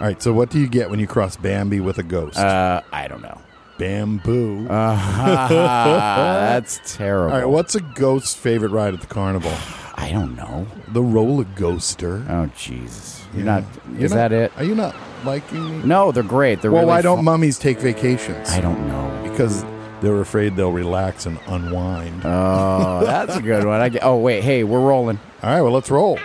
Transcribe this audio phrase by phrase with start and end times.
[0.00, 2.38] All right, so what do you get when you cross Bambi with a ghost?
[2.38, 3.38] Uh, I don't know.
[3.76, 4.64] Bamboo.
[4.68, 7.34] That's terrible.
[7.34, 9.52] All right, what's a ghost's favorite ride at the carnival?
[9.96, 10.66] I don't know.
[10.88, 12.24] The roller coaster.
[12.30, 13.22] Oh Jesus!
[13.34, 13.64] You're not.
[13.92, 14.52] You're Is not- that it?
[14.56, 15.86] Are you not liking me?
[15.86, 16.62] No, they're great.
[16.62, 17.24] They're well, really why don't fun.
[17.26, 18.48] mummies take vacations?
[18.50, 19.30] I don't know.
[19.30, 19.62] Because
[20.00, 22.22] they're afraid they'll relax and unwind.
[22.24, 23.82] Oh, that's a good one.
[23.82, 25.20] I get, oh wait, hey, we're rolling.
[25.42, 26.18] All right, well, let's roll.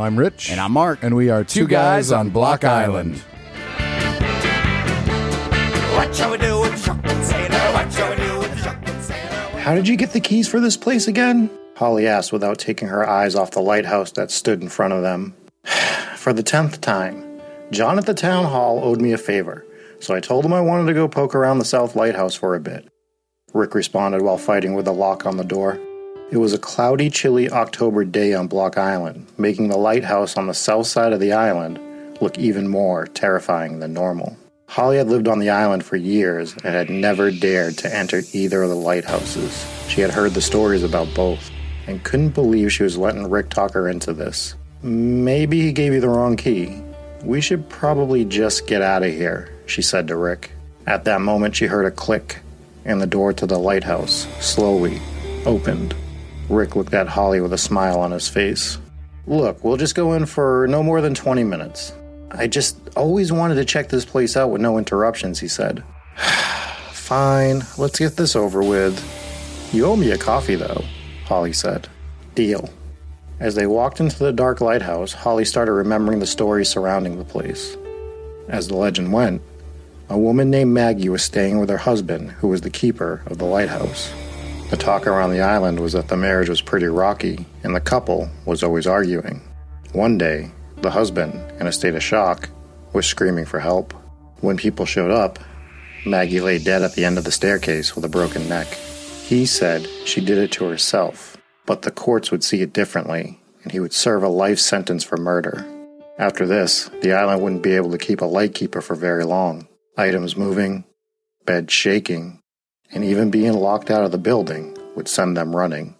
[0.00, 0.50] Well, I'm Rich.
[0.50, 1.00] And I'm Mark.
[1.02, 3.18] And we are two, Two guys on Block Island.
[5.92, 7.72] What shall we do with the chocolate sailor?
[7.74, 9.60] What shall we do with the chocolate sailor?
[9.60, 11.50] How did you get the keys for this place again?
[11.76, 15.34] Holly asked without taking her eyes off the lighthouse that stood in front of them.
[16.16, 17.22] for the tenth time,
[17.70, 19.66] John at the town hall owed me a favor,
[19.98, 22.60] so I told him I wanted to go poke around the south lighthouse for a
[22.60, 22.88] bit.
[23.52, 25.78] Rick responded while fighting with the lock on the door.
[26.32, 30.54] It was a cloudy, chilly October day on Block Island, making the lighthouse on the
[30.54, 31.80] south side of the island
[32.20, 34.36] look even more terrifying than normal.
[34.68, 38.62] Holly had lived on the island for years and had never dared to enter either
[38.62, 39.66] of the lighthouses.
[39.88, 41.50] She had heard the stories about both
[41.88, 44.54] and couldn't believe she was letting Rick talk her into this.
[44.82, 46.80] Maybe he gave you the wrong key.
[47.24, 50.52] We should probably just get out of here, she said to Rick.
[50.86, 52.38] At that moment, she heard a click,
[52.84, 55.00] and the door to the lighthouse slowly
[55.44, 55.92] opened.
[56.50, 58.78] Rick looked at Holly with a smile on his face.
[59.26, 61.92] Look, we'll just go in for no more than 20 minutes.
[62.32, 65.84] I just always wanted to check this place out with no interruptions, he said.
[66.92, 68.98] Fine, let's get this over with.
[69.72, 70.84] You owe me a coffee, though,
[71.24, 71.86] Holly said.
[72.34, 72.68] Deal.
[73.38, 77.76] As they walked into the dark lighthouse, Holly started remembering the stories surrounding the place.
[78.48, 79.40] As the legend went,
[80.08, 83.44] a woman named Maggie was staying with her husband, who was the keeper of the
[83.44, 84.12] lighthouse.
[84.70, 88.30] The talk around the island was that the marriage was pretty rocky, and the couple
[88.46, 89.40] was always arguing.
[89.92, 92.48] One day, the husband, in a state of shock,
[92.92, 93.92] was screaming for help.
[94.42, 95.40] When people showed up,
[96.06, 98.68] Maggie lay dead at the end of the staircase with a broken neck.
[99.24, 101.36] He said she did it to herself,
[101.66, 105.16] but the courts would see it differently, and he would serve a life sentence for
[105.16, 105.66] murder.
[106.16, 109.66] After this, the island wouldn't be able to keep a lightkeeper for very long.
[109.96, 110.84] Items moving,
[111.44, 112.39] beds shaking,
[112.92, 115.96] and even being locked out of the building would send them running.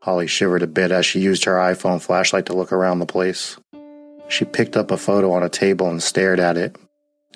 [0.00, 3.56] Holly shivered a bit as she used her iPhone flashlight to look around the place.
[4.28, 6.76] She picked up a photo on a table and stared at it.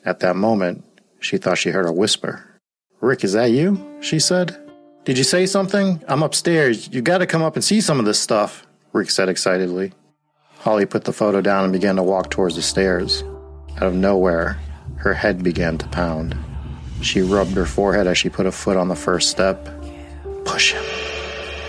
[0.05, 0.85] At that moment,
[1.21, 2.61] she thought she heard a whisper.
[3.01, 3.99] Rick, is that you?
[4.01, 4.57] She said.
[5.05, 6.03] Did you say something?
[6.09, 6.89] I'm upstairs.
[6.93, 9.93] You gotta come up and see some of this stuff, Rick said excitedly.
[10.59, 13.23] Holly put the photo down and began to walk towards the stairs.
[13.77, 14.59] Out of nowhere,
[14.97, 16.35] her head began to pound.
[17.07, 19.71] She rubbed her forehead as she put a foot on the first step.
[20.45, 20.83] Push him,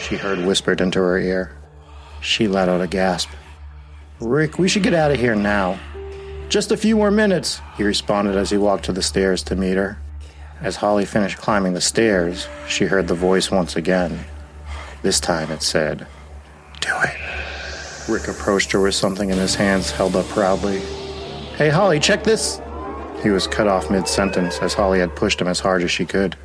[0.01, 1.55] she heard whispered into her ear.
[2.21, 3.29] She let out a gasp.
[4.19, 5.79] Rick, we should get out of here now.
[6.49, 9.77] Just a few more minutes, he responded as he walked to the stairs to meet
[9.77, 9.99] her.
[10.59, 14.25] As Holly finished climbing the stairs, she heard the voice once again.
[15.03, 16.07] This time it said,
[16.81, 18.09] Do it.
[18.09, 20.79] Rick approached her with something in his hands held up proudly.
[21.57, 22.59] Hey, Holly, check this.
[23.27, 26.05] He was cut off mid sentence as Holly had pushed him as hard as she
[26.05, 26.37] could.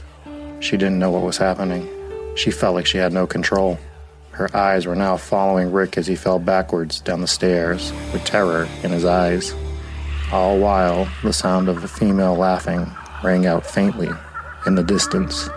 [0.59, 1.89] She didn't know what was happening.
[2.35, 3.79] She felt like she had no control.
[4.33, 8.67] Her eyes were now following Rick as he fell backwards down the stairs with terror
[8.83, 9.55] in his eyes.
[10.33, 12.91] All while, the sound of a female laughing
[13.23, 14.11] rang out faintly
[14.67, 15.49] in the distance.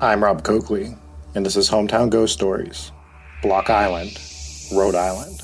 [0.00, 0.96] I'm Rob Coakley,
[1.34, 2.90] and this is Hometown Ghost Stories,
[3.42, 4.18] Block Island,
[4.72, 5.42] Rhode Island.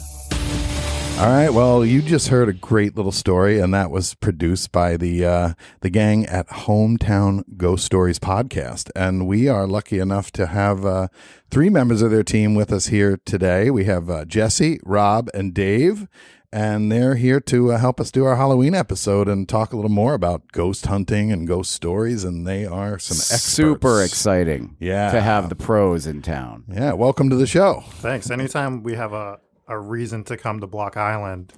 [1.22, 1.50] All right.
[1.50, 5.54] Well, you just heard a great little story, and that was produced by the uh,
[5.80, 8.90] the gang at Hometown Ghost Stories podcast.
[8.96, 11.06] And we are lucky enough to have uh,
[11.48, 13.70] three members of their team with us here today.
[13.70, 16.08] We have uh, Jesse, Rob, and Dave.
[16.52, 19.92] And they're here to uh, help us do our Halloween episode and talk a little
[19.92, 22.24] more about ghost hunting and ghost stories.
[22.24, 23.42] And they are some experts.
[23.42, 24.76] Super exciting.
[24.80, 25.12] Yeah.
[25.12, 26.64] To have the pros in town.
[26.66, 26.94] Yeah.
[26.94, 27.84] Welcome to the show.
[28.00, 28.28] Thanks.
[28.28, 29.38] Anytime we have a,
[29.72, 31.52] a reason to come to Block Island,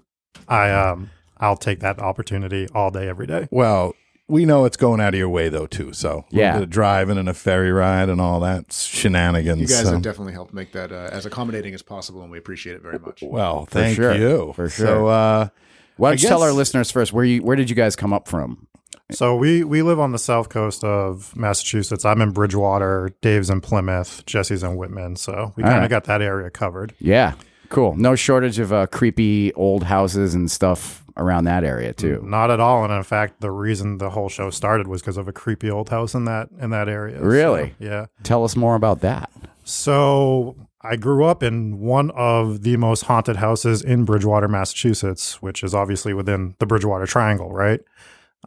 [0.49, 3.49] I um I'll take that opportunity all day, every day.
[3.51, 3.95] Well,
[4.27, 5.93] we know it's going out of your way though too.
[5.93, 6.55] So a Yeah.
[6.55, 9.61] bit of driving and a ferry ride and all that shenanigans.
[9.61, 12.39] You guys so- have definitely helped make that uh, as accommodating as possible, and we
[12.39, 13.23] appreciate it very much.
[13.23, 14.15] well, thank sure.
[14.15, 14.87] you For sure.
[14.87, 15.09] So, sure.
[15.11, 15.49] uh,
[15.97, 18.27] Why don't you tell our listeners first where you where did you guys come up
[18.29, 18.67] from?
[19.11, 22.07] So we we live on the south coast of Massachusetts.
[22.07, 23.11] I'm in Bridgewater.
[23.21, 24.25] Dave's in Plymouth.
[24.25, 25.17] Jesse's in Whitman.
[25.17, 25.91] So we kind of right.
[25.91, 26.95] got that area covered.
[26.99, 27.35] Yeah.
[27.75, 27.97] Cool.
[27.97, 32.21] No shortage of uh, creepy old houses and stuff around that area too.
[32.25, 32.85] Not at all.
[32.85, 35.89] And in fact, the reason the whole show started was because of a creepy old
[35.89, 37.19] house in that in that area.
[37.19, 37.75] So, Really?
[37.81, 38.07] yeah.
[38.23, 39.29] Tell us more about that.
[39.65, 45.65] So I grew up in one of the most haunted houses in Bridgewater, Massachusetts, which
[45.65, 47.81] is obviously within the Bridgewater Triangle, right?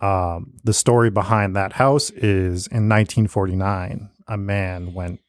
[0.02, 5.20] Um, the story behind that house is in 1949, a man went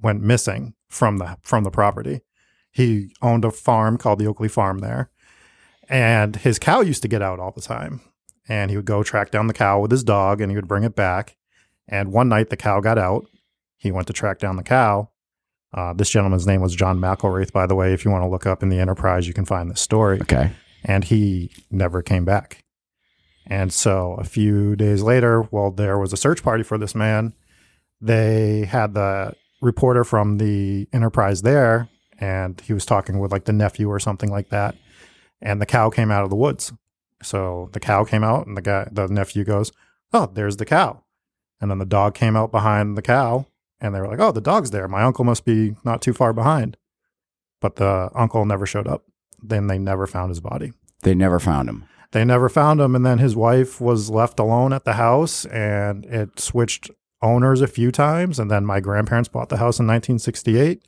[0.00, 2.20] went missing from the from the property.
[2.74, 5.10] He owned a farm called the Oakley Farm there,
[5.88, 8.00] and his cow used to get out all the time.
[8.48, 10.84] And he would go track down the cow with his dog, and he would bring
[10.84, 11.36] it back.
[11.88, 13.26] And one night, the cow got out.
[13.76, 15.10] He went to track down the cow.
[15.72, 17.92] Uh, this gentleman's name was John McElwraith, by the way.
[17.92, 20.20] If you want to look up in the Enterprise, you can find this story.
[20.20, 20.50] Okay.
[20.84, 22.64] And he never came back.
[23.46, 27.34] And so a few days later, well, there was a search party for this man.
[28.00, 31.88] They had the reporter from the Enterprise there,
[32.18, 34.76] and he was talking with like the nephew or something like that.
[35.40, 36.72] And the cow came out of the woods.
[37.22, 39.72] So the cow came out, and the guy, the nephew goes,
[40.12, 41.02] "Oh, there's the cow."
[41.60, 43.46] And then the dog came out behind the cow,
[43.80, 44.88] and they were like, "Oh, the dog's there.
[44.88, 46.76] My uncle must be not too far behind."
[47.60, 49.04] But the uncle never showed up.
[49.42, 50.72] Then they never found his body
[51.02, 51.84] They never found him.
[52.12, 56.04] they never found him and then his wife was left alone at the house and
[56.06, 56.90] it switched
[57.20, 60.82] owners a few times and then my grandparents bought the house in 1968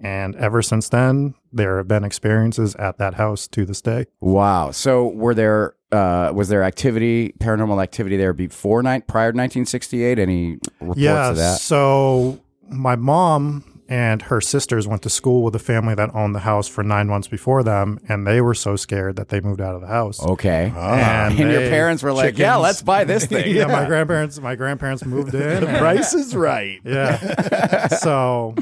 [0.00, 4.70] and ever since then there have been experiences at that house to this day Wow.
[4.70, 10.18] So were there uh, was there activity, paranormal activity there before night prior to 1968?
[10.18, 11.60] Any reports yeah of that?
[11.60, 16.38] so my mom and her sisters went to school with a family that owned the
[16.40, 19.74] house for nine months before them and they were so scared that they moved out
[19.74, 20.72] of the house Okay.
[20.76, 24.54] and, and your parents were like, "Yeah, let's buy this thing." yeah, my grandparents my
[24.54, 26.78] grandparents moved in the Price is right.
[26.84, 27.88] Yeah.
[27.88, 28.54] so,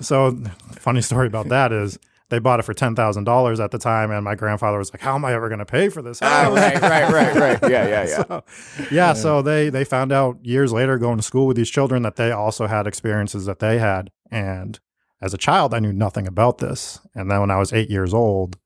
[0.00, 0.36] so
[0.72, 1.98] funny story about that is
[2.30, 5.00] they bought it for ten thousand dollars at the time, and my grandfather was like,
[5.02, 7.58] "How am I ever going to pay for this Ah, house?" right, right, right, right.
[7.70, 8.06] Yeah, yeah, yeah.
[8.06, 8.44] So,
[8.90, 9.12] yeah.
[9.12, 12.32] So they they found out years later, going to school with these children, that they
[12.32, 14.80] also had experiences that they had, and
[15.20, 18.12] as a child, I knew nothing about this, and then when I was eight years
[18.14, 18.56] old,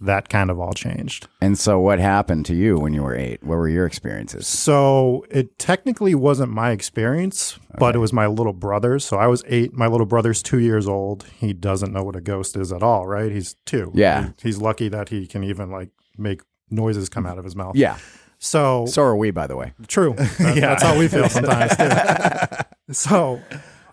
[0.00, 1.28] that kind of all changed.
[1.40, 3.42] And so, what happened to you when you were eight?
[3.44, 4.46] What were your experiences?
[4.46, 9.04] So it technically wasn't my experience, but it was my little brother's.
[9.04, 9.72] So I was eight.
[9.74, 11.24] My little brother's two years old.
[11.38, 13.30] He doesn't know what a ghost is at all, right?
[13.30, 13.92] He's two.
[13.94, 14.28] Yeah.
[14.38, 17.76] He- he's lucky that he can even like make noises come out of his mouth.
[17.76, 17.96] Yeah.
[18.38, 19.74] So, So are we, by the way.
[19.86, 20.14] true.
[20.16, 22.56] That- That's how we feel sometimes too.
[22.94, 23.40] so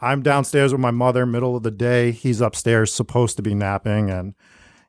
[0.02, 2.12] I'm downstairs with my mother, middle of the day.
[2.12, 4.36] He's upstairs, supposed to be napping, and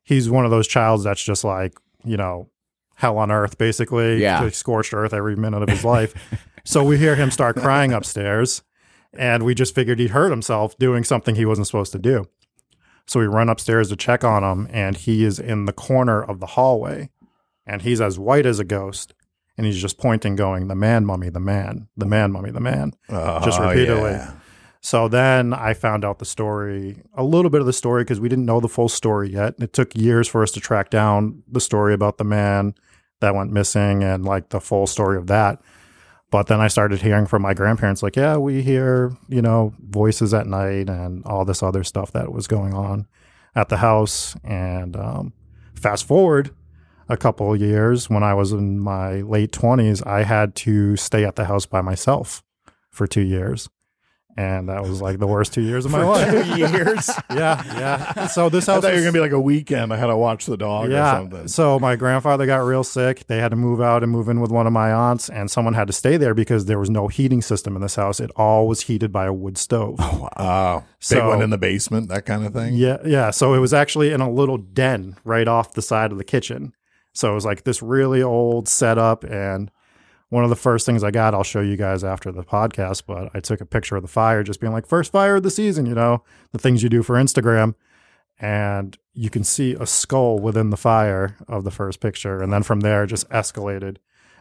[0.08, 1.74] he's one of those childs that's just like
[2.04, 2.48] you know
[2.94, 4.20] hell on earth, basically.
[4.22, 4.48] Yeah.
[4.48, 6.14] Scorched earth every minute of his life.
[6.64, 8.62] so we hear him start crying upstairs,
[9.12, 12.26] and we just figured he'd hurt himself doing something he wasn't supposed to do.
[13.06, 16.40] So we run upstairs to check on him, and he is in the corner of
[16.40, 17.10] the hallway,
[17.66, 19.14] and he's as white as a ghost,
[19.56, 22.92] and he's just pointing, going, "The man, mummy, the man, the man, mummy, the man."
[23.08, 24.10] just Oh, repeatedly.
[24.12, 24.32] yeah.
[24.88, 28.30] So then I found out the story, a little bit of the story, because we
[28.30, 29.52] didn't know the full story yet.
[29.58, 32.74] It took years for us to track down the story about the man
[33.20, 35.60] that went missing and like the full story of that.
[36.30, 40.32] But then I started hearing from my grandparents, like, yeah, we hear, you know, voices
[40.32, 43.06] at night and all this other stuff that was going on
[43.54, 44.36] at the house.
[44.42, 45.34] And um,
[45.74, 46.54] fast forward
[47.10, 51.26] a couple of years when I was in my late 20s, I had to stay
[51.26, 52.42] at the house by myself
[52.90, 53.68] for two years.
[54.38, 56.30] And that was like the worst two years of my life.
[56.30, 57.10] Two years.
[57.30, 58.28] yeah, yeah.
[58.28, 59.92] So this I house thought you were was- gonna be like a weekend.
[59.92, 61.18] I had to watch the dog or yeah.
[61.18, 61.48] something.
[61.48, 63.26] So my grandfather got real sick.
[63.26, 65.74] They had to move out and move in with one of my aunts, and someone
[65.74, 68.20] had to stay there because there was no heating system in this house.
[68.20, 69.96] It all was heated by a wood stove.
[69.98, 72.74] Oh, big So- one in the basement, that kind of thing.
[72.74, 73.32] Yeah, yeah.
[73.32, 76.74] So it was actually in a little den right off the side of the kitchen.
[77.12, 79.24] So it was like this really old setup.
[79.24, 79.72] And
[80.30, 83.30] one of the first things I got, I'll show you guys after the podcast, but
[83.34, 85.86] I took a picture of the fire, just being like, first fire of the season,
[85.86, 87.74] you know, the things you do for Instagram.
[88.38, 92.40] And you can see a skull within the fire of the first picture.
[92.40, 93.96] And then from there, just escalated.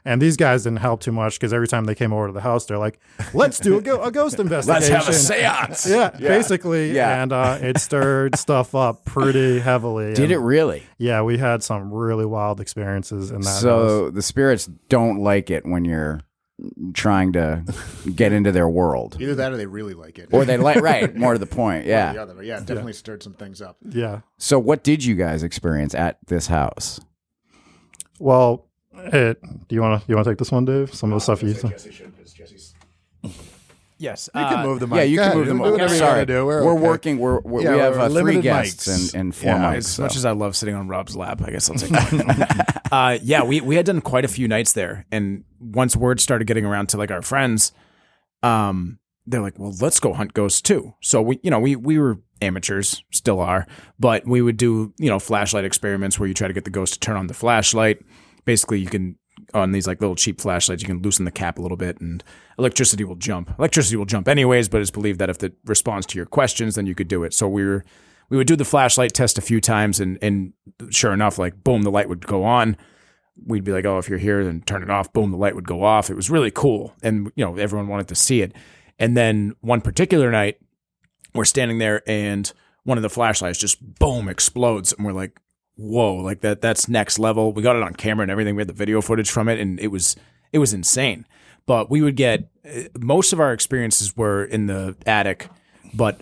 [0.06, 2.42] And these guys didn't help too much because every time they came over to the
[2.42, 3.00] house, they're like,
[3.34, 4.94] let's do a, go- a ghost investigation.
[4.94, 5.86] Let's have a seance.
[5.90, 6.94] Yeah, basically.
[6.94, 7.22] Yeah.
[7.24, 10.14] And uh, it stirred stuff up pretty heavily.
[10.14, 10.84] Did And, it really?
[10.98, 13.48] Yeah, we had some really wild experiences in that.
[13.50, 13.62] house.
[13.62, 16.22] So the spirits don't like it when you're
[16.94, 17.64] trying to
[18.16, 19.18] get into their world.
[19.20, 20.30] Either that or they really like it.
[20.32, 21.86] Or they like right, more to the point.
[21.86, 22.22] One or the Yeah.
[22.22, 22.44] other.
[22.44, 23.78] Yeah, it definitely stirred some things up.
[23.88, 24.22] Yeah.
[24.38, 27.00] So what did you guys experience at this house?
[28.20, 28.66] Well,
[28.98, 30.94] it, do you want to you want to take this one, Dave?
[30.94, 31.54] Some of the stuff you.
[34.00, 34.30] Yes.
[34.36, 34.98] You can uh, move the mic.
[34.98, 35.38] Yeah, you Go can ahead.
[35.38, 35.58] move them.
[35.58, 36.46] Do whatever you Sorry, wanna do.
[36.46, 36.82] We're, we're okay.
[36.82, 37.18] working.
[37.18, 39.14] We're, we're Yeah, we have we're uh, three guests mics.
[39.14, 39.78] and, and four Yeah, mics.
[39.78, 40.04] As so.
[40.04, 42.42] much as I love sitting on Rob's lap, I guess I'll take one.
[42.92, 45.08] uh, yeah, we, we had done quite a few nights there.
[45.12, 47.72] And once word started getting around to like our friends,
[48.44, 50.94] um, they're like, well, let's go hunt ghosts too.
[51.02, 53.66] So we, you know, we, we were amateurs, still are,
[54.00, 56.94] but we would do you know flashlight experiments where you try to get the ghost
[56.94, 57.98] to turn on the flashlight.
[58.48, 59.18] Basically, you can
[59.54, 62.24] on these like little cheap flashlights, you can loosen the cap a little bit, and
[62.58, 63.54] electricity will jump.
[63.60, 66.88] Electricity will jump anyways, but it's believed that if it responds to your questions, then
[66.88, 67.34] you could do it.
[67.34, 67.86] So we were
[68.30, 70.54] we would do the flashlight test a few times, and and
[70.90, 72.78] sure enough, like boom, the light would go on
[73.46, 75.14] we'd be like, oh, if you're here, then turn it off.
[75.14, 76.10] Boom, the light would go off.
[76.10, 76.94] It was really cool.
[77.04, 78.54] And, you know, everyone wanted to see it.
[79.00, 80.58] And then one particular night,
[81.36, 82.52] we're standing there and
[82.84, 84.94] one of the flashlights just boom explodes.
[84.94, 85.40] And we're like,
[85.78, 87.54] whoa, like that, that's next level.
[87.54, 88.56] We got it on camera and everything.
[88.56, 90.16] We had the video footage from it and it was,
[90.52, 91.26] it was insane.
[91.66, 95.50] But we would get, uh, most of our experiences were in the attic,
[95.94, 96.22] but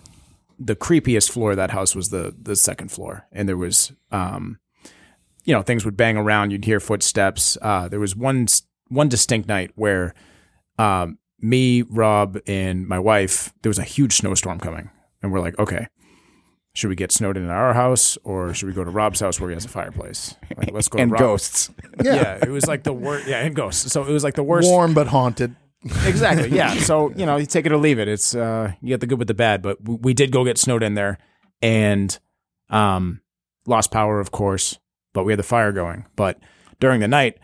[0.58, 3.26] the creepiest floor of that house was the, the second floor.
[3.32, 4.58] And there was, um,
[5.44, 6.50] you know, things would bang around.
[6.50, 7.56] You'd hear footsteps.
[7.62, 8.46] Uh, there was one
[8.88, 10.14] one distinct night where
[10.78, 13.52] um, me, Rob, and my wife.
[13.62, 14.90] There was a huge snowstorm coming,
[15.22, 15.86] and we're like, okay,
[16.76, 19.40] should we get snowed in at our house or should we go to Rob's house
[19.40, 20.34] where he has a fireplace?
[20.56, 20.98] Like, let's go.
[20.98, 21.70] to and Rob- ghosts.
[22.02, 22.38] Yeah.
[22.42, 23.26] it was like the worst.
[23.26, 23.90] Yeah, and ghosts.
[23.90, 24.68] So it was like the worst.
[24.68, 25.56] Warm but haunted.
[26.04, 26.50] Exactly.
[26.50, 26.74] Yeah.
[26.74, 28.08] So you know, you take it or leave it.
[28.08, 29.62] It's uh, you get the good with the bad.
[29.62, 31.16] But w- we did go get snowed in there,
[31.62, 32.16] and
[32.70, 33.20] um,
[33.66, 34.78] lost power, of course.
[35.14, 36.04] But we had the fire going.
[36.16, 36.38] But
[36.80, 37.38] during the night,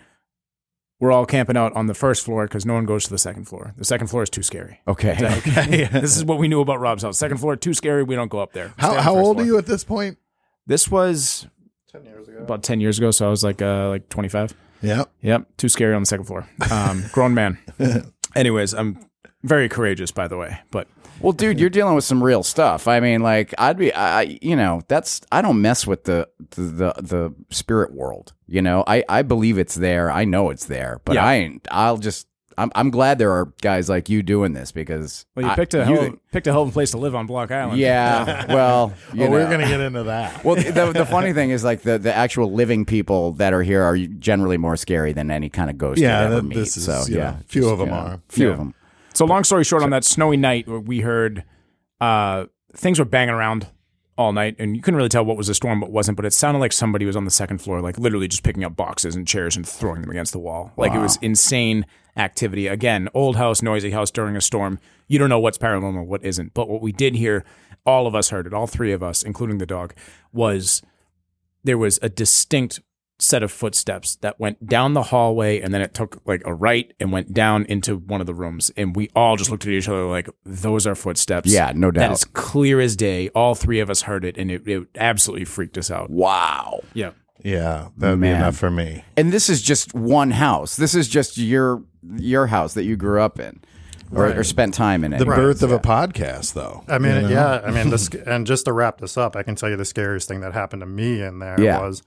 [1.02, 3.47] we're all camping out on the first floor because no one goes to the second
[3.49, 3.75] floor.
[3.76, 4.80] The second floor is too scary.
[4.87, 5.16] Okay.
[5.38, 5.85] Okay.
[5.87, 7.18] this is what we knew about Rob's house.
[7.18, 8.04] Second floor too scary.
[8.04, 8.68] We don't go up there.
[8.68, 9.44] We How, how old floor.
[9.44, 10.16] are you at this point?
[10.64, 11.49] This was
[11.90, 12.38] 10 years ago.
[12.38, 13.11] about ten years ago.
[13.11, 14.54] So I was like uh, like twenty five.
[14.80, 15.04] Yeah.
[15.23, 16.49] Yep, too scary on the second floor.
[16.71, 17.59] Um, grown man.
[18.37, 18.99] Anyways, I'm
[19.42, 20.61] very courageous, by the way.
[20.71, 20.87] But
[21.23, 22.88] Well, dude, you're dealing with some real stuff.
[22.88, 26.62] I mean, like, I'd be, I, you know, that's, I don't mess with the, the,
[26.62, 28.33] the, the spirit world.
[28.49, 30.11] You know, I, I believe it's there.
[30.11, 31.25] I know it's there, but Yeah.
[31.25, 32.26] I ain't, I'll just,
[32.59, 35.25] I'm, I'm glad there are guys like you doing this because.
[35.37, 37.14] well, you I- picked a you- hell, picked a hell of a place to live
[37.14, 37.79] on Block Island.
[37.79, 38.45] Yeah.
[38.52, 40.45] Well, you Oh, we're going to get into that.
[40.45, 43.83] Well, the, the funny thing is, like the, the actual living people that are here
[43.85, 46.55] are generally more scary than any kind of ghost Yeah, you ever that- meet.
[46.57, 48.21] this is, so you yeah, few just, them you know, are.
[48.29, 48.52] Few Yeah.
[48.55, 48.75] of them.
[49.14, 51.45] So long story short, on that snowy night, we heard
[52.00, 53.69] uh, things were banging around
[54.16, 56.16] all night, and you couldn't really tell what was a storm, what wasn't.
[56.16, 58.76] But it sounded like somebody was on the second floor, like literally just picking up
[58.76, 60.73] boxes and chairs and throwing them against the wall.
[60.76, 62.66] Like it was insane activity.
[62.66, 64.78] Again, old house, noisy house during a storm.
[65.09, 66.54] You don't know what's paranormal, what isn't.
[66.54, 67.45] But what we did hear,
[67.85, 69.95] all of us heard it, all three of us, including the dog,
[70.33, 70.83] was
[71.64, 72.81] there was a distinct
[73.23, 76.93] set of footsteps that went down the hallway and then it took like a right
[76.99, 79.88] and went down into one of the rooms and we all just looked at each
[79.88, 82.00] other like those are footsteps Yeah, no doubt.
[82.09, 85.45] That is clear as day all three of us heard it and it, it absolutely
[85.45, 86.81] freaked us out Wow.
[86.95, 87.12] yeah
[87.45, 89.05] Yeah, that'd be enough for me.
[89.17, 90.76] And this is just one house.
[90.76, 91.83] This is just your
[92.17, 93.61] your house that you grew up in,
[94.12, 95.19] or, or spent time in it.
[95.19, 96.85] The birth of a podcast, though.
[96.88, 97.29] I mean, you know?
[97.29, 97.61] yeah.
[97.64, 100.26] I mean, this, and just to wrap this up, I can tell you the scariest
[100.29, 101.81] thing that happened to me in there Yeah.
[101.81, 102.02] was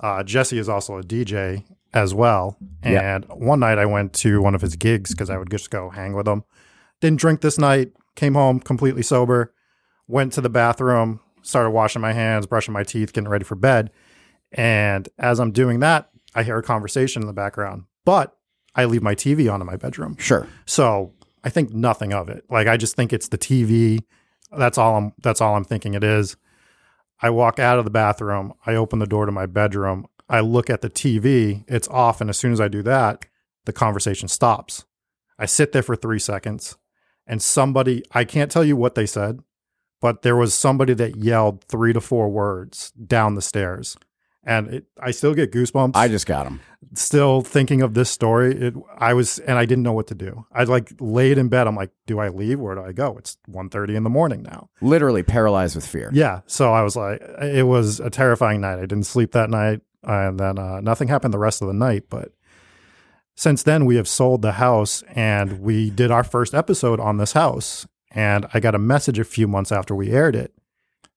[0.00, 2.56] uh, Jesse is also a DJ as well.
[2.84, 3.16] Yeah.
[3.16, 5.90] And one night I went to one of his gigs because I would just go
[5.90, 6.44] hang with him.
[7.00, 7.92] Didn't drink this night.
[8.14, 9.54] Came home completely sober.
[10.06, 11.20] Went to the bathroom.
[11.42, 13.90] Started washing my hands, brushing my teeth, getting ready for bed.
[14.52, 17.84] And as I'm doing that, I hear a conversation in the background.
[18.04, 18.36] But
[18.74, 20.16] I leave my TV on in my bedroom.
[20.18, 20.46] Sure.
[20.66, 21.12] So
[21.44, 22.44] I think nothing of it.
[22.50, 24.00] Like I just think it's the TV.
[24.56, 26.36] That's all I'm that's all I'm thinking it is.
[27.22, 30.68] I walk out of the bathroom, I open the door to my bedroom, I look
[30.68, 33.26] at the TV, it's off, and as soon as I do that,
[33.64, 34.84] the conversation stops.
[35.38, 36.76] I sit there for three seconds
[37.26, 39.40] and somebody I can't tell you what they said,
[40.00, 43.96] but there was somebody that yelled three to four words down the stairs.
[44.46, 46.60] And it, I still get goosebumps I just got them.
[46.94, 48.54] still thinking of this story.
[48.54, 50.46] It, I was, and I didn't know what to do.
[50.52, 51.66] I like laid in bed.
[51.66, 52.60] I'm like, do I leave?
[52.60, 53.16] Where do I go?
[53.18, 54.70] It's 1.30 in the morning now.
[54.80, 56.10] Literally paralyzed with fear.
[56.14, 56.42] Yeah.
[56.46, 58.78] So I was like, it was a terrifying night.
[58.78, 59.80] I didn't sleep that night.
[60.04, 62.04] And then uh, nothing happened the rest of the night.
[62.08, 62.30] But
[63.34, 67.32] since then, we have sold the house and we did our first episode on this
[67.32, 67.86] house.
[68.12, 70.52] And I got a message a few months after we aired it.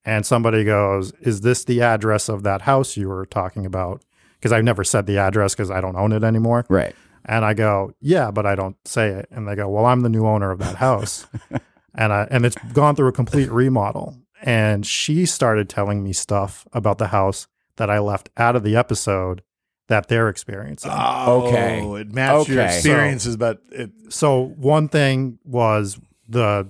[0.05, 4.03] And somebody goes, Is this the address of that house you were talking about?
[4.35, 6.65] Because I've never said the address because I don't own it anymore.
[6.69, 6.95] Right.
[7.25, 9.27] And I go, yeah, but I don't say it.
[9.29, 11.27] And they go, well, I'm the new owner of that house,
[11.95, 14.17] and I, and it's gone through a complete remodel.
[14.41, 18.77] And she started telling me stuff about the house that I left out of the
[18.77, 19.43] episode
[19.89, 20.91] that they're experiencing.
[20.93, 22.01] Oh, Okay.
[22.01, 22.73] It matched your Okay.
[22.75, 26.69] experiences, but it, so one thing was the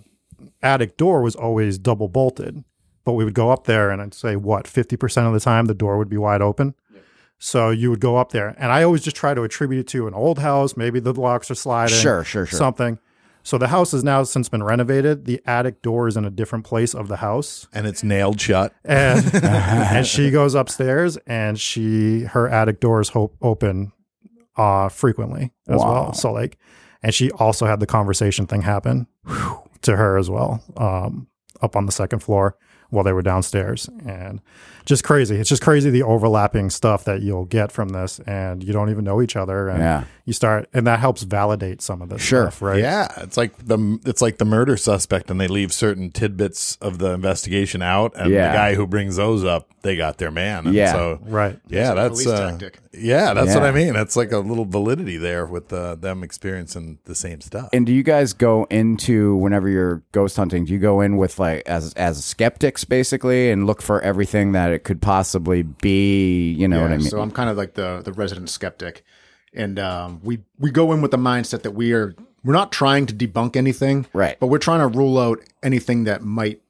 [0.63, 2.63] attic door was always double bolted,
[3.09, 5.65] but we would go up there and I'd say what fifty percent of the time
[5.65, 6.75] the door would be wide open.
[7.39, 10.07] So you would go up there, and I always just try to attribute it to
[10.07, 10.75] an old house.
[10.77, 11.95] Maybe the locks are sliding.
[11.95, 12.57] Sure, sure, sure.
[12.59, 12.99] Something.
[13.43, 15.23] So the house has now since been renovated.
[15.25, 18.73] The attic door is in a different place of the house, And it's nailed shut.
[18.83, 23.93] and and she goes upstairs, and she her attic doors ho- open
[24.57, 25.93] uh frequently as Wow.
[25.93, 26.13] well.
[26.13, 26.57] So like,
[27.01, 29.07] and she also had the conversation thing happen
[29.83, 31.27] to her as well, um,
[31.61, 32.57] up on the second floor
[32.89, 34.41] while they were downstairs, and
[34.86, 35.36] just crazy.
[35.38, 39.03] It's just crazy the overlapping stuff that you'll get from this, and you don't even
[39.03, 40.03] know each other, and Yeah.
[40.25, 42.43] you start, and that helps validate some of this Sure.
[42.43, 42.79] stuff, right?
[42.79, 46.98] Yeah, it's like the it's like the murder suspect, and they leave certain tidbits of
[47.00, 48.51] the investigation out, and Yeah.
[48.51, 50.65] the guy who brings those up, they got their man.
[50.67, 50.91] And Yeah.
[50.93, 51.59] so Right.
[51.67, 52.57] yeah, that's uh,
[52.93, 53.95] yeah, that's what I mean.
[53.95, 57.69] It's like a little validity there with uh, them experiencing the same stuff.
[57.71, 60.65] And do you guys go into whenever you're ghost hunting?
[60.65, 64.68] Do you go in with like as as skeptics basically and look for everything that
[64.73, 66.51] it could possibly be?
[66.51, 67.07] You know yeah, what I mean?
[67.07, 69.03] So I'm kind of like the the resident skeptic,
[69.53, 73.05] and um, we we go in with the mindset that we are we're not trying
[73.07, 74.39] to debunk anything, Right.
[74.39, 76.61] But we're trying to rule out anything that might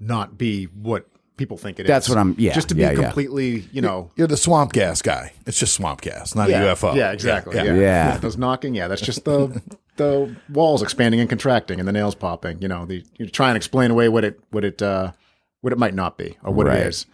[0.00, 1.88] not be what people think it is.
[1.88, 3.02] That's what I'm- yeah, just to be yeah, yeah.
[3.04, 4.10] completely, you know.
[4.16, 5.32] You're the swamp gas guy.
[5.46, 6.94] It's just swamp gas, not yeah, a UFO.
[6.94, 7.56] Yeah, exactly.
[7.56, 8.16] Yeah, Yeah.
[8.20, 9.60] Those knocking, yeah, that's just the
[9.96, 12.60] the walls expanding and contracting and the nails popping.
[12.62, 15.12] You know, the you try and explain away what it what it uh
[15.60, 16.78] what it might not be or what Right.
[16.80, 17.06] it is.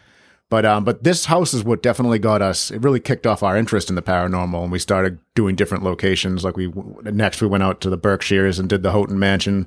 [0.54, 2.70] But um, but this house is what definitely got us.
[2.70, 6.44] It really kicked off our interest in the paranormal, and we started doing different locations.
[6.44, 9.66] Like we next we went out to the Berkshires and did the Houghton Mansion.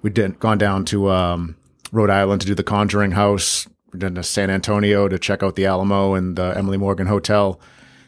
[0.00, 1.56] We did gone down to um,
[1.90, 3.66] Rhode Island to do the Conjuring House.
[3.92, 7.58] We did to San Antonio to check out the Alamo and the Emily Morgan Hotel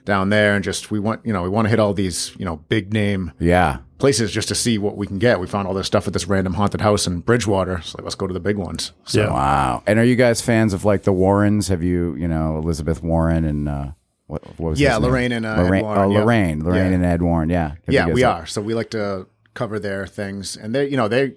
[0.04, 2.44] down there, and just we want you know we want to hit all these you
[2.44, 3.78] know big name yeah.
[3.98, 5.40] places just to see what we can get.
[5.40, 8.26] We found all this stuff at this random haunted house in Bridgewater, so let's go
[8.26, 8.92] to the big ones.
[9.04, 9.30] So, Yeah.
[9.32, 9.82] Wow.
[9.86, 11.68] And are you guys fans of like the Warrens?
[11.68, 13.90] Have you, you know, Elizabeth Warren and uh,
[14.26, 15.10] what, what was Yeah, his name?
[15.10, 16.18] Lorraine and, uh, Ed Lorraine, Warren, oh, yeah.
[16.20, 16.96] Lorraine, Lorraine Yeah.
[16.96, 17.50] and Ed Warren.
[17.50, 17.68] Yeah.
[17.68, 18.46] Have yeah, we guys- are.
[18.46, 21.34] So we like to cover their things, and they, you know, they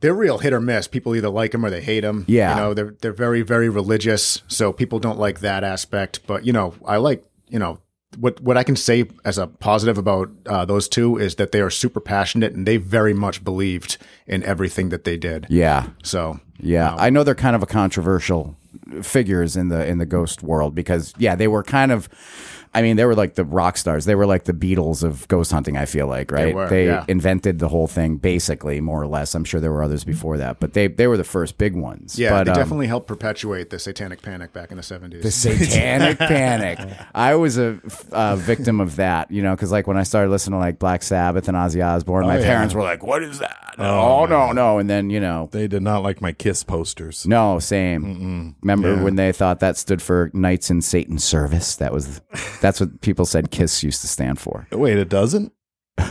[0.00, 0.88] they're real hit or miss.
[0.88, 2.24] People either like them or they hate them.
[2.26, 2.54] Yeah.
[2.54, 6.20] you know, they're they're very very religious, so people don't like that aspect.
[6.26, 7.78] But you know, I like you know.
[8.18, 11.60] What what I can say as a positive about uh, those two is that they
[11.60, 15.46] are super passionate and they very much believed in everything that they did.
[15.48, 15.90] Yeah.
[16.02, 18.56] So Yeah, I know they're kind of a controversial
[19.02, 22.08] figures in the in the ghost world because yeah, they were kind of
[22.72, 24.04] I mean, they were like the rock stars.
[24.04, 26.54] They were like the Beatles of ghost hunting, I feel like, right?
[26.54, 27.04] were, yeah.
[27.08, 29.34] invented the whole thing basically, more or less.
[29.34, 32.16] I'm sure there were others before that, but they they were the first big ones.
[32.16, 35.24] yeah, but, they um, definitely helped perpetuate the Satanic Panic back in the seventies.
[35.24, 36.78] the satanic panic.
[37.12, 37.80] I was a
[38.12, 41.02] uh, victim of that, you know, because like when I started listening to like Black
[41.02, 42.46] Sabbath and Ozzy Osbourne, my yeah.
[42.46, 45.82] parents were like, "What is that?" Oh, no, no, and then you know, They did
[45.82, 47.26] not like my Kiss posters.
[47.26, 48.54] no, same.
[48.62, 51.76] Remember when they thought that stood for Knights in Satan's Service?
[51.76, 52.20] That was
[52.60, 54.66] that's what people said KISS used to stand for.
[54.72, 55.52] Wait, it doesn't.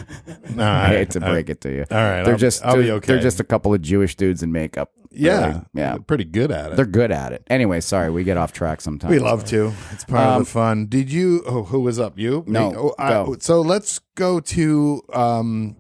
[0.56, 1.86] No, I hate to break it to you.
[1.92, 3.08] all right, they're I'll- just I'll they're, okay.
[3.14, 4.92] they're just a couple of Jewish dudes in makeup.
[5.12, 5.62] Yeah, really.
[5.74, 5.98] yeah.
[6.06, 6.76] pretty good at it.
[6.76, 7.44] They're good at it.
[7.50, 9.12] Anyway, sorry, we get off track sometimes.
[9.12, 9.72] We love to.
[9.92, 10.88] It's part of the fun.
[10.88, 11.44] Did you?
[11.48, 12.18] Oh, who was up?
[12.20, 12.40] You?
[12.48, 12.78] Um, No, Me?
[12.78, 15.02] Oh, I- so let's go to.
[15.14, 15.78] Um,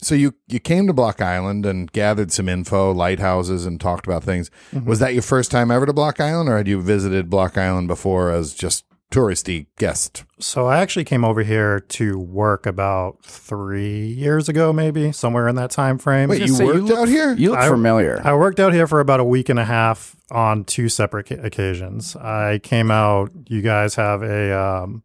[0.00, 4.24] so you you came to Block Island and gathered some info, lighthouses, and talked about
[4.24, 4.50] things.
[4.72, 4.86] Mm-hmm.
[4.88, 7.88] Was that your first time ever to Block Island, or had you visited Block Island
[7.88, 10.24] before as just touristy guest?
[10.40, 15.56] So I actually came over here to work about three years ago, maybe somewhere in
[15.56, 16.28] that time frame.
[16.28, 17.32] Wait, you say, you worked look- out here?
[17.34, 18.20] You look I- familiar.
[18.24, 22.16] I worked out here for about a week and a half on two separate occasions.
[22.16, 23.30] I came out.
[23.46, 25.02] You guys have a um,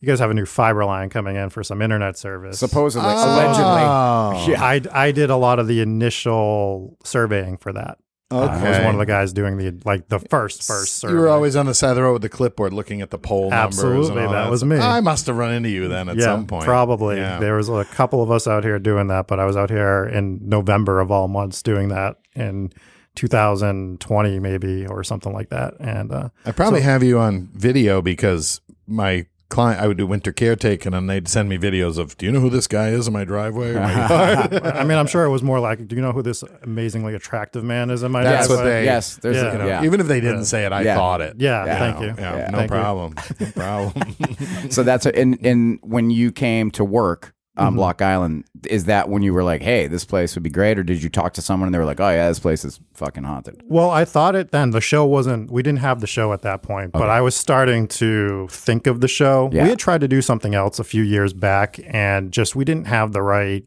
[0.00, 2.58] you guys have a new fiber line coming in for some internet service.
[2.58, 4.30] Supposedly, Oh.
[4.34, 4.52] allegedly.
[4.52, 7.98] Yeah, I I did a lot of the initial surveying for that.
[8.30, 11.14] I was one of the guys doing the like the first first survey.
[11.14, 13.18] You were always on the side of the road with the clipboard, looking at the
[13.18, 13.78] pole numbers.
[13.78, 14.78] Absolutely, all that was me.
[14.78, 16.64] I must have run into you then at yeah, some point.
[16.64, 17.18] probably.
[17.18, 17.38] Yeah.
[17.38, 20.04] There was a couple of us out here doing that, but I was out here
[20.04, 22.72] in November of all months doing that in
[23.14, 25.74] 2020 maybe or something like that.
[25.78, 30.32] And uh, I probably have you on video because my client, I would do winter
[30.32, 33.12] caretaking, and they'd send me videos of, "Do you know who this guy is in
[33.12, 36.02] my driveway?" or my yard?" I mean, I'm sure it was more like, do you
[36.02, 38.70] know who this amazingly attractive man is in my That's what driveway?
[38.80, 39.42] they- yes, there's Yeah.
[39.48, 39.84] a, you know, yeah.
[39.84, 40.96] even if they didn't say it, I Yeah.
[40.96, 41.34] thought it.
[41.38, 41.78] Yeah, Yeah.
[41.78, 42.14] thank you.
[42.18, 42.50] Yeah, Yeah.
[42.50, 42.76] no Thank you.
[42.76, 43.14] problem.
[43.40, 44.70] No problem.
[44.70, 47.76] So that's a, and and when you came to work on Mm-hmm.
[47.76, 50.82] Block Island, is that when you were like, "Hey, this place would be great," or
[50.82, 53.24] did you talk to someone and they were like, "Oh yeah, this place is fucking
[53.24, 53.62] haunted"?
[53.66, 54.70] Well, I thought it then.
[54.70, 57.88] The show wasn't, we didn't have the show at that point, but I was starting
[57.88, 59.48] to think of the show.
[59.52, 59.62] Yeah.
[59.64, 62.86] We had tried to do something else a few years back and just we didn't
[62.88, 63.64] have the right,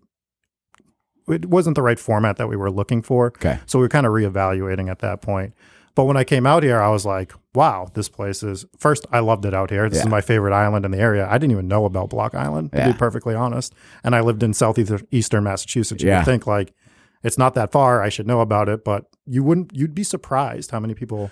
[1.28, 3.28] it wasn't the right format that we were looking for.
[3.28, 3.60] Okay.
[3.66, 5.54] So we were kind of reevaluating at that point.
[5.96, 9.20] But when I came out here, I was like, wow, this place is first, I
[9.20, 9.90] loved it out here.
[9.90, 11.28] This is my favorite island in the area.
[11.30, 12.92] I didn't even know about Block Island, to Yeah.
[12.92, 13.74] be perfectly honest.
[14.04, 16.02] And I lived in southeastern Massachusetts.
[16.04, 16.20] You Yeah.
[16.20, 16.74] would think like
[17.24, 18.02] it's not that far.
[18.02, 21.32] I should know about it, but you wouldn't you'd be surprised how many people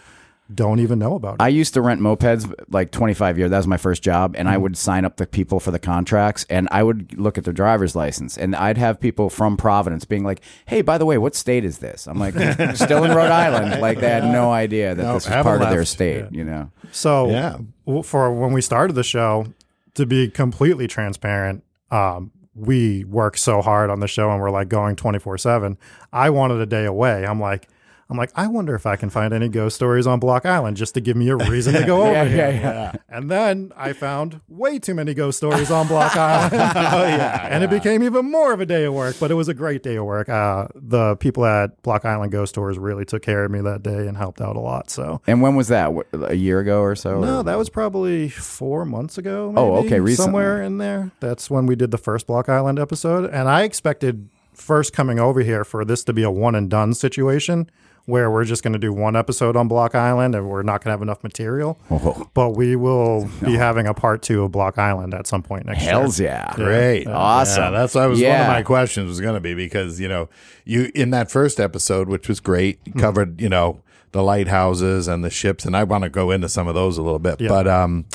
[0.54, 1.42] don't even know about it.
[1.42, 3.50] I used to rent mopeds like 25 years.
[3.52, 4.36] That was my first job.
[4.38, 4.54] And Mm-hmm.
[4.56, 7.54] I would sign up the people for the contracts and I would look at their
[7.54, 8.38] driver's license.
[8.38, 11.80] And I'd have people from Providence being like, hey, by the way, what state is
[11.80, 12.08] this?
[12.08, 12.34] I'm like,
[12.76, 13.82] still in Rhode Island.
[13.82, 15.92] Like they had no idea that No, this was haven't part of their left.
[15.92, 16.72] state, you know?
[16.92, 17.58] So Yeah.
[18.04, 19.48] for when we started the show,
[19.96, 24.70] to be completely transparent, um, we work so hard on the show and we're like
[24.70, 25.78] going 24 seven.
[26.14, 27.26] I wanted a day away.
[27.26, 27.68] I'm like,
[28.10, 30.94] I'm like, I wonder if I can find any ghost stories on Block Island just
[30.94, 32.38] to give me a reason to go over Yeah, here.
[32.38, 32.92] yeah, yeah.
[33.10, 36.54] And then I found way too many ghost stories on Block Island.
[36.56, 39.18] oh yeah, and it became even more of a day of work.
[39.20, 40.30] But it was a great day of work.
[40.30, 44.08] Uh, the people at Block Island Ghost Stories really took care of me that day
[44.08, 44.90] and helped out a lot.
[44.90, 45.94] So And when was that?
[45.94, 47.20] What, a year ago or so?
[47.20, 49.54] no, Or- that was probably four months ago.
[49.58, 50.16] Oh, okay, recently.
[50.28, 51.12] somewhere in there.
[51.20, 55.42] That's when we did the first Block Island episode, and I expected first coming over
[55.42, 57.70] here for this to be a one and done situation
[58.08, 60.86] where we're just going to do one episode on Block Island and we're not going
[60.90, 61.78] to have enough material.
[61.92, 65.66] Oh, But we will be having a part two of Block Island at some point
[65.66, 66.30] next hells year.
[66.30, 66.54] yeah.
[66.56, 67.06] Great.
[67.06, 67.64] Awesome.
[67.64, 70.30] Yeah, that's what was one of my questions was going to be because, you know,
[70.64, 72.98] you in that first episode, which was great, Mm-hmm.
[72.98, 73.82] you covered, you know,
[74.14, 75.66] the lighthouses and the ships.
[75.66, 77.42] And I want to go into some of those a little bit.
[77.42, 77.50] Yeah.
[77.50, 78.06] But, um,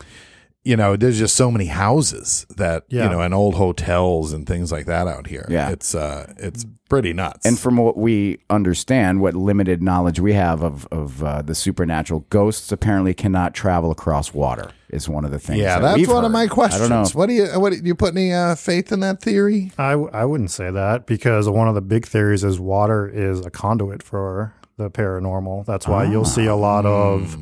[0.65, 3.05] you know, there's just so many houses that, Yeah.
[3.05, 5.45] you know, and old hotels and things like that out here.
[5.49, 5.71] Yeah.
[5.71, 7.45] It's, uh, it's pretty nuts.
[7.45, 12.27] And from what we understand, what limited knowledge we have of, of uh, the supernatural,
[12.31, 14.71] ghosts apparently cannot travel across water.
[14.91, 15.59] Is one of the things.
[15.59, 16.83] yeah, that that's we've one of my questions.
[16.83, 17.19] I don't know.
[17.19, 19.73] What do you, what do you put any uh, faith in that theory?
[19.79, 23.41] I, w- I wouldn't say that because one of the big theories is water is
[23.47, 25.65] a conduit for the paranormal.
[25.65, 27.39] That's why you'll see a lot of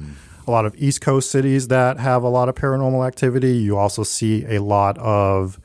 [0.50, 3.56] a lot of East Coast cities that have a lot of paranormal activity.
[3.56, 5.60] You also see a lot of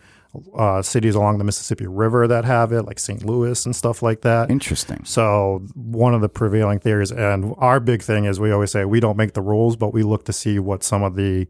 [0.56, 3.26] uh, cities along the Mississippi River that have it, like St.
[3.26, 4.52] Louis and stuff like that.
[4.52, 5.04] Interesting.
[5.04, 9.00] So one of the prevailing theories, and our big thing is we always say we
[9.00, 11.48] don't make the rules, but we look to see what some of the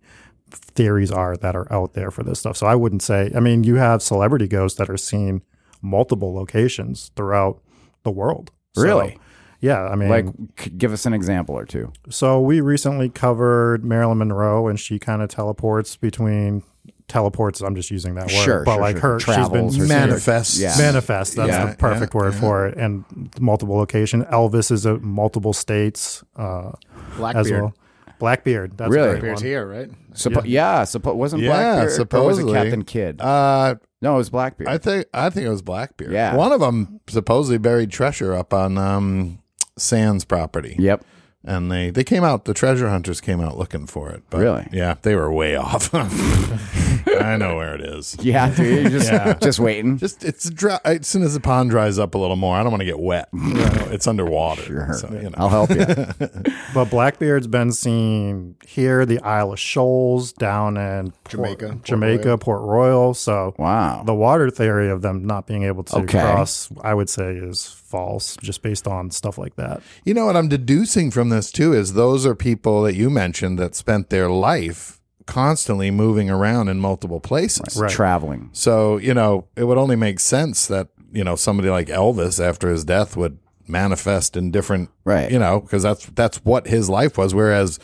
[0.51, 2.55] theories are that are out there for this stuff.
[2.55, 3.31] So I wouldn't say.
[3.35, 5.41] I mean, you have celebrity ghosts that are seen
[5.81, 7.61] multiple locations throughout
[8.03, 8.51] the world.
[8.75, 9.19] So, Really?
[9.65, 9.83] Yeah.
[9.83, 10.25] I mean, Like,
[10.59, 11.91] c- give us an example or two.
[12.09, 16.63] so we recently covered Marilyn Monroe, and she kind of teleports between
[17.07, 17.61] teleports.
[17.61, 19.11] I'm just using that word, Sure, but sure, like sure.
[19.13, 20.57] her, Travels she's or been manifest.
[20.57, 20.75] Yeah.
[20.77, 21.35] manifest.
[21.35, 22.39] That's Yeah, the perfect yeah, word yeah.
[22.39, 22.77] for it.
[22.77, 23.03] And
[23.39, 24.23] multiple location.
[24.25, 27.61] Elvis is a multiple states uh, as Blackbeard.
[27.61, 27.73] well.
[28.17, 28.77] Blackbeard.
[28.77, 29.07] That's Really?
[29.07, 29.47] a great Blackbeard's one.
[29.49, 29.89] here, right?
[30.13, 32.53] Suppo- yeah, suppo- wasn't Yeah, Blackbeard or was it supposedly.
[32.53, 33.19] Captain Kidd?
[33.21, 34.69] Uh, no, it was Blackbeard.
[34.69, 36.11] I think I think it was Blackbeard.
[36.13, 36.33] Yeah.
[36.35, 39.39] one of them supposedly buried treasure up on um,
[39.77, 40.75] Sands property.
[40.79, 41.03] yep.
[41.43, 42.45] and they they came out.
[42.45, 44.23] The treasure hunters came out looking for it.
[44.29, 44.67] But Really?
[44.71, 45.93] Yeah, they were way off.
[45.93, 48.15] I know where it is.
[48.21, 49.33] Yeah, dude, you're just Yeah.
[49.35, 49.97] just waiting.
[49.97, 50.79] Just it's dry.
[50.85, 52.99] As soon as the pond dries up a little more, I don't want to get
[52.99, 53.29] wet.
[53.33, 54.93] You know, it's underwater.
[54.93, 55.35] So, you know.
[55.37, 55.85] I'll help you.
[56.73, 62.25] But Blackbeard's been seen here, the Isle of Shoals, down in Port- Jamaica, Port Jamaica,
[62.27, 62.37] Royal.
[62.37, 63.13] Port Royal.
[63.13, 64.03] So Wow.
[64.05, 66.19] the water theory of them not being able to Okay.
[66.19, 67.63] cross, I would say, is
[67.95, 69.81] false, just based on stuff like that.
[70.03, 73.57] You know what I'm deducing from this too is those are people that you mentioned
[73.59, 77.77] that spent their life constantly moving around in multiple places.
[77.77, 77.89] Right.
[77.89, 78.49] Traveling.
[78.51, 82.69] So, you know, it would only make sense that, you know, somebody like Elvis after
[82.69, 85.31] his death would manifest in different Right.
[85.31, 87.33] you know, because that's that's what his life was.
[87.33, 87.79] Whereas,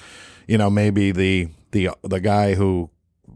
[0.47, 2.89] you know, maybe the the the guy who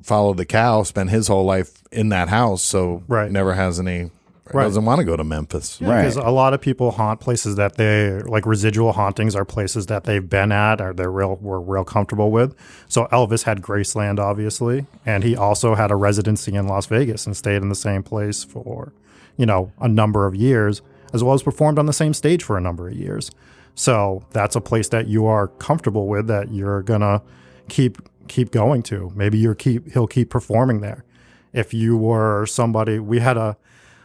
[0.04, 3.32] followed the cow spent his whole life in that house, so Right.
[3.32, 4.12] never has any
[4.54, 4.66] Right.
[4.66, 5.82] doesn't want to go to Memphis.
[5.82, 6.02] Right.
[6.02, 10.04] Because a lot of people haunt places that they like residual hauntings are places that
[10.04, 12.56] they've been at or they're real were real comfortable with.
[12.88, 17.36] So Elvis had Graceland, obviously, and he also had a residency in Las Vegas and
[17.36, 18.94] stayed in the same place for,
[19.36, 22.56] you know, a number of years, as well as performed on the same stage for
[22.56, 23.32] a number of years.
[23.74, 27.24] So that's a place that you are comfortable with that you're gonna
[27.68, 29.12] keep keep going to.
[29.16, 31.04] Maybe you're keep he'll keep performing there.
[31.52, 33.58] If you were somebody, we had a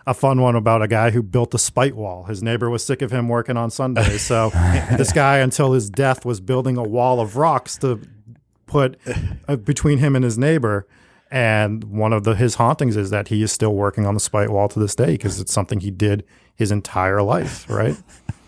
[0.06, 2.24] a fun one about a guy who built a spite wall.
[2.24, 4.50] His neighbor was sick of him working on Sundays, so
[4.96, 8.00] this guy, until his death, was building a wall of rocks to
[8.66, 8.98] put
[9.48, 10.86] uh, between him and his neighbor.
[11.30, 14.50] And one of the his hauntings is that he is still working on the spite
[14.50, 16.24] wall to this day because it's something he did
[16.56, 17.68] his entire life.
[17.68, 17.96] Right?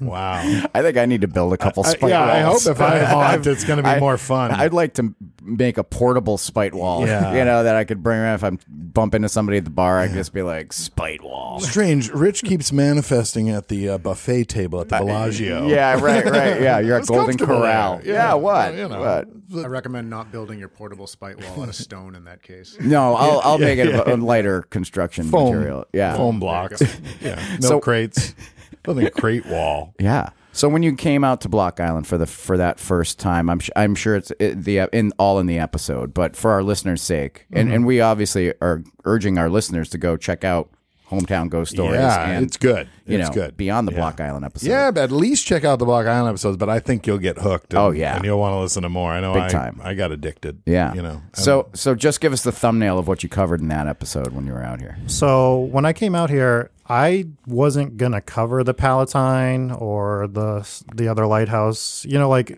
[0.00, 0.40] Wow.
[0.74, 2.98] I think I need to build a couple I- spike yeah, I hope if I
[3.04, 4.50] haunt, it's going to be more fun.
[4.50, 7.06] I'd like to make a portable spite wall.
[7.06, 7.32] Yeah.
[7.36, 9.98] you know that I could bring around if I'm bump into somebody at the bar.
[9.98, 11.60] I could just be like spite wall.
[11.60, 12.10] Strange.
[12.10, 15.66] Rich keeps manifesting at the uh, buffet table at the Bellagio.
[15.72, 16.60] Yeah, right, right.
[16.60, 17.98] Yeah, you're at Golden Corral.
[17.98, 18.14] there.
[18.14, 18.74] Yeah, what?
[18.74, 19.00] You know.
[19.00, 19.64] what?
[19.64, 22.76] I recommend not building your portable spite wall out of stone in that case.
[22.80, 24.02] No, I'll I'll yeah, make it yeah.
[24.06, 25.84] a, a lighter construction Foam material.
[25.92, 26.80] Yeah, Foam blocks.
[27.20, 27.36] yeah.
[27.60, 28.34] Milk So- crates.
[28.82, 29.94] Building a crate wall.
[29.98, 30.30] Yeah.
[30.54, 33.58] So when you came out to Block Island for the for that first time, I'm
[33.60, 37.00] sh- I'm sure it's it, the in all in the episode, but for our listeners'
[37.00, 37.74] sake, and Mm-hmm.
[37.76, 40.68] and we obviously are urging our listeners to go check out
[41.10, 42.00] Hometown Ghost Stories.
[42.00, 42.88] Yeah, and, it's good.
[43.06, 43.56] You it's know, good.
[43.56, 43.98] beyond the Yeah.
[43.98, 44.68] Block Island episode.
[44.68, 46.56] Yeah, but at least check out the Block Island episodes.
[46.56, 47.72] But I think you'll get hooked.
[47.74, 48.16] And, Oh, yeah.
[48.16, 49.10] and you'll want to listen to more.
[49.12, 49.34] I know.
[49.34, 49.80] Big I, time.
[49.84, 50.62] I got addicted.
[50.66, 50.94] Yeah.
[50.94, 51.20] you know.
[51.34, 54.46] So so just give us the thumbnail of what you covered in that episode when
[54.46, 54.96] you were out here.
[55.06, 61.08] So when I came out here, I wasn't gonna cover the Palatine or the the
[61.08, 62.04] other lighthouse.
[62.04, 62.50] You know, like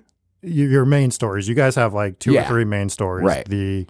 [0.42, 1.48] y- your main stories.
[1.48, 2.44] You guys have like two Yeah.
[2.44, 3.24] or three main stories.
[3.26, 3.46] Right.
[3.48, 3.86] The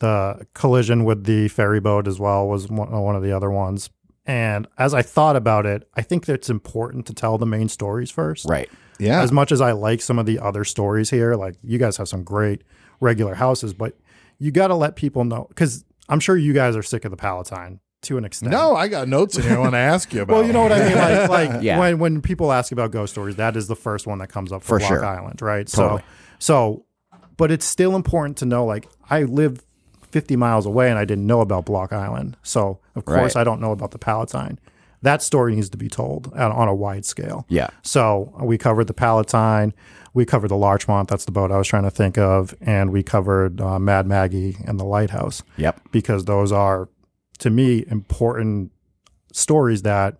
[0.00, 3.50] the collision with the ferry boat as well was one, uh, one of the other
[3.50, 3.90] ones.
[4.26, 7.68] And as I thought about it, I think that it's important to tell the main
[7.68, 8.46] stories first.
[8.48, 8.68] Right.
[8.98, 11.96] yeah, As much as I like some of the other stories here, like you guys
[11.98, 12.62] have some great
[13.00, 13.96] regular houses, but
[14.38, 17.16] you got to let people know because I'm sure you guys are sick of the
[17.16, 18.52] Palatine to an extent.
[18.52, 19.56] no, I got notes in here.
[19.56, 20.34] I want to ask you about.
[20.34, 20.96] Well, you know what I mean.
[20.96, 21.78] Like, like Yeah.
[21.78, 24.62] when when people ask about ghost stories, that is the first one that comes up
[24.62, 25.04] for, For Block sure.
[25.04, 25.66] Island, right?
[25.66, 26.00] Totally.
[26.00, 26.04] So,
[26.38, 28.64] so, but it's still important to know.
[28.64, 29.64] Like, I live
[30.10, 32.36] 50 miles away, and I didn't know about Block Island.
[32.42, 33.40] So, of course, Right.
[33.40, 34.58] I don't know about the Palatine.
[35.02, 37.44] That story needs to be told on, on a wide scale.
[37.50, 37.68] Yeah.
[37.82, 39.74] So we covered the Palatine,
[40.14, 41.08] we covered the Larchmont.
[41.10, 44.56] That's the boat I was trying to think of, and we covered uh, Mad Maggie
[44.66, 45.80] and the Lighthouse Yep.
[45.92, 46.88] because those are,
[47.38, 48.70] to me, important
[49.32, 50.16] stories that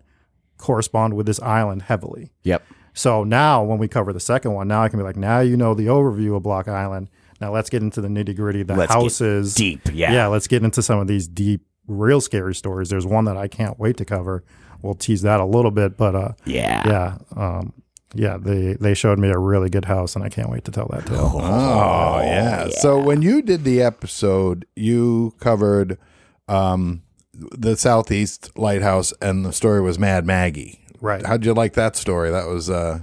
[0.57, 2.31] correspond with this island heavily.
[2.43, 2.63] Yep.
[2.93, 5.57] So now, when we cover the second one, now I can be like, now you
[5.57, 7.09] know the overview of Block Island.
[7.41, 9.53] Now let's get into the nitty gritty, the Let's get houses.
[9.55, 10.13] deep, yeah.
[10.13, 12.89] Yeah, let's get into some of these deep, real scary stories.
[12.89, 14.43] There's one that I can't wait to cover.
[14.81, 16.83] We'll tease that a little bit, but uh, Yeah.
[16.87, 17.73] yeah, um,
[18.13, 20.87] yeah, they they showed me a really good house, and I can't wait to tell
[20.91, 21.31] that tale.
[21.35, 22.69] Oh, yeah.
[22.69, 25.97] So when you did the episode, you covered
[26.47, 27.01] um,
[27.51, 30.79] the Southeast Lighthouse, and the story was Mad Maggie.
[31.01, 31.25] Right.
[31.25, 32.31] How'd you like that story?
[32.31, 33.01] That was uh,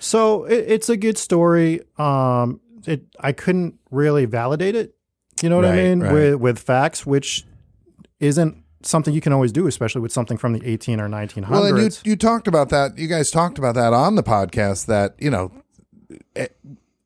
[0.00, 1.80] So it, it's a good story.
[1.98, 4.94] Um, it I couldn't really validate it.
[5.42, 6.12] You know what Right, I mean right.
[6.12, 7.44] with with facts, which
[8.20, 11.48] isn't something you can always do, especially with something from the 18 or 1900s.
[11.50, 12.96] well, and you you talked about that.
[12.96, 14.86] You guys talked about that on the podcast.
[14.86, 15.50] That you know,
[16.36, 16.48] a,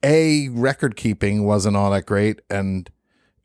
[0.03, 2.91] a record keeping wasn't all that great, and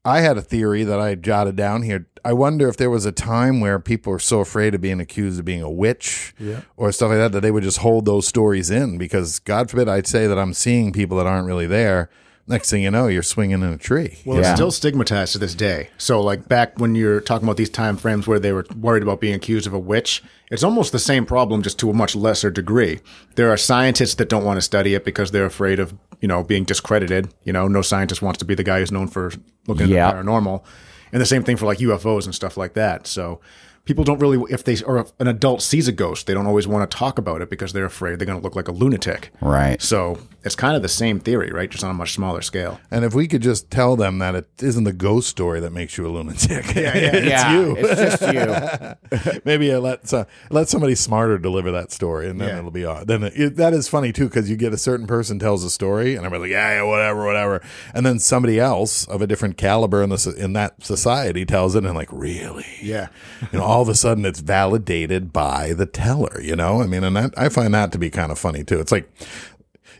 [0.04, 2.08] I had a theory that I jotted down here.
[2.26, 5.40] I wonder if there was a time where people were so afraid of being accused
[5.40, 6.34] of being a witch
[6.78, 9.90] or stuff like that that they would just hold those stories in because God forbid
[9.90, 12.10] I'd say that I'm seeing people that aren't really there.
[12.46, 14.18] Next thing you know, you're swinging in a tree.
[14.26, 14.52] Well, Yeah.
[14.52, 15.90] it's still stigmatized to this day.
[15.98, 19.22] So, like back when you're talking about these time frames where they were worried about
[19.22, 22.52] being accused of a witch, it's almost the same problem, just to a much lesser
[22.52, 23.00] degree.
[23.36, 26.44] There are scientists that don't want to study it because they're afraid of, you know,
[26.44, 27.30] being discredited.
[27.46, 29.32] You know, no scientist wants to be the guy who's known for
[29.68, 30.10] looking Yeah.
[30.10, 30.64] at the paranormal.
[31.14, 33.08] And the same thing for like UFOs and stuff like that.
[33.08, 33.40] So
[33.86, 36.68] people don't really, if they or if an adult sees a ghost, they don't always
[36.68, 39.32] want to talk about it because they're afraid they're going to look like a lunatic.
[39.42, 39.82] Right.
[39.82, 41.70] So it's kind of the same theory, right?
[41.70, 42.80] Just on a much smaller scale.
[42.92, 45.98] And if we could just tell them that it isn't the ghost story that makes
[45.98, 47.54] you a lunatic, yeah, yeah, it's yeah.
[47.60, 47.76] you.
[47.80, 48.34] It's just
[49.34, 49.42] you.
[49.46, 52.60] Maybe I let uh, let somebody smarter deliver that story, and then Yeah.
[52.60, 53.06] it'll be on.
[53.06, 56.16] Then it, that is funny too because you get a certain person tells a story,
[56.16, 57.62] and everybody's like, yeah, yeah, whatever, whatever,
[57.94, 61.86] and then somebody else of a different caliber in the in that society tells it,
[61.86, 63.08] and like, really, Yeah.
[63.52, 66.40] you know, all of a sudden it's validated by the teller.
[66.42, 68.80] You know, I mean, and that I find that to be kind of funny too.
[68.80, 69.10] It's like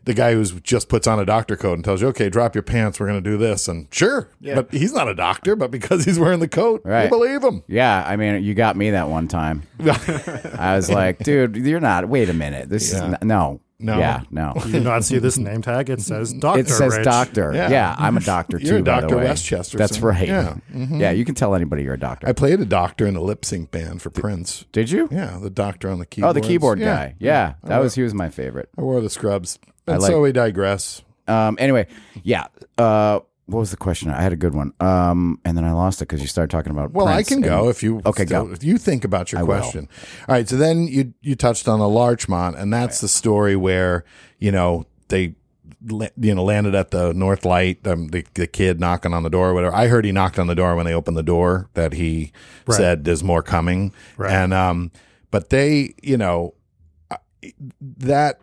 [0.06, 2.62] the guy who's just puts on a doctor coat and tells you, okay, drop your
[2.62, 6.04] pants, we're going to do this, and sure, but he's not a doctor, but because
[6.04, 7.06] he's wearing the coat, Right.
[7.06, 7.64] you believe him.
[7.68, 9.64] Yeah, I mean, you got me that one time.
[9.80, 12.10] I was like, dude, you're not.
[12.10, 12.68] Wait a minute.
[12.70, 13.18] This is Yeah.
[13.22, 14.00] n- no, No.
[14.00, 14.54] yeah, no.
[14.66, 15.90] you do not see this name tag.
[15.90, 16.62] It says doctor.
[16.62, 17.04] It says Rich.
[17.06, 17.52] doctor.
[17.54, 17.70] Yeah.
[17.70, 17.96] Yeah.
[18.00, 18.82] I'm a doctor You're too.
[18.82, 19.18] a Dr.
[19.18, 20.28] Westchester, That's so- right.
[20.28, 20.56] yeah.
[20.74, 22.28] Yeah, you can tell anybody you're a doctor.
[22.28, 24.66] I played a doctor in a lip sync band for Prince.
[24.72, 25.10] Did you?
[25.12, 26.30] Yeah, the doctor on the keyboard.
[26.30, 27.16] Oh, the keyboard guy.
[27.20, 28.70] Yeah, that was he was my favorite.
[28.78, 29.60] I wore the scrubs.
[29.86, 31.02] And like- so we digress.
[31.28, 31.58] Um.
[31.60, 31.88] Anyway,
[32.24, 32.48] yeah.
[32.78, 33.20] Uh.
[33.46, 34.10] What was the question?
[34.10, 34.72] I had a good one.
[34.80, 35.40] Um.
[35.44, 36.92] And then I lost it because you started talking about.
[36.94, 38.54] Well, I can and- go if you Okay, still- go.
[38.54, 39.60] If you think about your I will.
[39.60, 39.90] question.
[40.30, 40.48] All right.
[40.48, 44.06] So then you you touched on the Larchmont, and that's the story where
[44.40, 45.36] you know they
[45.86, 47.86] you know landed at the North Light.
[47.86, 49.76] Um, the the kid knocking on the door, or whatever.
[49.76, 51.70] I heard he knocked on the door when they opened the door.
[51.74, 52.32] That he
[52.70, 54.32] said, "There's more coming." Right.
[54.32, 54.92] And um,
[55.32, 56.54] but they, you know,
[57.82, 58.40] that.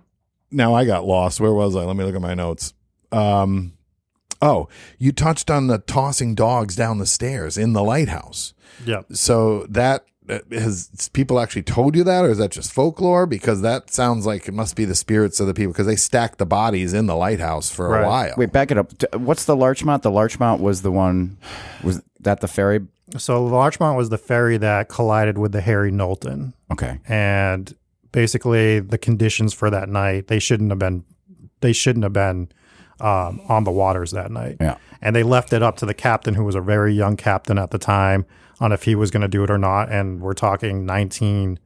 [0.52, 1.40] Now I got lost.
[1.40, 1.84] Where was I?
[1.84, 2.74] Let me look at my notes.
[3.12, 3.72] Um,
[4.42, 8.54] Oh, you touched on the tossing dogs down the stairs in the lighthouse.
[8.86, 9.02] Yeah.
[9.12, 13.26] So that uh, has people actually told you that, or is that just folklore?
[13.26, 16.38] Because that sounds like it must be the spirits of the people because they stacked
[16.38, 18.34] the bodies in the lighthouse for a while.
[18.36, 18.92] Wait, back it up.
[19.14, 20.02] What's the Larchmont?
[20.02, 21.36] The Larchmont was the one.
[21.82, 22.80] Was that the ferry?
[23.18, 26.54] So the Larchmont was the ferry that collided with the Harry Knowlton.
[26.72, 27.00] Okay.
[27.08, 27.74] and
[28.12, 31.04] basically the conditions for that night they shouldn't have been
[31.60, 32.48] they shouldn't have been
[33.00, 34.56] um, on the waters that night.
[34.60, 34.76] Yeah.
[35.02, 37.70] and they left it up to the captain who was a very young captain at
[37.70, 38.26] the time
[38.60, 39.90] on if he was going to do it or not.
[39.90, 41.58] And we're talking 19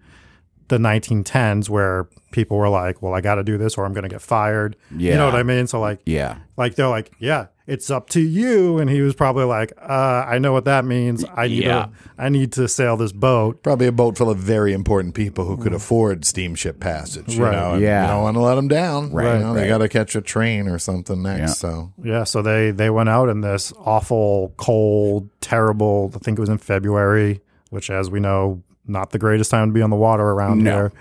[0.68, 4.03] the 1910s where people were like well i got to do this or i'm going
[4.03, 4.77] to get fired.
[4.97, 5.66] You know what i mean?
[5.66, 6.38] So like Yeah.
[6.57, 10.38] like they're like yeah it's up to you and he was probably like uh, i
[10.38, 11.87] know what that means i need Yeah.
[11.87, 15.46] to i need to sail this boat Probably a boat full of very important people
[15.46, 17.37] who could afford steamship passage.
[17.37, 17.53] You Right.
[17.53, 18.03] know, and Yeah.
[18.03, 19.12] You don't want to let them down.
[19.12, 19.62] Right, You know, right.
[19.62, 21.40] They got to catch a train or something next.
[21.40, 21.46] Yeah.
[21.46, 26.12] So Yeah, so they they went out in this awful, cold, terrible.
[26.14, 29.72] I think it was in February, which, as we know, not the greatest time to
[29.72, 30.70] be on the water around No.
[30.70, 30.92] here.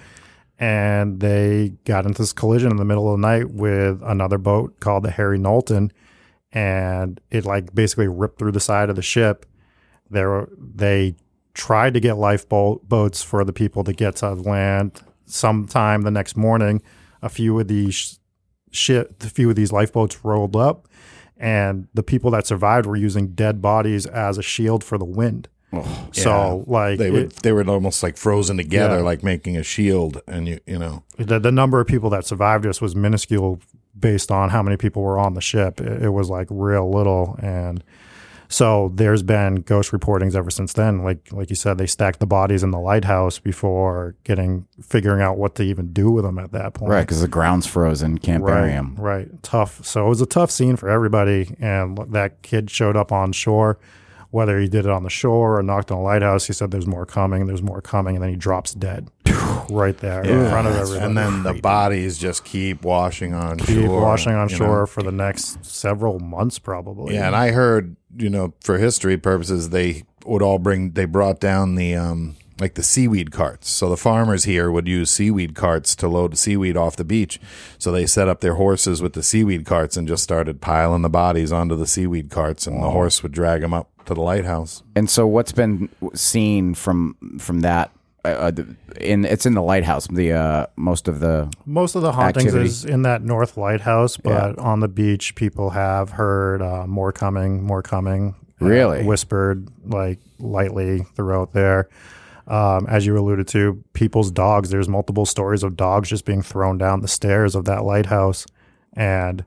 [0.59, 4.79] And they got into this collision in the middle of the night with another boat
[4.79, 5.91] called the Harry Knowlton,
[6.53, 9.45] and it like basically ripped through the side of the ship.
[10.09, 11.15] There, they
[11.53, 15.01] tried to get lifeboat boats for the people to get to land.
[15.25, 16.81] Sometime the next morning,
[17.21, 18.19] a few of these
[18.71, 20.87] ship, a few of these lifeboats rolled up,
[21.37, 25.47] and the people that survived were using dead bodies as a shield for the wind.
[26.11, 29.01] so, like, they would it- they were almost like frozen together, Yeah.
[29.01, 30.21] like making a shield.
[30.27, 33.59] And you you know, the, the number of people that survived us was minuscule
[33.97, 35.79] based on how many people were on the ship.
[35.81, 37.83] It, it was like real little, and
[38.49, 41.03] so there's been ghost reportings ever since then.
[41.03, 45.37] Like like you said, they stacked the bodies in the lighthouse before getting figuring out
[45.37, 46.91] what to even do with them at that point.
[46.91, 48.19] Right, because the ground's frozen.
[48.19, 48.95] Can't bury them.
[48.97, 49.27] right.
[49.41, 49.83] Tough.
[49.83, 51.55] So it was a tough scene for everybody.
[51.59, 53.79] And that kid showed up on shore,
[54.33, 56.47] whether he did it on the shore or knocked on a lighthouse.
[56.47, 57.45] He said, "There's more coming.
[57.45, 59.11] There's more coming," and then he drops dead
[59.69, 61.05] right there in front of everybody.
[61.05, 63.67] and then the bodies just keep washing on shore.
[63.67, 64.01] keep shore.
[64.01, 64.85] washing on shore know.
[64.87, 67.13] for the next several months, probably.
[67.13, 70.93] Yeah, and I heard, you know, for history purposes, they would all bring.
[70.93, 73.69] They brought down the um like the seaweed carts.
[73.69, 77.39] So the farmers here would use seaweed carts to load seaweed off the beach.
[77.77, 81.09] So they set up their horses with the seaweed carts and just started piling the
[81.09, 84.83] bodies onto the seaweed carts, and the horse would drag them up to the lighthouse.
[84.95, 87.91] And so, what's been seen from from that?
[88.25, 88.51] Uh, uh,
[89.01, 90.07] in it's in the lighthouse.
[90.07, 92.65] The uh, most of the Most of the hauntings Activity.
[92.69, 97.63] is in that north lighthouse, but on the beach, people have heard uh, more coming,
[97.63, 98.35] more coming.
[98.61, 99.03] uh, Really?
[99.03, 101.89] whispered like lightly throughout there.
[102.47, 104.69] Um, as you alluded to, people's dogs.
[104.69, 108.45] There's multiple stories of dogs just being thrown down the stairs of that lighthouse,
[108.93, 109.45] and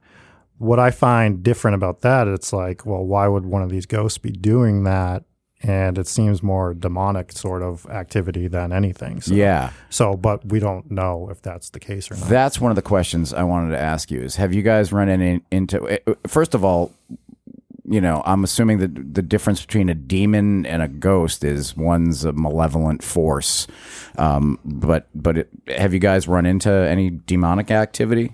[0.58, 4.18] what I find different about that, it's like, well, why would one of these ghosts
[4.18, 5.24] be doing that?
[5.62, 9.20] And it seems more demonic sort of activity than anything.
[9.22, 9.70] So, yeah.
[9.88, 12.28] so, but we don't know if that's the case or not.
[12.28, 14.22] That's one of the questions I wanted to ask you.
[14.22, 15.82] Is have you guys run in, into?
[15.86, 16.92] uh, First of all,
[17.88, 22.24] you know, I'm assuming that the difference between a demon and a ghost is one's
[22.24, 23.66] a malevolent force.
[24.18, 28.32] Um, but but it, have you guys run into any demonic activity?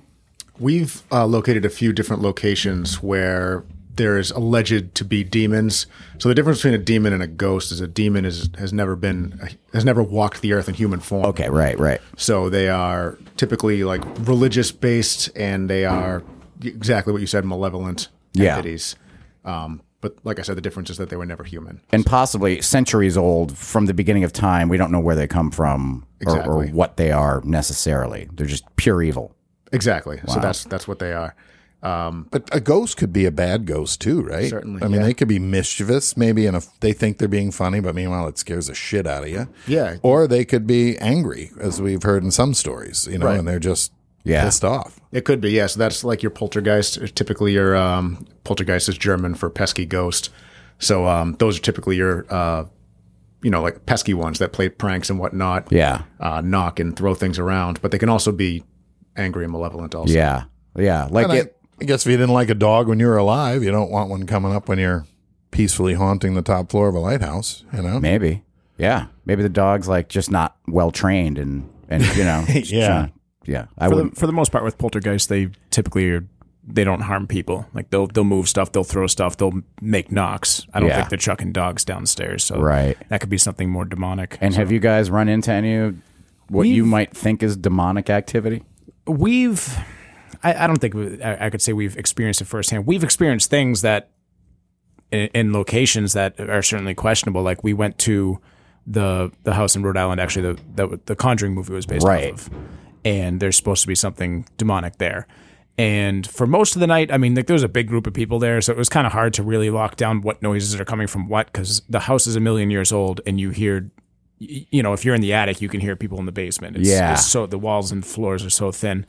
[0.59, 5.87] We've uh, located a few different locations where there's alleged to be demons.
[6.19, 8.97] So the difference between a demon and a ghost is a demon is has never
[8.97, 9.39] been
[9.75, 11.27] has never walked the earth in human form.
[11.27, 12.01] Okay, right, right.
[12.17, 16.23] So they are typically like religious based, and they are
[16.63, 18.57] exactly what you said, malevolent Yeah.
[18.57, 18.97] entities.
[19.45, 21.81] Um, but like I said, the difference is that they were never human.
[21.93, 24.69] and possibly centuries old from the beginning of time.
[24.69, 28.29] We don't know where they come from or, or what they are necessarily.
[28.33, 29.35] They're just pure evil.
[29.73, 30.21] Exactly.
[30.27, 31.35] So that's that's what they are.
[31.83, 34.49] Um, But a ghost could be a bad ghost too, right?
[34.51, 35.07] Certainly, I mean, yeah.
[35.07, 38.69] they could be mischievous, maybe, and they think they're being funny, but meanwhile, it scares
[38.69, 39.49] the shit out of you.
[39.67, 39.97] Yeah.
[40.03, 43.39] Or they could be angry, as we've heard in some stories, you know, Right.
[43.39, 43.91] and they're just
[44.25, 44.45] Yeah.
[44.45, 45.01] pissed off.
[45.11, 45.63] It could be, yes.
[45.63, 45.67] Yeah.
[45.75, 47.15] So that's like your poltergeist.
[47.17, 50.31] Typically, your um, poltergeist is German for pesky ghost.
[50.79, 52.65] So um, those are typically your, uh,
[53.43, 55.71] you know, like pesky ones that play pranks and whatnot.
[55.73, 56.03] Yeah.
[56.21, 58.63] Uh, knock and throw things around, but they can also be
[59.17, 59.95] angry and malevolent.
[59.95, 60.45] Also, Yeah.
[60.77, 61.09] Yeah.
[61.11, 61.57] Like And I, it.
[61.81, 64.09] I guess if you didn't like a dog when you were alive, you don't want
[64.09, 65.05] one coming up when you're
[65.51, 67.99] peacefully haunting the top floor of a lighthouse, you know?
[67.99, 68.45] Maybe.
[68.79, 69.07] Yeah.
[69.25, 73.09] Maybe the dog's like just not well trained and, and you know, Yeah.
[73.47, 73.67] Yeah.
[73.79, 74.17] I for the, would.
[74.17, 76.25] for the most part with poltergeists, they typically are
[76.65, 80.65] they don't harm people like they'll they'll move stuff they'll throw stuff they'll make knocks
[80.73, 80.99] i don't Yeah.
[80.99, 82.97] think they're chucking dogs downstairs so Right.
[83.09, 85.97] that could be something more demonic And have you guys run into any of
[86.49, 88.63] what you We've- might think is demonic activity?
[89.09, 89.77] we've
[90.45, 92.87] I, I don't think we, I, I could say we've experienced it firsthand.
[92.87, 94.11] We've experienced things that
[95.11, 97.43] in, in locations that are certainly questionable.
[97.43, 98.39] Like we went to
[98.87, 100.21] the the house in Rhode Island.
[100.21, 102.33] Actually, the the, the Conjuring movie was based Right.
[102.33, 102.55] off of,
[103.05, 105.27] and there's supposed to be something demonic there.
[105.79, 108.13] And for most of the night, I mean, like there was a big group of
[108.13, 110.85] people there, so it was kind of hard to really lock down what noises are
[110.85, 113.91] coming from what because the house is a million years old, and you hear,
[114.39, 116.77] you know, if you're in the attic, you can hear people in the basement.
[116.77, 117.15] It's, Yeah.
[117.15, 119.07] it's so the walls and floors are so thin.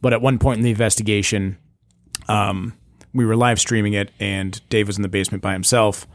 [0.00, 1.58] But at one point in the investigation,
[2.28, 2.74] um,
[3.12, 6.06] we were live streaming it, and Dave was in the basement by himself,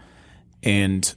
[0.64, 1.14] and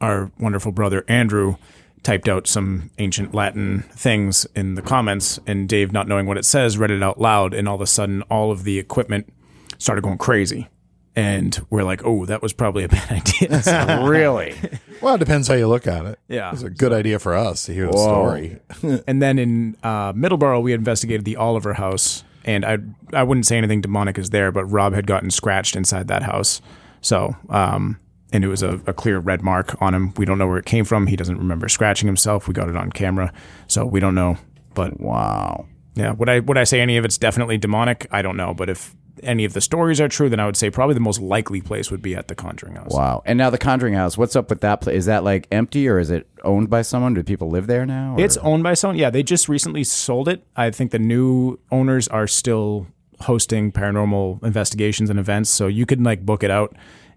[0.00, 1.56] our wonderful brother Andrew
[2.02, 6.44] typed out some ancient Latin things in the comments, and Dave, not knowing what it
[6.44, 9.32] says, read it out loud, and all of a sudden, all of the equipment
[9.78, 10.68] started going crazy.
[11.14, 13.62] And we're like, oh, that was probably a bad idea.
[13.62, 14.54] So- really?
[15.02, 16.18] Well, it depends how you look at it.
[16.28, 16.48] Yeah.
[16.48, 18.58] It was a good idea for us to hear the story.
[19.06, 22.78] and then in uh, Middleborough, we investigated the Oliver house, and I
[23.12, 26.60] I wouldn't say anything demonic is there, but Rob had gotten scratched inside that house,
[27.00, 27.98] so um,
[28.32, 30.12] and it was a, a clear red mark on him.
[30.16, 31.06] We don't know where it came from.
[31.06, 32.48] He doesn't remember scratching himself.
[32.48, 33.32] We got it on camera,
[33.66, 34.36] so we don't know.
[34.74, 35.66] But Wow.
[35.94, 38.06] yeah, would I would I say any of it's definitely demonic?
[38.10, 40.70] I don't know, but if any of the stories are true, then I would say
[40.70, 42.92] probably the most likely place would be at the Conjuring House.
[42.92, 43.22] Wow.
[43.26, 44.96] And now the Conjuring House, what's up with that place?
[44.96, 47.12] Is that like empty or is it owned by someone?
[47.12, 48.14] Do people live there now?
[48.16, 48.96] or- It's owned by someone.
[48.96, 50.44] Yeah, they just recently sold it.
[50.56, 52.86] I think the new owners are still
[53.20, 56.74] hosting paranormal investigations and events, so you can like book it out,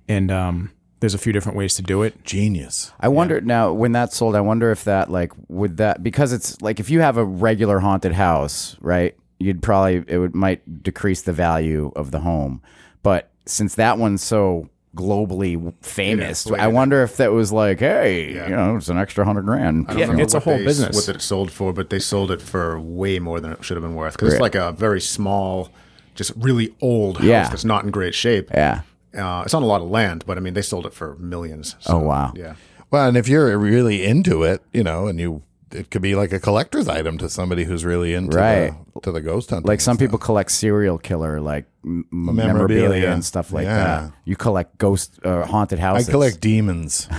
[0.07, 0.71] and um,
[1.05, 2.23] there's a few different ways to do it.
[2.23, 2.91] Genius.
[2.99, 4.35] I wonder now when that's sold.
[4.35, 7.77] I wonder if that like would that because it's like if you have a regular
[7.77, 9.15] haunted house, right?
[9.37, 12.63] You'd probably it would might decrease the value of the home,
[13.03, 18.55] but since that one's so globally famous, I wonder if that was like, hey, you
[18.55, 19.85] know, it's an extra hundred grand.
[19.87, 20.95] I don't Yeah, remember it's a what whole they- business.
[21.07, 23.83] What it sold for, but they sold it for way more than it should have
[23.83, 25.69] been worth because it's like a very small,
[26.15, 27.49] just really old house Yeah.
[27.49, 28.49] that's not in great shape.
[28.51, 28.81] Yeah.
[29.15, 31.75] Uh, it's on a lot of land, but I mean, they sold it for millions.
[31.79, 32.33] So, Oh, wow.
[32.35, 32.55] Yeah.
[32.91, 35.41] Well, and if you're really into it, you know, and you,
[35.71, 38.73] it could be like a collector's item to somebody who's really into Right.
[38.93, 39.67] the, to the ghost hunting.
[39.67, 40.05] Like some stuff.
[40.07, 43.11] people collect serial killer like m- memorabilia, Memorabilia.
[43.11, 43.83] and stuff like Yeah.
[43.83, 44.11] that.
[44.25, 46.07] You collect ghost uh, haunted houses.
[46.07, 47.07] I collect demons.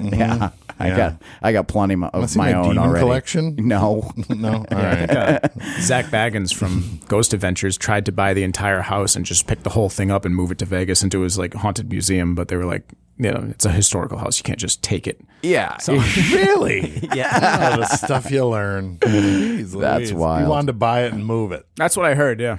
[0.00, 0.50] Yeah,
[0.82, 0.96] I Yeah.
[0.96, 3.00] got I got plenty mo- of see my my own demon already.
[3.00, 3.56] collection?
[3.62, 5.50] No, no, all right.
[5.80, 9.70] Zak Bagans from Ghost Adventures tried to buy the entire house and just pick the
[9.70, 12.56] whole thing up and move it to Vegas into his like haunted museum, but they
[12.56, 14.38] were like, you know, it's a historical house.
[14.38, 15.20] You can't just take it.
[15.42, 15.76] yeah,
[16.32, 17.08] really?
[17.14, 18.98] Yeah, the stuff you learn.
[18.98, 20.12] Jeez That's Louise.
[20.14, 20.42] wild.
[20.44, 21.66] You wanted to buy it and move it.
[21.76, 22.40] that's what I heard.
[22.40, 22.58] Yeah.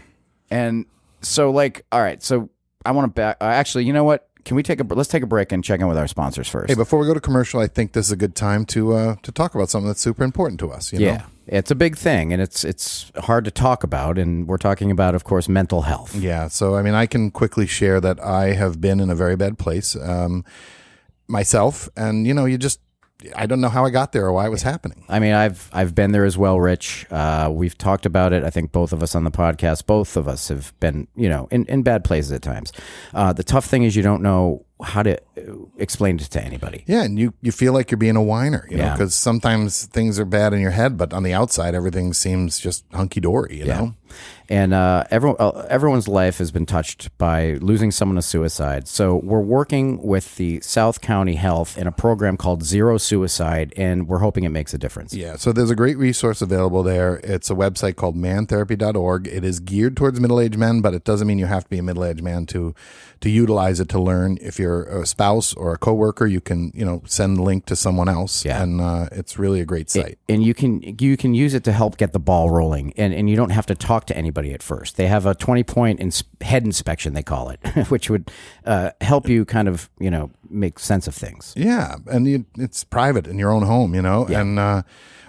[0.52, 0.86] and
[1.22, 2.50] so like, all right, so
[2.86, 3.38] I want to back.
[3.42, 4.28] Uh, actually, you know what?
[4.46, 6.70] Can we take a let's take a break and check in with our sponsors first?
[6.70, 9.16] Hey, before we go to commercial, I think this is a good time to uh,
[9.24, 10.92] to talk about something that's super important to us.
[10.92, 11.24] You yeah, know?
[11.48, 15.16] it's a big thing, and it's it's hard to talk about, and we're talking about,
[15.16, 16.14] of course, mental health.
[16.16, 16.50] Yeah.
[16.50, 19.58] So, I mean, I can quickly share that I have been in a very bad
[19.58, 20.44] place um,
[21.28, 22.82] myself, and you know, you just
[23.36, 25.04] I don't know how I got there or why it was happening.
[25.10, 27.06] I mean, I've I've been there as well, Rich.
[27.12, 28.44] Uh, we've talked about it.
[28.44, 31.48] I think both of us on the podcast, both of us have been, you know,
[31.52, 32.72] in, in bad places at times.
[33.14, 35.42] Uh, the tough thing is you don't know how to uh,
[35.78, 36.84] explain it to anybody.
[36.88, 38.94] Yeah, and you you feel like you're being a whiner, you know, Yeah.
[38.94, 42.84] because sometimes things are bad in your head, but on the outside, everything seems just
[42.94, 43.58] hunky dory.
[43.60, 43.96] You know.
[44.50, 48.88] And uh, everyone, uh, everyone's life has been touched by losing someone to suicide.
[48.88, 54.08] So we're working with the South County Health in a program called Zero Suicide, and
[54.08, 55.14] we're hoping it makes a difference.
[55.14, 57.22] Yeah, so there's a great resource available there.
[57.24, 59.28] It's a website called mantherapy.org.
[59.28, 61.84] It is geared towards middle-aged men, but it doesn't mean you have to be a
[61.84, 62.76] middle-aged man to
[63.22, 64.38] to utilize it to learn.
[64.42, 67.76] If you're a spouse or a coworker, you can, you know, send the link to
[67.76, 68.62] someone else Yeah.
[68.62, 70.18] and uh, it's really a great site.
[70.28, 73.30] and you can you can use it to help get the ball rolling and, and
[73.30, 76.24] you don't have to talk to anybody at first they have a 20 point ins-
[76.42, 78.32] head inspection they call it which would
[78.66, 82.84] uh, help you kind of you know make sense of things Yeah, and you, it's
[82.84, 84.26] private in your own home, you know.
[84.28, 84.84] And uh,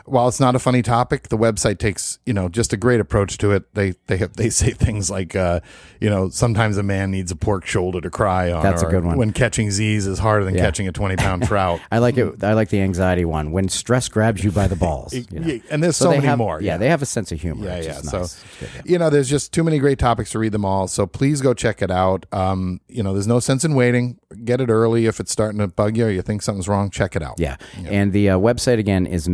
[0.04, 3.38] while it's not a funny topic, the website takes you know just a great approach
[3.38, 3.72] to it.
[3.74, 5.60] They they have, they say things like uh,
[6.00, 8.62] you know sometimes a man needs a pork shoulder to cry on.
[8.62, 9.16] That's a good one.
[9.18, 10.62] When catching Z's is harder than Yeah.
[10.64, 11.80] catching a twenty pound trout.
[11.90, 15.12] i like it i like the anxiety one when stress grabs you by the balls
[15.14, 15.46] you know.
[15.46, 16.60] Yeah, and there's so, they many have- more.
[16.60, 17.92] yeah, they have a sense of humor Yeah, yeah.
[18.00, 18.42] So, nice.
[18.44, 18.92] It's good, yeah.
[18.92, 20.86] you know, there's just too many great topics to read them all.
[20.88, 22.26] So please go check it out.
[22.32, 24.18] Um, you know, there's no sense in waiting.
[24.44, 26.90] Get it early if it's starting to bug you or you think something's wrong.
[26.90, 27.34] Check it out.
[27.38, 27.56] Yeah.
[27.86, 29.28] And the uh, website again is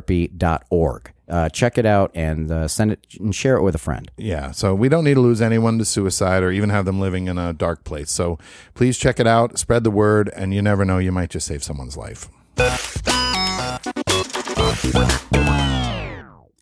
[0.00, 1.12] mantherapy.org.
[1.28, 4.10] Uh, check it out and uh, send it and share it with a friend.
[4.16, 4.50] Yeah.
[4.50, 7.38] So we don't need to lose anyone to suicide or even have them living in
[7.38, 8.10] a dark place.
[8.10, 8.38] So
[8.74, 11.62] please check it out, spread the word, and you never know, you might just save
[11.62, 12.28] someone's life.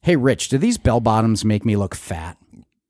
[0.03, 2.37] Hey, Rich, do these bell bottoms make me look fat?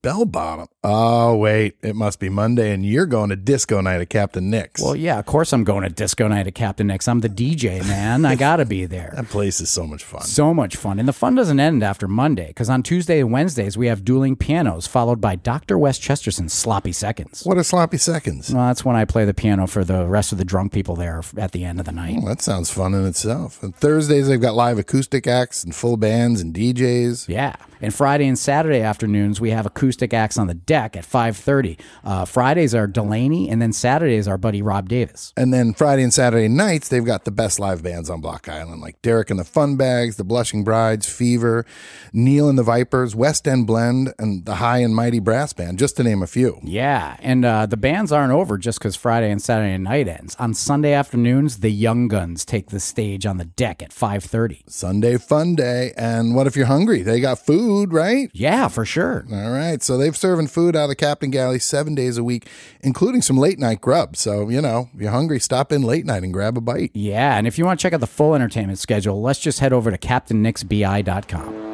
[0.03, 0.66] Bell bottom.
[0.82, 1.76] Oh, wait.
[1.82, 4.80] It must be Monday, and you're going to disco night at Captain Nick's.
[4.80, 7.07] Well, yeah, of course I'm going to disco night at Captain Nick's.
[7.07, 8.24] I'm the DJ, man.
[8.24, 9.12] I got to be there.
[9.16, 10.22] that place is so much fun.
[10.22, 10.98] So much fun.
[10.98, 14.36] And the fun doesn't end after Monday because on Tuesday and Wednesdays we have dueling
[14.36, 15.76] pianos followed by Dr.
[15.76, 17.42] Wes Chesterson's sloppy seconds.
[17.44, 18.51] What are sloppy seconds?
[18.51, 21.22] Well, that's when I play the piano for the rest of the drunk people there
[21.36, 22.16] at the end of the night.
[22.16, 23.62] Well, that sounds fun in itself.
[23.62, 27.28] And Thursdays, they've got live acoustic acts and full bands and DJs.
[27.28, 27.57] Yeah.
[27.82, 31.78] And Friday and Saturday afternoons we have acoustic acts on the deck at 5:30.
[32.05, 35.32] Uh, Fridays are Delaney and then Saturdays our buddy Rob Davis.
[35.36, 38.80] And then Friday and Saturday nights, they've got the best live bands on Block Island,
[38.80, 41.64] like Derek and the Fun Bags, the Blushing Brides, Fever,
[42.12, 45.97] Neil and the Vipers, West End Blend, and the High and Mighty Brass Band, just
[45.97, 46.61] to name a few.
[46.62, 50.36] Yeah, and uh, the bands aren't over just because Friday and Saturday night ends.
[50.38, 54.62] On Sunday afternoons, the Young Guns take the stage on the deck at 5:30.
[54.68, 55.93] Sunday Fun Day.
[55.97, 57.03] And what if you're hungry?
[57.03, 58.30] They got food, right?
[58.32, 59.26] Yeah, for sure.
[59.32, 59.80] All right.
[59.83, 62.49] So they've serving food out of the Captain Galley seven days a week,
[62.81, 64.16] including some late night grub.
[64.16, 66.91] So, you know, if you're hungry, stop in late night and grab a bite.
[66.95, 69.72] Yeah, and if you want to check out the full entertainment schedule, let's just head
[69.72, 71.70] over to CaptainNixBI.com.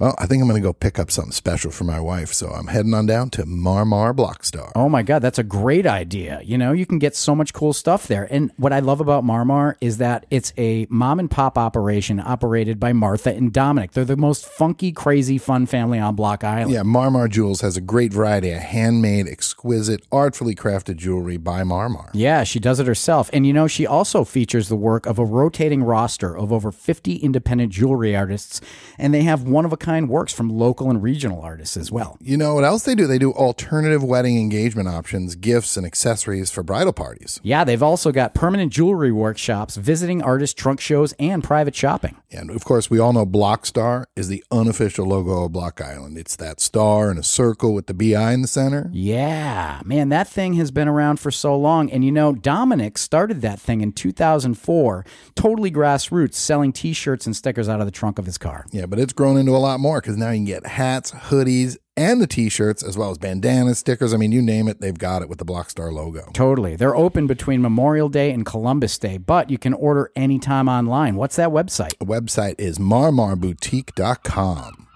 [0.00, 2.32] Well, I think I'm going to go pick up something special for my wife.
[2.32, 4.72] So I'm heading on down to Marmar Blockstar.
[4.74, 6.40] Oh my God, that's a great idea.
[6.42, 8.26] You know, you can get so much cool stuff there.
[8.30, 12.80] And what I love about Marmar is that it's a mom and pop operation operated
[12.80, 13.92] by Martha and Dominic.
[13.92, 16.72] They're the most funky, crazy, fun family on Block Island.
[16.72, 22.08] Yeah, Marmar Jewels has a great variety of handmade, exquisite, artfully crafted jewelry by Marmar.
[22.14, 23.28] Yeah, she does it herself.
[23.34, 27.16] And you know, she also features the work of a rotating roster of over 50
[27.16, 28.62] independent jewelry artists,
[28.96, 32.16] and they have one of a kind works from local and regional artists as well.
[32.20, 33.06] You know what else they do?
[33.06, 37.40] They do alternative wedding engagement options, gifts, and accessories for bridal parties.
[37.42, 42.16] Yeah, they've also got permanent jewelry workshops, visiting artist trunk shows, and private shopping.
[42.30, 46.16] And of course, we all know Blockstar is the unofficial logo of Block Island.
[46.16, 48.88] It's that star in a circle with the BI in the center.
[48.92, 51.90] Yeah, man, that thing has been around for so long.
[51.90, 57.34] And you know, Dominic started that thing in 2004, totally grassroots, selling t shirts and
[57.34, 58.66] stickers out of the trunk of his car.
[58.70, 61.76] Yeah, but it's grown into a lot more because now you can get hats, hoodies,
[61.96, 64.14] and the t-shirts as well as bandanas, stickers.
[64.14, 66.30] I mean, you name it, they've got it with the Blockstar logo.
[66.32, 66.76] Totally.
[66.76, 71.16] They're open between Memorial Day and Columbus Day, but you can order anytime online.
[71.16, 71.98] What's that website?
[71.98, 74.86] The website is marmarboutique.com.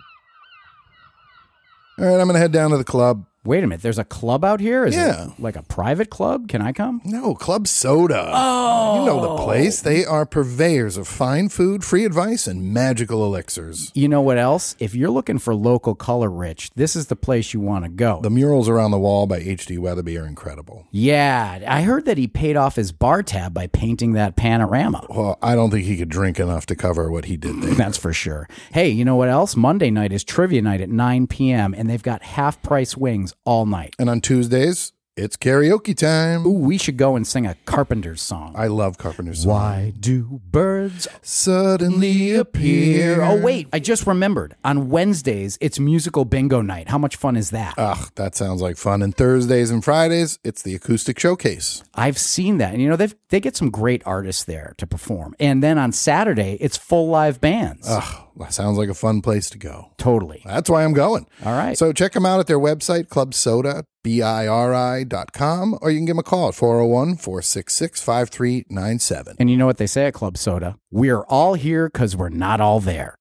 [1.96, 3.26] All right, I'm going to head down to the club.
[3.46, 4.86] Wait a minute, there's a club out here?
[4.86, 5.26] Is Yeah.
[5.26, 6.48] it like a private club?
[6.48, 7.02] Can I come?
[7.04, 8.30] No, Club Soda.
[8.32, 9.00] Oh.
[9.00, 9.44] You know the oh.
[9.44, 9.82] place.
[9.82, 13.92] They are purveyors of fine food, free advice, and magical elixirs.
[13.94, 14.76] You know what else?
[14.78, 18.20] If you're looking for local color rich, this is the place you want to go.
[18.22, 19.76] The murals around the wall by H.D.
[19.76, 20.86] Weatherby are incredible.
[20.90, 25.06] yeah, I heard that he paid off his bar tab by painting that panorama.
[25.10, 27.74] Well, I don't think he could drink enough to cover what he did there.
[27.74, 28.48] That's for sure.
[28.72, 29.54] Hey, you know what else?
[29.54, 33.66] Monday night is trivia night at 9 p.m., and they've got half price wings all
[33.66, 33.94] night.
[33.98, 36.44] and on Tuesdays, it's karaoke time.
[36.44, 38.52] Ooh, we should go and sing a Carpenter's song.
[38.56, 39.52] I love Carpenter's song.
[39.52, 43.22] Why do birds Suddenly appear.
[43.22, 44.56] Oh, wait, I just remembered.
[44.64, 46.88] On Wednesdays, it's musical bingo night.
[46.88, 47.74] How much fun is that?
[47.78, 49.02] Ugh, that sounds like fun.
[49.02, 51.84] And Thursdays and Fridays, it's the acoustic showcase.
[51.94, 52.72] I've seen that.
[52.72, 55.36] And you know, they they get some great artists there to perform.
[55.38, 57.86] And then on Saturday, it's full live bands.
[57.88, 59.90] Ugh, sounds like a fun place to go.
[59.98, 60.42] totally.
[60.44, 61.26] That's why I'm going.
[61.44, 61.76] All right.
[61.78, 66.16] So check them out at their website, clubsoda, B-I-R-I dot com, or you can give
[66.16, 69.36] them a call at 401-466-5397.
[69.38, 70.76] And you know what they say at Club Soda?
[70.90, 73.16] We're all here because we're not all there.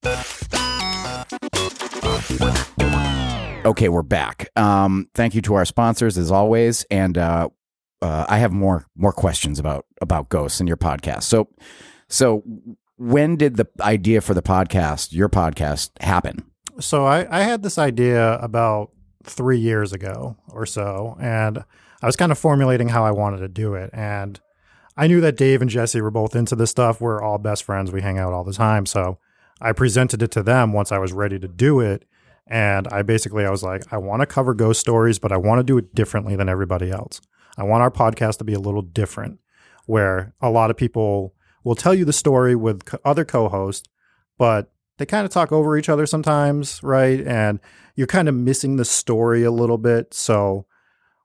[3.66, 4.50] Okay, we're back.
[4.58, 7.48] Um, thank you to our sponsors as always, and uh,
[8.02, 11.24] uh, I have more more questions about about ghosts in your podcast.
[11.24, 11.48] So,
[12.10, 12.44] so
[12.98, 16.44] when did the idea for the podcast, your podcast, happen?
[16.80, 18.92] So I, I had this idea about
[19.24, 21.64] three years ago or so, and
[22.02, 23.90] I was kind of formulating how I wanted to do it.
[23.94, 24.40] And
[24.98, 27.02] I knew that Dave and Jesse were both into this stuff.
[27.02, 27.92] We're all best friends.
[27.92, 28.86] We hang out all the time.
[28.86, 29.18] So
[29.62, 32.06] I presented it to them once I was ready to do it.
[32.46, 35.60] And I basically I was like, I want to cover ghost stories, but I want
[35.60, 37.22] to do it differently than everybody else.
[37.58, 39.40] I want our podcast to be a little different,
[39.86, 41.34] where a lot of people
[41.64, 43.88] will tell you the story with co- other co-hosts,
[44.38, 47.20] but they kind of talk over each other sometimes, right?
[47.26, 47.60] And
[47.96, 50.14] you're kind of missing the story a little bit.
[50.14, 50.66] So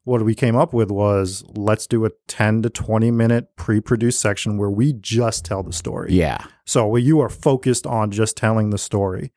[0.05, 4.57] what we came up with was let's do a 10 to 20 minute pre-produced section
[4.57, 6.12] where we just tell the story.
[6.14, 9.32] Yeah, So where you are focused on just telling the story,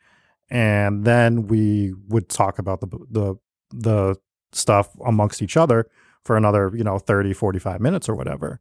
[0.50, 3.36] and then we would talk about the the
[3.74, 4.16] the
[4.54, 5.90] stuff amongst each other
[6.24, 8.60] for another you know 30 45 minutes or whatever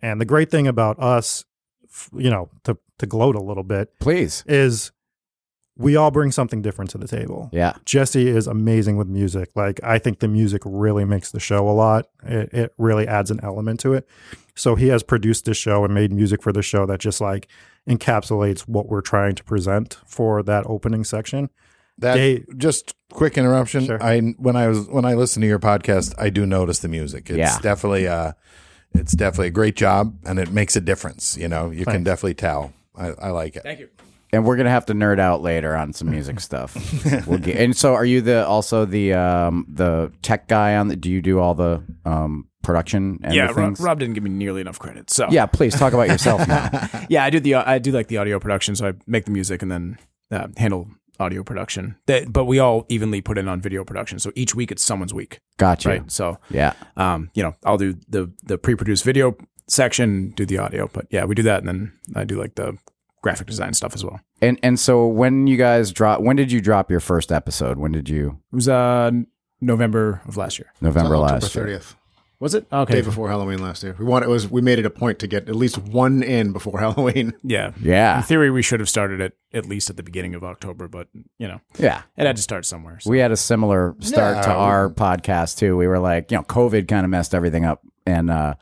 [0.00, 1.44] and the great thing about us
[2.14, 4.42] you know, to to gloat a little bit Please.
[4.46, 4.92] is
[5.78, 7.50] we all bring something different to the table.
[7.52, 7.74] Yeah.
[7.84, 9.50] Jesse is amazing with music.
[9.54, 12.08] Like I think the music really makes the show a lot.
[12.22, 14.08] It, it really adds an element to it.
[14.54, 17.46] So he has produced this show and made music for the show that just like
[17.86, 21.50] encapsulates what we're trying to present for that opening section.
[21.98, 23.84] That They- just quick interruption.
[23.84, 24.02] Sure.
[24.02, 27.28] I when I was when I listen to your podcast, I do notice the music.
[27.28, 27.58] It's Yeah.
[27.60, 28.32] definitely uh
[28.94, 31.36] it's definitely a great job and it makes a difference.
[31.36, 32.72] You know, you can definitely tell.
[32.94, 33.62] I, I like it.
[33.62, 33.88] Thank you.
[34.32, 36.76] And we're gonna have to nerd out later on some music stuff.
[37.26, 40.96] we'll get, and so, are you the also the um, the tech guy on the?
[40.96, 43.76] Do you do all the um, production and yeah, the Rob.
[43.80, 45.08] Rob didn't give me nearly enough credit.
[45.08, 46.88] So yeah, please talk about yourself now.
[47.08, 48.76] yeah, I do the I do like the audio production.
[48.76, 49.98] So I make the music and then
[50.30, 50.88] uh, handle
[51.20, 51.96] audio production.
[52.06, 54.18] That, but we all evenly put in on video production.
[54.18, 55.88] So each week it's someone's week, Gotcha.
[55.88, 56.10] right?
[56.10, 56.72] So Yeah.
[56.96, 59.36] um, you know, I'll do the the pre-produced video
[59.68, 60.88] section, do the audio.
[60.92, 62.76] But yeah, we do that, and then I do like the
[63.22, 64.20] graphic design stuff as well.
[64.40, 67.78] And and so when you guys drop, when did you drop your first episode?
[67.78, 68.38] When did you?
[68.52, 69.10] It was uh
[69.60, 70.72] November of last year.
[70.80, 71.64] November October last year.
[71.64, 71.96] thirtieth,
[72.38, 72.94] Was it okay?
[72.96, 73.96] day before Halloween last year.
[73.98, 76.52] We wanted it was we made it a point to get at least one in
[76.52, 77.32] before Halloween.
[77.42, 77.72] Yeah.
[77.80, 78.18] Yeah.
[78.18, 81.08] In theory, we should have started it at least at the beginning of October, but
[81.38, 82.02] you know, Yeah.
[82.16, 83.00] it had to start somewhere.
[83.00, 83.10] So.
[83.10, 85.76] We had a similar start to our podcast too.
[85.76, 88.54] We were like, you know, COVID kind of messed everything up, and uh,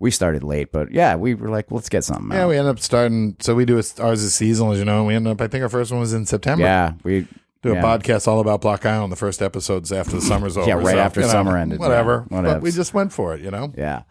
[0.00, 0.72] we started late.
[0.72, 2.30] But yeah, we were like, let's get something.
[2.32, 2.48] Yeah, out.
[2.48, 3.36] we ended up starting.
[3.40, 4.98] So we do a, ours is seasonal, as you know.
[5.00, 5.40] And we ended up.
[5.42, 6.64] I think our first one was in September.
[6.64, 7.26] yeah, we
[7.62, 7.82] do a yeah.
[7.82, 9.12] podcast all about Block Island.
[9.12, 10.68] The first episodes after the summer's over.
[10.68, 12.26] Yeah, right So, after you know, summer ended, Whatever.
[12.30, 13.40] yeah, But we just went for it.
[13.40, 13.72] You know.
[13.76, 14.02] yeah,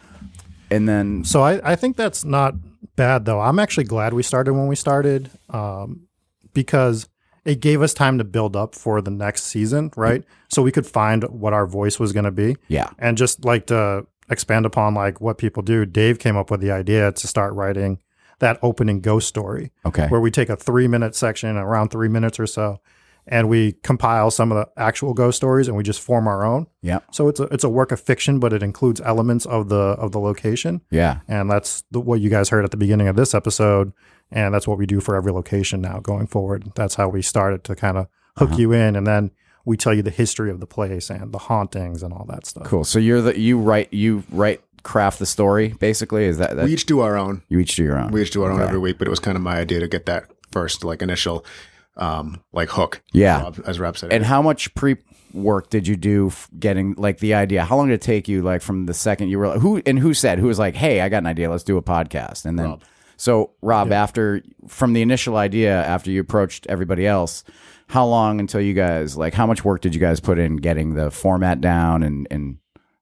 [0.70, 2.56] and then So I, I think that's not
[2.95, 3.39] bad though.
[3.39, 6.08] I'm actually glad we started when we started um,
[6.54, 7.08] because
[7.45, 10.24] it gave us time to build up for the next season, right?
[10.50, 12.58] So we could find what our voice was going to be.
[12.68, 16.60] yeah, And just like to expand upon like what people do, Dave came up with
[16.60, 18.00] the idea to start writing
[18.39, 22.38] that opening ghost story okay, where we take a three minute section, around three minutes
[22.39, 22.82] or so,
[23.30, 26.67] and we compile some of the actual ghost stories and we just form our own.
[26.82, 29.75] yeah, So it's a it's a work of fiction, but it includes elements of the
[29.75, 33.15] of the location, yeah, and that's the, what you guys heard at the beginning of
[33.15, 33.91] this episode,
[34.32, 36.71] and that's what we do for every location now going forward.
[36.75, 38.07] That's how we started to kind of
[38.38, 38.59] hook Uh-huh.
[38.61, 39.32] you in, and then
[39.65, 42.63] we tell you the history of the place and the hauntings and all that stuff.
[42.65, 42.84] cool.
[42.86, 46.23] So you're the you write you write craft the story basically.
[46.23, 47.41] Is that, that We each do our own.
[47.49, 48.11] you each do your own?
[48.11, 48.67] We each do our own Okay.
[48.69, 51.43] every week, but it was kind of my idea to get that first like initial
[51.98, 53.02] um like hook.
[53.14, 53.41] Yeah.
[53.43, 54.14] Rob- as Rob said.
[54.14, 54.98] And how much pre
[55.34, 57.66] work did you do getting like the idea?
[57.66, 60.14] How long did it take you like from the second you were who and who
[60.14, 62.78] said who was like, "Hey, I got an idea, let's do a podcast." And then
[63.18, 67.43] so Rob after from the initial idea after you approached everybody else,
[67.88, 70.93] how long until you guys like how much work did you guys put in getting
[70.93, 72.58] the format down and and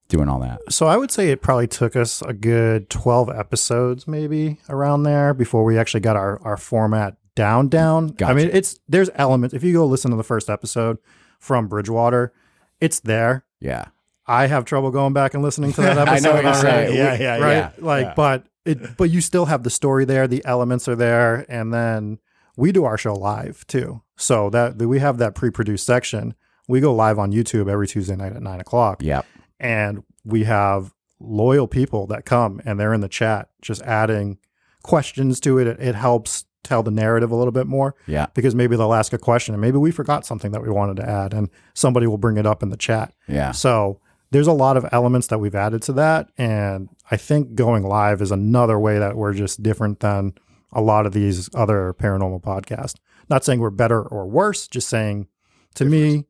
[0.08, 0.60] doing all that?
[0.70, 5.34] So I would say it probably took us a good 12 episodes maybe around there
[5.34, 8.16] before we actually got our, our format down down.
[8.24, 9.54] I mean, it's there's elements.
[9.54, 10.98] If you go listen to the first episode
[11.38, 12.32] from Bridgewater,
[12.80, 13.44] it's there.
[13.60, 13.86] Yeah.
[14.26, 16.28] I have trouble going back and listening to that I episode.
[16.28, 16.96] know what you're saying.
[16.96, 17.52] Yeah, yeah, right?
[17.52, 17.70] yeah.
[17.78, 20.26] Like, but it, but you still have the story there.
[20.26, 22.18] The elements are there, and then
[22.56, 24.02] we do our show live too.
[24.16, 26.34] So that we have that pre-produced section.
[26.66, 29.24] We go live on YouTube every Tuesday night at nine o'clock Yep.
[29.60, 34.38] and we have loyal people that come and they're in the chat just adding
[34.82, 35.66] questions to it.
[35.68, 38.26] It, it helps tell the narrative a little bit more Yeah.
[38.34, 41.08] because maybe they'll ask a question and maybe we forgot something that we wanted to
[41.08, 43.12] add and somebody will bring it up in the chat.
[43.28, 43.52] Yeah.
[43.52, 44.00] So
[44.32, 46.30] there's a lot of elements that we've added to that.
[46.36, 50.34] And I think going live is another way that we're just different than
[50.72, 52.96] a lot of these other paranormal podcasts.
[53.30, 55.28] Not saying we're better or worse, just saying
[55.76, 56.24] to me,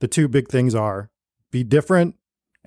[0.00, 1.10] the two big things are
[1.50, 2.14] be different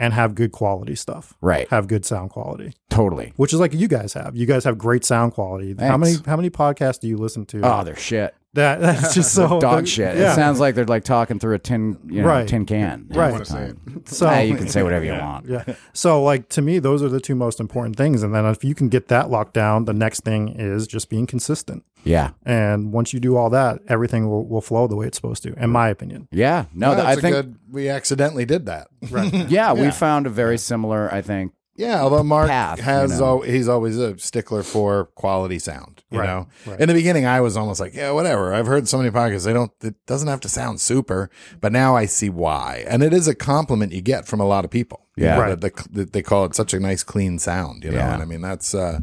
[0.01, 1.37] and have good quality stuff.
[1.41, 1.69] Right.
[1.69, 3.33] Have good sound quality, Totally.
[3.37, 4.35] which is like you guys have.
[4.35, 5.75] You guys have great sound quality.
[5.79, 7.61] How many how many podcasts do you listen to?
[7.63, 8.33] Oh, they're shit.
[8.53, 10.17] That that's just so Dog shit.
[10.17, 10.31] Yeah.
[10.31, 12.47] It sounds like they're like talking through a tin, you know, Right.
[12.47, 13.07] tin can.
[13.09, 13.37] half Right.
[13.39, 14.03] the time.
[14.05, 15.47] so Hey, you can say whatever you want.
[15.47, 15.63] yeah.
[15.93, 18.23] So like to me, those are the two most important things.
[18.23, 21.25] And then if you can get that locked down, the next thing is just being
[21.27, 21.83] consistent.
[22.03, 22.31] Yeah.
[22.45, 25.53] And once you do all that, everything will, will flow the way it's supposed to,
[25.53, 26.27] in my opinion.
[26.31, 26.65] Yeah.
[26.73, 27.55] No, No, th- I that's a think good.
[27.69, 28.87] We accidentally did that.
[29.09, 29.31] Right.
[29.49, 31.53] Yeah, we found a very similar, I think.
[31.75, 33.25] Yeah, although Mark Path, has, you know.
[33.25, 36.03] al- he's always a stickler for quality sound.
[36.11, 36.79] You Right, know, right.
[36.79, 38.53] in the beginning, I was almost like, yeah, whatever.
[38.53, 39.71] I've heard so many podcasts; they don't.
[39.81, 41.29] It doesn't have to sound super,
[41.61, 44.65] but now I see why, and it is a compliment you get from a lot
[44.65, 45.07] of people.
[45.15, 45.39] Yeah.
[45.39, 45.59] Right.
[45.59, 47.83] that the, that they call it such a nice, clean sound.
[47.83, 48.13] You know, Yeah.
[48.13, 48.73] and I mean that's.
[48.75, 48.99] uh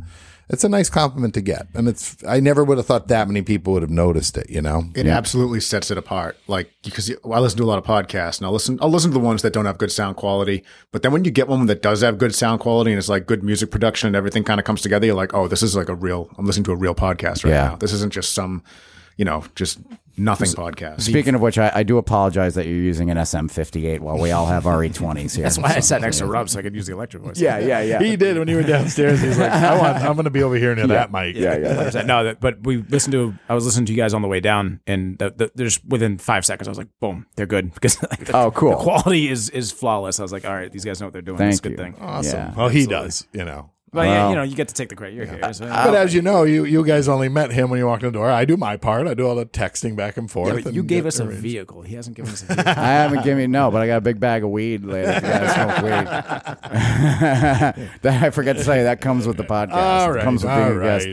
[0.50, 3.42] it's a nice compliment to get, and it's I never would have thought that many
[3.42, 4.48] people would have noticed it.
[4.48, 6.36] You know, It absolutely sets it apart.
[6.46, 8.78] Like because I listen to a lot of podcasts, and I'll listen.
[8.80, 10.64] I'll listen to the ones that don't have good sound quality.
[10.92, 13.26] But then when you get one that does have good sound quality and it's like
[13.26, 15.88] good music production and everything kind of comes together, you're like, oh, this is like
[15.88, 16.30] a real.
[16.38, 17.68] I'm listening to a real podcast right Yeah.
[17.68, 17.76] now.
[17.76, 18.62] This isn't just some,
[19.16, 19.78] you know, just
[20.18, 21.02] nothing podcast.
[21.02, 24.46] Speaking of which, I, I do apologize that you're using an SM58 while we all
[24.46, 25.42] have RE20s here.
[25.44, 27.40] That's why I sat next to Rob so I could use the Electro-Voice.
[27.40, 27.98] Yeah, yeah, yeah.
[28.02, 29.20] he did when you were downstairs.
[29.20, 31.36] He's like, I want, I'm going to be over here near that mic.
[31.36, 31.90] yeah, yeah.
[31.90, 32.04] 100%.
[32.06, 33.34] No, that, but we listened to.
[33.48, 36.16] I was listening to you guys on the way down, and the, the, there's within
[36.18, 38.70] five seconds, I was like, "Boom, they're good." Because like, the, Oh, cool.
[38.70, 40.18] the quality is is flawless.
[40.18, 41.36] I was like, "All right, these guys know what they're doing.
[41.38, 41.76] Thank That's a good you.
[41.76, 42.38] thing." Awesome.
[42.38, 43.26] Yeah, well, he does.
[43.32, 43.70] You know.
[43.92, 45.16] But yeah, you know, you get to take the credit.
[45.16, 45.52] You're here.
[45.52, 48.08] So, But as you know, you you guys only met him when you walked in
[48.12, 48.30] the door.
[48.30, 49.06] I do my part.
[49.06, 50.48] I do all the texting back and forth.
[50.48, 51.42] yeah, but and you gave get us a arranged.
[51.42, 51.82] vehicle.
[51.82, 52.72] He hasn't given us a vehicle.
[52.76, 55.10] I haven't given you no, but I got a big bag of weed later.
[55.10, 56.68] if You guys smoke weed.
[58.02, 59.72] that I forget to say that comes with the podcast.
[59.74, 61.08] All It comes with all being a guest.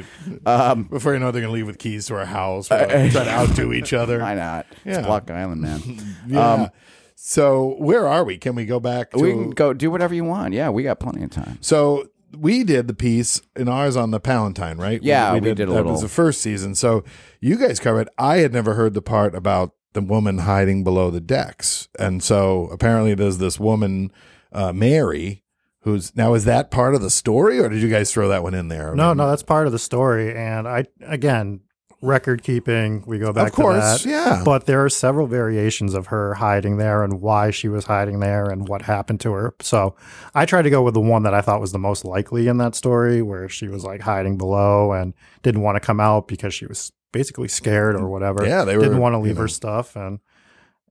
[0.45, 0.47] right.
[0.71, 2.69] Um, Before you know, it, they're gonna leave with keys to our house.
[2.69, 4.19] We're gonna try to outdo each other.
[4.19, 4.65] why not?
[4.83, 4.97] Yeah.
[4.97, 5.81] It's Block Island, man.
[6.27, 6.69] Yeah.
[7.15, 8.37] so where are we?
[8.37, 9.11] Can we go back?
[9.11, 10.53] To, we can go do whatever you want.
[10.53, 11.57] Yeah, we got plenty of time.
[11.61, 15.01] So we did the piece in ours on the Palatine, right?
[15.01, 15.91] Yeah, we did a that little.
[15.93, 16.75] was the first season.
[16.75, 17.03] So
[17.41, 18.09] you guys covered.
[18.17, 22.67] I had never heard the part about the woman hiding below the decks, and so
[22.71, 24.11] apparently there's this woman,
[24.51, 25.43] uh, Mary,
[25.81, 28.53] who's now is that part of the story, or did you guys throw that one
[28.53, 28.93] in there?
[28.95, 30.35] No, no, that's part of the story.
[30.35, 31.61] And I, again,
[32.01, 34.11] record keeping, we go back Of course, to that.
[34.11, 34.41] yeah.
[34.45, 38.45] But there are several variations of her hiding there and why she was hiding there
[38.49, 39.53] and what happened to her.
[39.61, 39.95] So
[40.33, 42.57] I tried to go with the one that I thought was the most likely in
[42.57, 46.53] that story, where she was like hiding below and didn't want to come out because
[46.53, 48.45] she was basically scared or whatever.
[48.45, 49.41] Yeah, they didn't want to you leave know.
[49.43, 49.95] her stuff.
[49.95, 50.19] And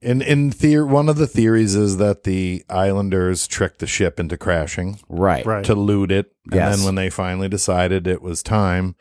[0.00, 4.36] In in theory, one of the theories is that the Islanders tricked the ship into
[4.36, 4.98] crashing.
[5.08, 5.44] Right.
[5.46, 5.64] right.
[5.64, 6.32] to loot it.
[6.46, 6.76] And Yes.
[6.76, 8.96] then when they finally decided it was time,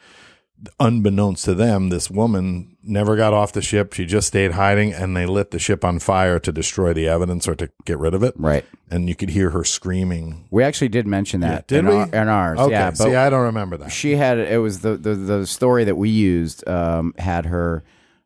[0.79, 3.93] unbeknownst to them, this woman never got off the ship.
[3.93, 7.47] She just stayed hiding and they lit the ship on fire to destroy the evidence
[7.47, 8.33] or to get rid of it.
[8.37, 8.65] Right.
[8.89, 10.47] And you could hear her screaming.
[10.51, 11.67] We actually did mention that.
[11.67, 11.95] did in we?
[11.95, 12.59] Our, in ours.
[12.59, 12.71] Okay.
[12.71, 12.91] Yeah.
[12.91, 13.91] But See, I don't remember that.
[13.91, 17.83] she had it was the the, the story that we used um, had her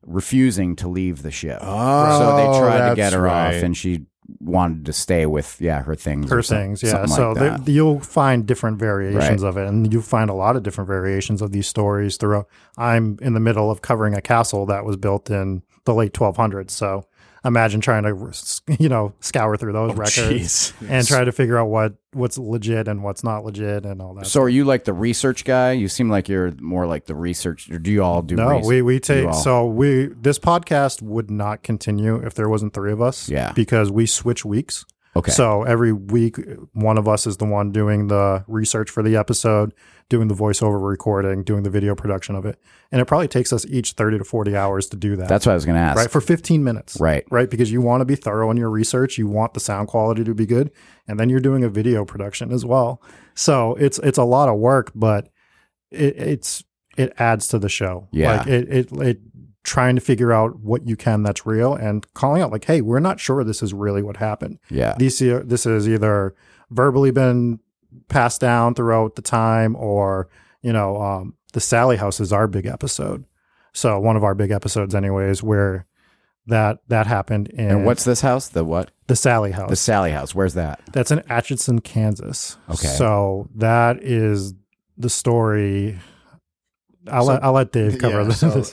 [0.08, 1.60] refusing to leave the ship.
[1.62, 3.58] Oh, so they tried to get her right.
[3.58, 4.06] off, and she
[4.40, 6.30] wanted to stay with yeah her things.
[6.30, 7.06] her things, yeah.
[7.06, 7.72] So like that.
[7.72, 9.50] you'll find different variations Right.
[9.50, 12.48] of it, and you find a lot of different variations of these stories throughout.
[12.78, 16.72] I'm in the middle of covering a castle that was built in the late 1200s,
[16.72, 17.06] so
[17.48, 18.34] imagine trying to,
[18.80, 20.90] you know, scour through those oh, records Oh, jeez.
[20.90, 24.26] and try to figure out what what's legit and what's not legit and all that.
[24.26, 25.72] so are you like the research guy?
[25.72, 27.70] You seem like you're more like the research.
[27.70, 28.36] Or do you all do?
[28.36, 28.66] no, research?
[28.68, 33.02] we we take so we this podcast would not continue if there wasn't three of
[33.02, 33.30] us.
[33.30, 33.52] Yeah.
[33.54, 34.86] because we switch weeks.
[35.16, 35.32] Okay.
[35.32, 36.38] So every week,
[36.74, 39.74] one of us is the one doing the research for the episode,
[40.10, 42.60] doing the voiceover recording, doing the video production of it.
[42.92, 45.28] And it probably takes us each 30 to 40 hours to do that.
[45.28, 45.98] That's what I was going to ask.
[45.98, 46.98] right for 15 minutes.
[47.00, 47.26] Right.
[47.30, 47.50] Right.
[47.50, 49.18] Because you want to be thorough in your research.
[49.18, 50.72] You want the sound quality to be good.
[51.08, 53.02] And then you're doing a video production as well.
[53.36, 55.30] So it's, it's a lot of work, but
[55.92, 56.64] it, it's,
[56.98, 58.08] it adds to the show.
[58.12, 58.38] Yeah.
[58.38, 59.20] Like it, it, it,
[59.64, 63.02] trying to figure out what you can that's real and calling out like, hey, we're
[63.02, 64.96] not sure this is really what happened Yeah.
[64.98, 66.34] these this has either
[66.72, 67.60] verbally been
[68.08, 70.28] passed down throughout the time or
[70.62, 73.26] you know um, the sallie house is our big episode
[73.74, 75.86] so one of our big episodes anyways where
[76.48, 78.48] that that happened in And what's this house?
[78.50, 78.92] The what?
[79.08, 80.34] the sallie house The Sallie House.
[80.36, 80.82] Where's that?
[80.92, 82.88] that's in atchison kansas Okay.
[82.88, 84.54] so that is
[84.98, 86.00] the story
[87.12, 88.64] i'll, let, I'll let dave cover yeah, this so-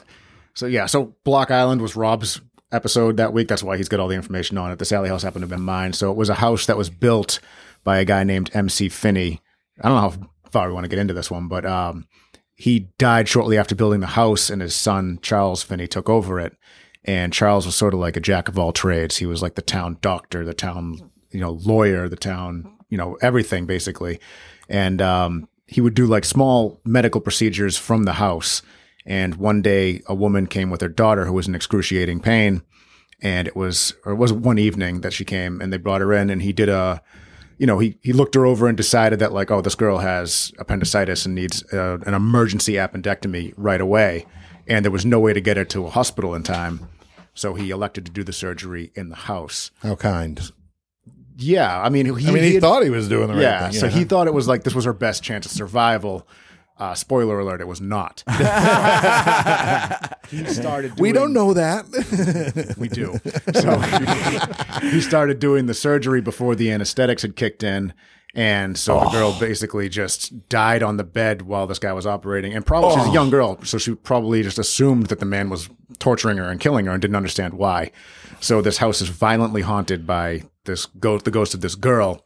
[0.54, 3.48] So yeah, so Block Island was Rob's episode that week.
[3.48, 4.78] That's why he's got all the information on it.
[4.78, 5.92] The Sallie House happened to be mine.
[5.94, 7.40] So it was a house that was built
[7.84, 9.40] by a guy named MC Finney.
[9.80, 12.06] I don't know how far we want to get into this one, but um,
[12.54, 16.56] he died shortly after building the house, and his son Charles Finney took over it.
[17.04, 19.18] And Charles was sort of like a jack of all trades.
[19.18, 23.18] He was like the town doctor, the town you know lawyer, the town you know
[23.20, 24.20] everything basically.
[24.68, 28.62] And um, he would do like small medical procedures from the house.
[29.06, 32.62] And one day, a woman came with her daughter who was in excruciating pain.
[33.20, 36.12] And it was, or it was one evening that she came and they brought her
[36.12, 37.02] in and he did a,
[37.58, 40.52] you know, he, he looked her over and decided that like, oh, this girl has
[40.58, 44.26] appendicitis and needs uh, an emergency appendectomy right away.
[44.66, 46.88] And there was no way to get her to a hospital in time.
[47.34, 49.70] So he elected to do the surgery in the house.
[49.82, 50.40] How kind.
[51.36, 51.80] Yeah.
[51.80, 53.74] I mean, he, I mean, he, had- thought he was doing the right yeah, thing.
[53.74, 56.26] Yeah, so he thought it was like this was her best chance of survival.
[56.76, 58.24] Uh, spoiler alert: it was not.
[58.28, 58.34] he
[60.46, 60.96] started.
[60.96, 61.84] Doing, we don't know that.
[62.78, 63.20] We do.
[63.54, 63.78] So
[64.88, 67.94] he started doing the surgery before the anesthetics had kicked in,
[68.34, 72.52] And so the girl basically just died on the bed while this guy was operating.
[72.54, 75.68] And probably she's a young girl, so she probably just assumed that the man was
[76.00, 77.92] torturing her and killing her and didn't understand why.
[78.40, 82.24] So this house is violently haunted by this ghost, the ghost of this girl.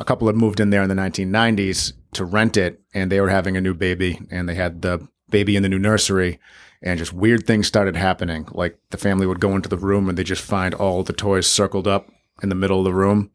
[0.00, 3.30] A couple had moved in there in the 1990s to rent it, and they were
[3.30, 6.38] having a new baby, and they had the baby in the new nursery,
[6.82, 8.46] and just weird things started happening.
[8.52, 11.46] Like the family would go into the room and they just find all the toys
[11.46, 12.10] circled up
[12.42, 13.30] in the middle of the room,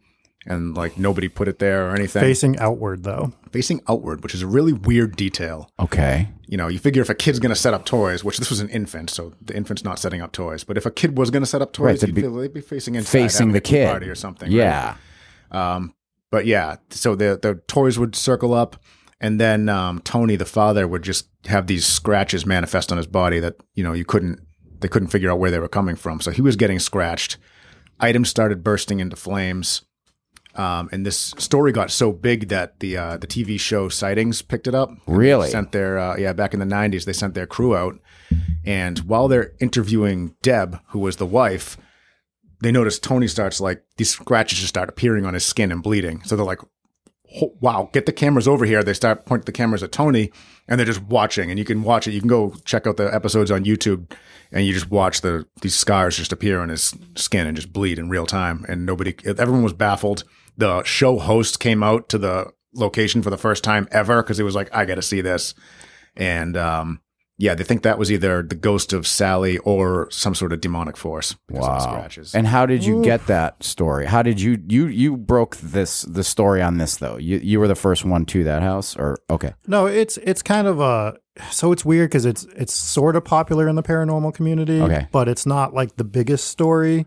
[0.45, 2.21] and like nobody put it there or anything.
[2.21, 3.34] Facing outward, though.
[3.51, 5.71] Facing outward, which is a really weird detail.
[5.80, 6.30] Okay.
[6.45, 8.59] You know, you figure if a kid's going to set up toys, which this was
[8.59, 10.63] an infant, so the infant's not setting up toys.
[10.63, 12.53] But if a kid was going to set up Right, toys, they'd be feel they'd
[12.53, 13.89] be facing inside, Facing the kid.
[13.89, 14.49] party or something.
[14.49, 14.55] right?
[14.57, 14.95] Yeah.
[15.51, 15.93] Um,
[16.30, 18.82] but yeah, so the the toys would circle up,
[19.19, 23.39] and then um, Tony, the father, would just have these scratches manifest on his body
[23.39, 24.39] that you know you couldn't
[24.80, 26.21] they couldn't figure out where they were coming from.
[26.21, 27.38] So he was getting scratched.
[27.99, 29.82] Items started bursting into flames.
[30.55, 34.67] Um, and this story got so big that the uh, the TV show Sightings picked
[34.67, 34.89] it up.
[35.05, 35.49] Really?
[35.49, 37.05] Sent their uh, yeah back in the '90s.
[37.05, 37.99] They sent their crew out,
[38.65, 41.78] and while they're interviewing Deb, who was the wife,
[42.61, 46.23] they notice Tony starts like these scratches just start appearing on his skin and bleeding.
[46.23, 46.61] So they're like,
[47.59, 50.31] "Wow, get the cameras over here!" They start pointing the cameras at Tony,
[50.67, 51.49] and they're just watching.
[51.49, 52.13] And you can watch it.
[52.13, 54.11] You can go check out the episodes on YouTube,
[54.51, 57.99] and you just watch the these scars just appear on his skin and just bleed
[57.99, 58.65] in real time.
[58.67, 60.23] And nobody, everyone was baffled.
[60.57, 64.43] The show host came out to the location for the first time ever because he
[64.43, 65.53] was like, "I got to see this,"
[66.15, 67.01] and um,
[67.39, 70.97] yeah, they think that was either the ghost of Sallie or some sort of demonic
[70.97, 71.35] force.
[71.47, 71.93] because of the Wow.
[71.93, 72.33] scratches.
[72.35, 74.05] And how did you get that story?
[74.07, 77.17] How did you you you broke this the story on this though?
[77.17, 79.53] You you were the first one to that house or okay.
[79.67, 81.17] No, it's it's kind of a
[81.51, 85.07] so it's weird because it's it's sort of popular in the paranormal community, Okay.
[85.11, 87.05] but it's not like the biggest story.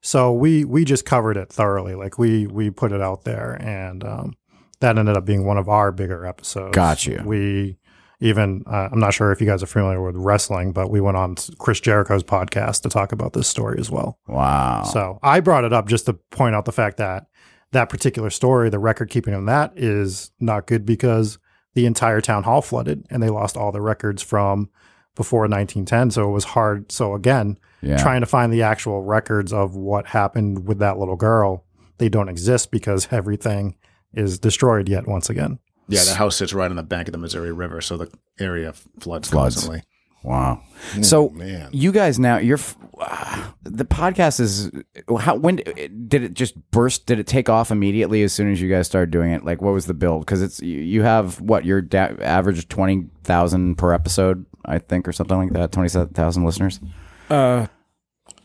[0.00, 4.04] So we we just covered it thoroughly, like we we put it out there, and
[4.04, 4.34] um,
[4.80, 6.74] that ended up being one of our bigger episodes.
[6.74, 7.22] Got you.
[7.24, 7.78] We
[8.22, 11.16] even uh, I'm not sure if you guys are familiar with wrestling, but we went
[11.16, 14.18] on Chris Jericho's podcast to talk about this story as well.
[14.28, 14.84] Wow.
[14.84, 17.26] So I brought it up just to point out the fact that
[17.72, 21.38] that particular story, the record keeping on that is not good because
[21.74, 24.68] the entire town hall flooded and they lost all the records from
[25.16, 26.10] before 1910.
[26.10, 26.92] So it was hard.
[26.92, 27.96] So again, Yeah.
[27.96, 31.64] trying to find the actual records of what happened with that little girl,
[31.98, 33.74] they don't exist because everything
[34.14, 35.58] is destroyed yet once again.
[35.88, 38.72] Yeah, the house sits right on the bank of the Missouri River, so the area
[39.00, 39.54] floods, Floods.
[39.56, 39.82] constantly.
[40.24, 40.62] Wow.
[41.02, 41.70] So man.
[41.72, 44.70] you guys now you're f- ah, the podcast is
[45.18, 47.06] how when did it just burst?
[47.06, 49.44] Did it take off immediately as soon as you guys started doing it?
[49.44, 50.24] Like what was the build?
[50.24, 55.08] Because it's you you have what your da- average twenty thousand per episode, I think,
[55.08, 55.72] or something like that.
[55.72, 56.78] Twenty thousand listeners.
[57.28, 57.66] Uh,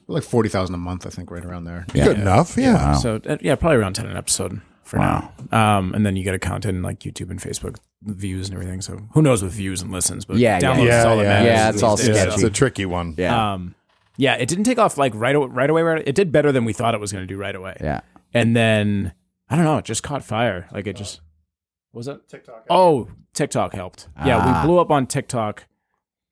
[0.08, 1.86] Like forty thousand a month, I think, right around there.
[1.94, 2.58] Good enough.
[2.58, 2.96] Yeah.
[2.96, 5.32] So uh, yeah, probably around ten an episode for Wow.
[5.52, 5.78] now.
[5.78, 8.82] Um, and then you get to count in like YouTube and Facebook views and everything.
[8.82, 10.26] So who knows with views and listens?
[10.26, 10.60] But Yeah, yeah.
[10.62, 11.30] downloads is Yeah, all that yeah.
[11.30, 12.06] matters Yeah, it's all days.
[12.06, 12.34] Sketchy.
[12.34, 13.14] it's a tricky one.
[13.18, 13.54] Yeah.
[13.54, 13.76] Um,
[14.18, 15.82] yeah, it didn't take off like right o- right away.
[15.84, 17.78] Right, it did better than we thought it was going to do right away.
[17.82, 18.02] yeah.
[18.34, 19.14] And then
[19.50, 20.68] I don't know, it just caught fire.
[20.72, 21.22] Like it just
[21.94, 22.66] was that TikTok.
[22.70, 24.08] Oh, TikTok helped.
[24.26, 24.62] Yeah, Ah.
[24.62, 25.66] we blew up on TikTok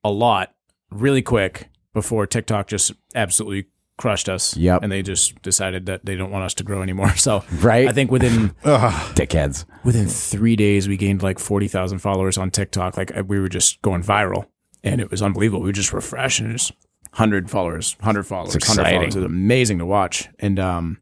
[0.04, 0.54] a lot,
[0.92, 3.68] really quick before TikTok just absolutely
[3.98, 4.56] crushed us.
[4.58, 4.84] Yep.
[4.84, 7.10] and they just decided that they don't want us to grow anymore.
[7.18, 7.88] So Right.
[7.88, 9.66] I think within Dickheads.
[9.84, 12.98] within three days we gained like forty thousand followers on TikTok.
[12.98, 14.48] Like we were just going viral,
[14.84, 15.62] and it was unbelievable.
[15.62, 16.74] We would just refresh and just
[17.14, 19.16] hundred followers, hundred followers, hundred followers.
[19.16, 20.28] It was amazing to watch.
[20.40, 21.02] And um,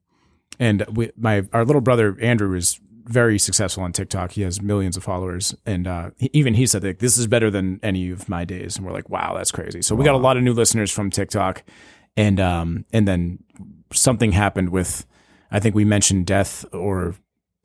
[0.60, 4.32] and we, my our little brother Andrew is very successful on TikTok.
[4.32, 7.50] He has millions of followers, and uh, he, even he said like this is better
[7.50, 8.78] than any of my days.
[8.78, 9.82] And we're like, wow, that's crazy.
[9.82, 11.64] So we got a lot of new listeners from TikTok,
[12.16, 13.40] and um, and then
[13.92, 15.06] something happened with,
[15.52, 17.16] I think we mentioned death or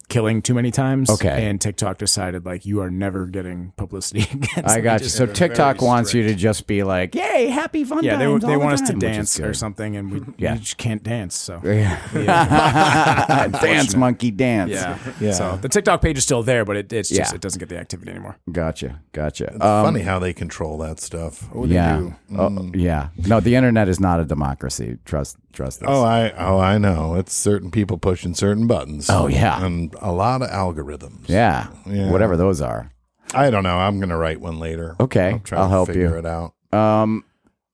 [0.09, 1.11] killing too many times.
[1.11, 1.47] Okay.
[1.47, 4.65] and TikTok decided like you are never getting publicity again.
[4.65, 5.09] I So got you.
[5.09, 8.47] So TikTok wants you to just be like, "Yay, happy fun yeah, they, times they
[8.49, 10.55] all the want us to time," which dance or something, and we, Yeah.
[10.55, 11.37] we just can't dance.
[11.37, 11.99] So Yeah.
[13.63, 14.71] dance, monkey, dance.
[14.73, 15.33] yeah, Yeah.
[15.33, 17.35] So the TikTok page is still there, but it, it's just Yeah.
[17.37, 18.37] it doesn't get the activity anymore.
[18.51, 19.01] Gotcha.
[19.13, 19.45] Gotcha.
[19.55, 21.49] It's Um, funny how they control that stuff.
[21.53, 21.99] What do they yeah.
[21.99, 22.15] do?
[22.37, 23.09] Oh, yeah.
[23.27, 24.99] No, the internet is not a democracy.
[25.05, 25.37] Trust.
[25.59, 25.89] Trust this.
[25.91, 27.17] Oh, I oh I know.
[27.17, 29.11] It's certain people pushing certain buttons.
[29.11, 29.65] Oh, yeah.
[29.67, 31.29] and a lot of algorithms.
[31.29, 31.67] yeah.
[31.85, 32.13] Yeah.
[32.13, 32.93] Whatever those are.
[33.35, 33.77] I don't know.
[33.77, 34.95] I'm gonna write one later.
[35.01, 36.19] Okay, I'll, try I'll to help figure you.
[36.19, 36.55] it out.
[36.73, 37.25] Um.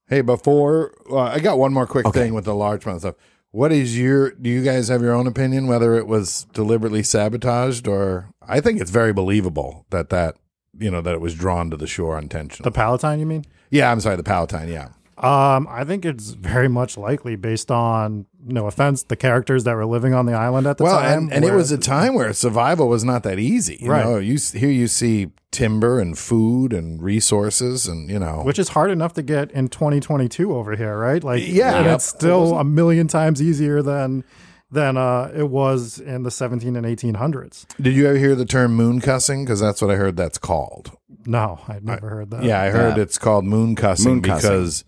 [0.09, 3.15] Hey, before uh, I got one more quick thing with the large amount of stuff.
[3.51, 4.31] What is your?
[4.31, 8.31] Do you guys have your own opinion whether it was deliberately sabotaged or?
[8.41, 10.37] I think it's very believable that that
[10.79, 12.71] you know that it was drawn to the shore The.
[12.73, 13.45] Palatine, you mean?
[13.71, 14.69] yeah, I'm sorry, the Palatine.
[14.69, 19.75] Yeah, Um, I think it's very much likely based on no offense, the characters that
[19.77, 21.19] were living on the island at the well, time.
[21.25, 23.79] and, and it was a time where survival was not that easy.
[23.81, 24.05] You Right.
[24.05, 28.71] know, you here you see timber and food and resources, and you know, which is
[28.71, 31.23] hard enough to get in 2022 over here, right?
[31.23, 31.77] Like, Yeah.
[31.77, 31.95] and Yep.
[31.95, 34.25] it's still a million times easier than
[34.75, 37.65] than uh, it was in the 17 and 1800s.
[37.81, 39.45] did you ever hear the term moon cussing?
[39.45, 40.17] Because that's what I heard.
[40.17, 40.93] That's called.
[41.27, 42.45] No, I'd never heard that.
[42.45, 43.03] Yeah, I heard Yeah.
[43.03, 44.51] it's called moon cussing Moon cussing.
[44.51, 44.85] because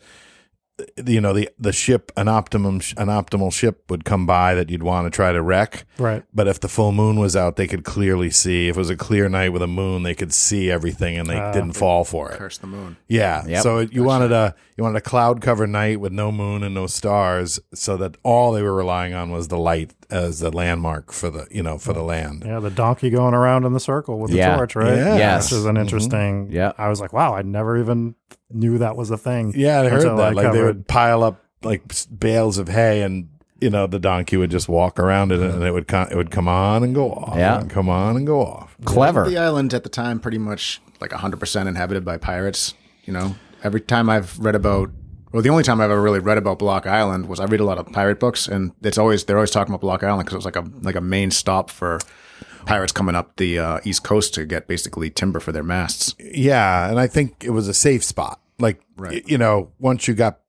[1.06, 4.82] you know the the ship an optimum an optimal ship would come by that you'd
[4.82, 5.86] want to try to wreck.
[5.98, 6.22] Right.
[6.34, 8.68] But if the full moon was out, they could clearly see.
[8.68, 11.38] If it was a clear night with a moon, they could see everything and they
[11.38, 11.52] Ah.
[11.52, 12.36] didn't fall for it.
[12.38, 12.96] Curse the moon.
[13.08, 13.46] Yeah.
[13.46, 13.62] Yep.
[13.62, 16.74] So it, you wanted a you wanted a cloud cover night with no moon and
[16.74, 21.12] no stars, so that all they were relying on was the light as the landmark
[21.12, 22.42] for the you know for the land.
[22.46, 24.56] Yeah, the donkey going around in the circle with the Yeah.
[24.56, 24.96] torch, right?
[24.96, 25.16] Yeah.
[25.16, 25.50] Yes.
[25.50, 25.82] Which is an mm-hmm.
[25.82, 26.48] interesting.
[26.50, 26.72] Yeah.
[26.78, 28.14] I was like, wow, I never even
[28.50, 29.52] knew that was a thing.
[29.56, 30.34] Yeah, I heard until that.
[30.34, 31.82] Like they would pile up like
[32.16, 33.28] bales of hay, and
[33.60, 36.30] you know the donkey would just walk around it, and it would co- it would
[36.30, 37.36] come on and go off.
[37.36, 37.60] Yeah.
[37.60, 38.76] and come on and go off.
[38.84, 39.28] Clever.
[39.28, 42.74] The island at the time pretty much like 100% inhabited by pirates.
[43.04, 44.90] You know, every time I've read about,
[45.36, 47.64] well, the only time I've ever really read about Block Island was I read a
[47.64, 50.38] lot of pirate books, and it's always they're always talking about Block Island because it
[50.38, 51.98] was like a like a main stop for
[52.64, 56.14] pirates coming up the uh, east coast to get basically timber for their masts.
[56.18, 58.40] Yeah, and I think it was a safe spot.
[58.58, 59.28] Like Right.
[59.28, 60.40] you know, once you got,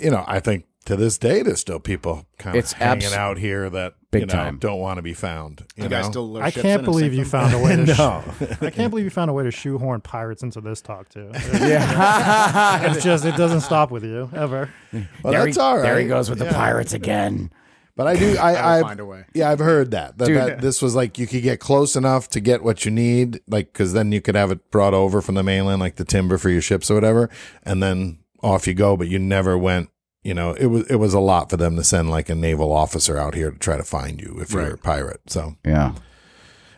[0.00, 3.12] you know, I think to this day there's still people kind of It's hanging abs-
[3.14, 4.58] out here that Big you know time.
[4.58, 5.64] don't want to be found.
[5.76, 6.10] You, You guys know?
[6.10, 7.84] still lure I can't believe you found a way to.
[7.98, 8.24] no.
[8.60, 11.30] I can't believe you found a way to shoehorn pirates into this talk too.
[11.52, 14.70] yeah, it's just it doesn't stop with you ever.
[14.92, 15.82] Well, there that's he, all right.
[15.82, 17.52] There he goes with the pirates again.
[17.96, 18.36] But I do.
[18.38, 19.24] I, I'll I find a way.
[19.34, 20.16] Yeah, I've heard that.
[20.16, 20.36] That, Dude.
[20.36, 23.72] that this was like you could get close enough to get what you need, like
[23.72, 26.48] because then you could have it brought over from the mainland, like the timber for
[26.48, 27.28] your ships or whatever,
[27.62, 28.96] and then off you go.
[28.96, 29.90] But you never went.
[30.22, 32.72] You know, it was it was a lot for them to send like a naval
[32.72, 35.22] officer out here to try to find you if you're a pirate.
[35.28, 35.94] So, Yeah.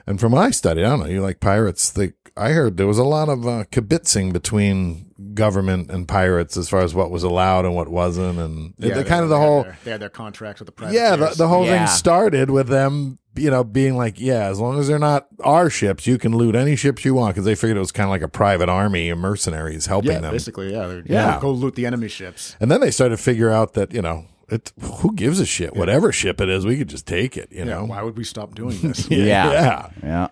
[0.06, 1.06] And from what I studied, I don't know.
[1.06, 1.90] You like pirates?
[1.90, 6.68] They, I heard there was a lot of uh, kibitzing between government and pirates as
[6.68, 9.36] far as what was allowed and what wasn't, and Yeah, the they- kind of the
[9.36, 11.86] they had whole their- they had their contracts with the yeah, the, the whole Yeah.
[11.86, 15.70] thing started with them, you know, being like, yeah, as long as they're not our
[15.70, 18.10] ships, you can loot any ships you want because they figured it was kind of
[18.10, 20.32] like a private army of mercenaries helping yeah, them.
[20.32, 21.38] basically, yeah, Yeah.
[21.40, 22.56] go loot the enemy ships.
[22.60, 25.74] And then they started to figure out that you know, it who gives a shit?
[25.76, 27.50] Whatever ship it is, we could just take it.
[27.50, 29.08] You Yeah, know, why would we stop doing this?
[29.10, 29.50] Yeah.
[29.52, 29.90] yeah.
[30.02, 30.28] Yeah.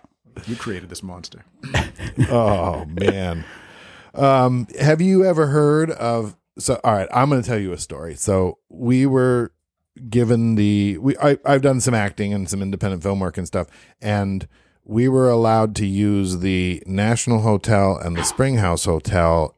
[0.47, 1.43] you created this monster.
[2.29, 3.43] Oh man.
[4.13, 6.35] Um, have you ever heard of?
[6.59, 8.15] So, all right, I'm going to tell you a story.
[8.15, 9.53] So we were
[10.09, 13.67] given the we I, I've done some acting and some independent film work and stuff,
[14.01, 14.47] and
[14.83, 19.55] we were allowed to use the National Hotel and the Spring House Hotel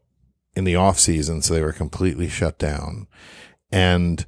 [0.55, 3.07] in the off season, so they were completely shut down,
[3.72, 4.26] and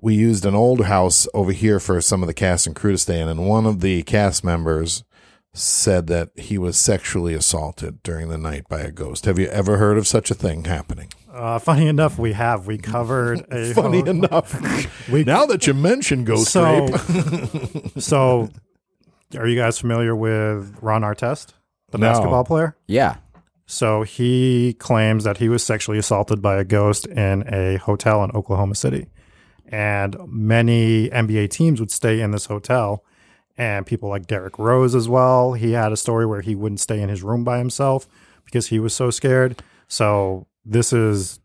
[0.00, 2.98] we used an old house over here for some of the cast and crew to
[2.98, 5.04] stay in, and one of the cast members
[5.52, 9.24] said that he was sexually assaulted during the night by a ghost.
[9.24, 11.08] Have you ever heard of such a thing happening?
[11.32, 15.74] Uh, funny enough, we have we covered a Funny ho- enough, We- now that you
[15.74, 18.48] mention ghost so rape, so.
[19.38, 21.52] Are you guys familiar with Ron Artest,
[21.92, 22.08] the No.
[22.08, 22.76] basketball player?
[22.88, 23.18] Yeah.
[23.66, 28.32] So he claims that he was sexually assaulted by a ghost in a hotel in
[28.32, 29.06] Oklahoma City.
[29.70, 33.04] And many NBA teams would stay in this hotel.
[33.56, 35.52] And people like Derrick Rose as well.
[35.52, 38.08] He had a story where he wouldn't stay in his room by himself
[38.44, 39.62] because he was so scared.
[39.86, 41.40] So this is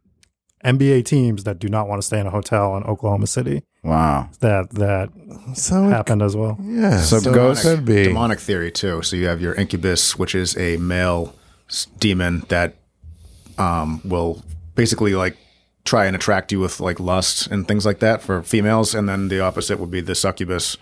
[0.64, 3.64] NBA teams that do not want to stay in a hotel in Oklahoma City.
[3.84, 4.30] Wow.
[4.40, 5.10] That that
[5.56, 6.58] so it, happened as well.
[6.64, 8.04] yeah, So so ghost- could be.
[8.06, 9.02] demonic theory too.
[9.04, 11.36] So you have your incubus, which is a male
[12.00, 12.76] demon that
[13.58, 14.42] um, will
[14.76, 15.38] basically like
[15.86, 19.28] try and attract you with like lust and things like that for females, and then
[19.30, 20.78] the opposite would be the succubus,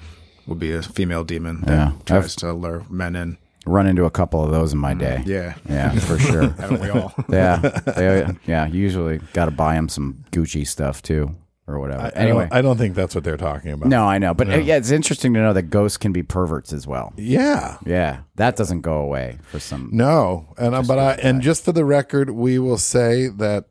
[0.47, 1.91] would be a female demon that Yeah.
[2.06, 3.38] tries I've- to lure men in.
[3.66, 5.24] Run into a couple of those in my day.
[5.26, 6.49] Yeah, Yeah, for sure.
[6.60, 7.14] haven't we all?
[7.30, 7.56] yeah.
[7.58, 8.66] They, yeah.
[8.68, 11.34] Usually got to buy them some Gucci stuff too
[11.66, 12.01] or whatever.
[12.04, 12.41] I anyway.
[12.49, 13.88] don't, I don't think that's what they're talking about.
[13.88, 14.34] no, I know.
[14.34, 17.14] But uh, yeah, it's interesting to know that ghosts can be perverts as well.
[17.16, 17.78] Yeah.
[17.86, 18.20] Yeah.
[18.36, 19.89] That doesn't go away for some.
[19.93, 23.66] No, and uh, but I and just for the record, we will say that.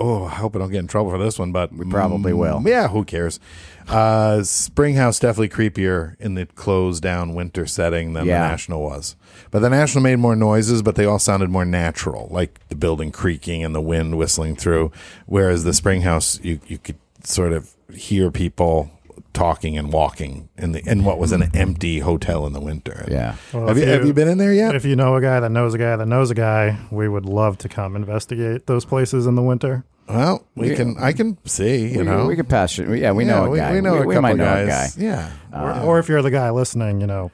[0.00, 2.62] Oh, I hope I don't get in trouble for this one, but we probably will.
[2.64, 3.40] Yeah, who cares?
[3.88, 8.42] Uh, Springhouse definitely creepier in the closed down winter setting than Yeah.
[8.42, 9.16] the National was.
[9.50, 13.10] But the National made more noises, but they all sounded more natural, like the building
[13.10, 14.92] creaking and the wind whistling through.
[15.26, 18.90] Whereas the Springhouse, you you could sort of hear people
[19.32, 23.06] talking and walking in the in what was an empty hotel in the winter.
[23.10, 23.36] Yeah.
[23.52, 24.74] Well, have you, if have you been in there yet?
[24.74, 27.24] If you know a guy that knows a guy that knows a guy, we would
[27.26, 29.84] love to come investigate those places in the winter.
[30.08, 30.96] Well, we can.
[30.98, 31.88] I can see.
[31.88, 32.88] You we, know, we could pass it.
[32.98, 33.72] Yeah, we Yeah, know a we, guy.
[33.74, 34.96] We know a couple might know guys.
[34.96, 35.04] a guy.
[35.04, 35.32] Yeah.
[35.52, 37.30] or, or if you're the guy listening, you know,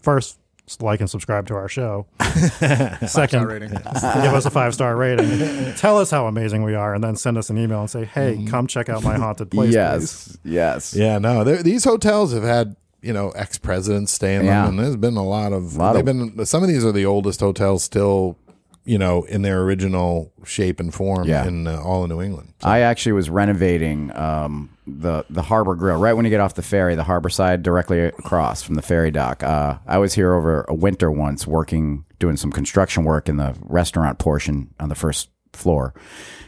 [0.00, 0.38] first
[0.80, 2.06] like and subscribe to our show.
[3.06, 3.70] Second, rating.
[3.74, 5.74] give us a five star rating.
[5.74, 8.34] Tell us how amazing we are, and then send us an email and say, "Hey,
[8.36, 8.46] mm-hmm.
[8.46, 10.94] come check out my haunted place." please." Yes, yes.
[10.94, 14.66] Yeah, no, these hotels have had you know ex presidents stay in Yeah.
[14.66, 15.76] them, and there's been a lot of.
[15.76, 18.38] Lot they've of- been some of these are the oldest hotels still,
[18.84, 21.46] you know, in their original shape and form Yeah.
[21.46, 22.54] in uh, all of New England.
[22.60, 22.68] So.
[22.68, 26.62] I actually was renovating um, the the Harbor Grill right when you get off the
[26.62, 29.42] ferry, the harbor side directly across from the ferry dock.
[29.42, 33.54] Uh, I was here over a winter once, working doing some construction work in the
[33.60, 35.94] restaurant portion on the first floor,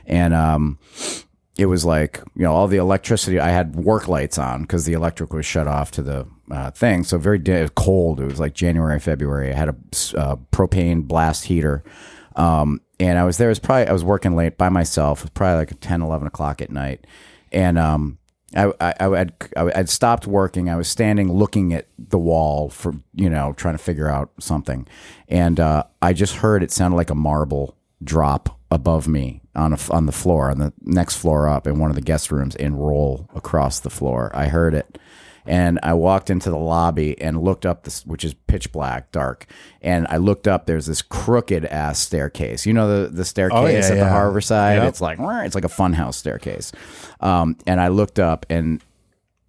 [0.06, 0.78] and um,
[1.56, 3.38] it was like you know all the electricity.
[3.38, 7.04] I had work lights on because the electric was shut off to the uh, thing.
[7.04, 7.40] So very
[7.76, 8.20] cold.
[8.20, 9.52] It was like January, February.
[9.52, 9.76] I had a
[10.18, 11.84] uh, propane blast heater.
[12.36, 13.48] Um, and I was there.
[13.48, 15.20] Was probably I was working late by myself.
[15.20, 17.06] It was probably like 10, 11 o'clock at night,
[17.52, 18.18] and um,
[18.56, 20.68] I, I, I had I had stopped working.
[20.68, 24.86] I was standing looking at the wall for you know trying to figure out something,
[25.28, 29.78] and uh, I just heard it sounded like a marble drop above me on a,
[29.90, 32.84] on the floor on the next floor up in one of the guest rooms and
[32.84, 34.30] roll across the floor.
[34.34, 34.98] I heard it.
[35.46, 39.46] And I walked into the lobby and looked up this, which is pitch black, dark.
[39.82, 40.64] And I looked up.
[40.66, 42.64] There's this crooked ass staircase.
[42.64, 44.08] You know the the staircase Oh, yeah, at the yeah.
[44.10, 44.76] harbor side.
[44.76, 44.88] Yep.
[44.88, 46.72] It's like it's like a funhouse staircase.
[47.20, 48.82] Um, and I looked up and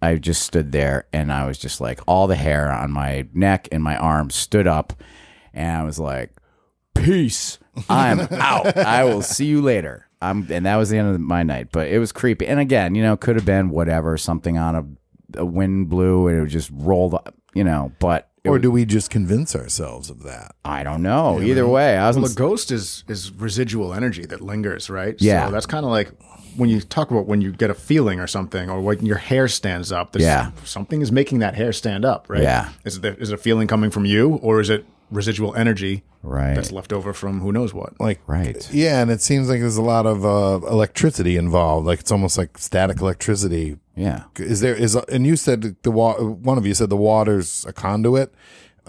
[0.02, 3.68] I just stood there and I was just like all the hair on my neck
[3.72, 4.92] and my arms stood up,
[5.54, 6.32] and I was like,
[6.94, 8.76] "Peace, I'm out.
[8.76, 11.68] I will see you later." I'm, and that was the end of my night.
[11.72, 12.46] But it was creepy.
[12.46, 14.84] And again, you know, could have been whatever, something on a,
[15.36, 17.92] a wind blew and it just rolled, up, you know.
[17.98, 20.54] But Or do we just convince ourselves of that?
[20.64, 21.40] I don't know.
[21.40, 22.16] Either way, I was.
[22.16, 25.16] Well, a ghost is is residual energy that lingers, right?
[25.20, 25.46] Yeah.
[25.46, 26.10] So that's kind of like
[26.56, 29.48] when you talk about when you get a feeling or something, or when your hair
[29.48, 30.16] stands up.
[30.18, 30.52] Yeah.
[30.64, 32.42] Something is making that hair stand up, right?
[32.42, 32.70] Yeah.
[32.84, 36.54] Is it is it a feeling coming from you, or is it residual energy Right.
[36.56, 38.00] that's left over from who knows what?
[38.00, 38.68] Like Right.
[38.72, 41.86] Yeah, and it seems like there's a lot of uh, electricity involved.
[41.86, 43.76] Like it's almost like static electricity.
[43.96, 44.24] Yeah.
[44.38, 47.72] Is there is and you said the wa- one of you said the water's a
[47.72, 48.32] conduit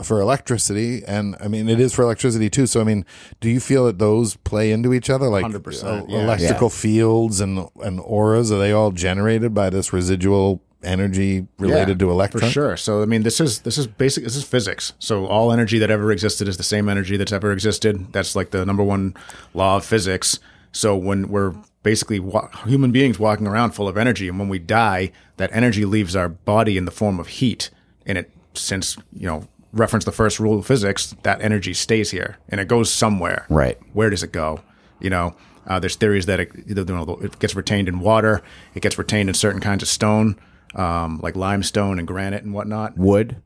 [0.03, 2.67] for electricity, and I mean it is for electricity too.
[2.67, 3.05] So I mean,
[3.39, 6.23] do you feel that those play into each other, like 100%, uh, yeah.
[6.23, 8.51] electrical fields and and auras?
[8.51, 12.45] Are they all generated by this residual energy related Yeah, to electrons?
[12.47, 12.77] For sure.
[12.77, 14.23] So I mean, this is this is basic.
[14.25, 14.93] This is physics.
[14.99, 18.11] So all energy that ever existed is the same energy that's ever existed.
[18.11, 19.15] That's like the number one
[19.53, 20.39] law of physics.
[20.73, 24.59] So when we're basically wa- human beings walking around full of energy, and when we
[24.59, 27.69] die, that energy leaves our body in the form of heat.
[28.05, 32.37] And it, since you know, reference the first rule of physics, that energy stays here
[32.49, 33.45] and it goes somewhere.
[33.49, 33.77] Right.
[33.93, 34.61] Where does it go?
[34.99, 35.35] You know,
[35.67, 38.41] uh, there's theories that it, you know, it gets retained in water,
[38.73, 40.39] it gets retained in certain kinds of stone,
[40.75, 42.97] um, like limestone and granite and whatnot.
[42.97, 43.41] Wood.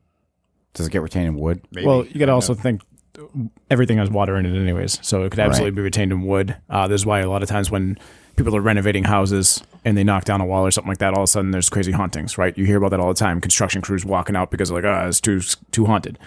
[0.74, 1.60] Does it get retained in wood?
[1.70, 1.86] Maybe.
[1.86, 2.80] Well, you got to also think
[3.70, 4.98] everything has water in it, anyways.
[5.02, 5.76] So it could absolutely Right.
[5.76, 6.56] be retained in wood.
[6.70, 7.98] Uh, this is why a lot of times when
[8.36, 11.20] people are renovating houses and they knock down a wall or something like that, all
[11.20, 12.56] of a sudden there's crazy hauntings, right?
[12.56, 13.40] You hear about that all the time.
[13.40, 15.40] Construction crews walking out because they're like, oh, it's too
[15.70, 16.18] too haunted.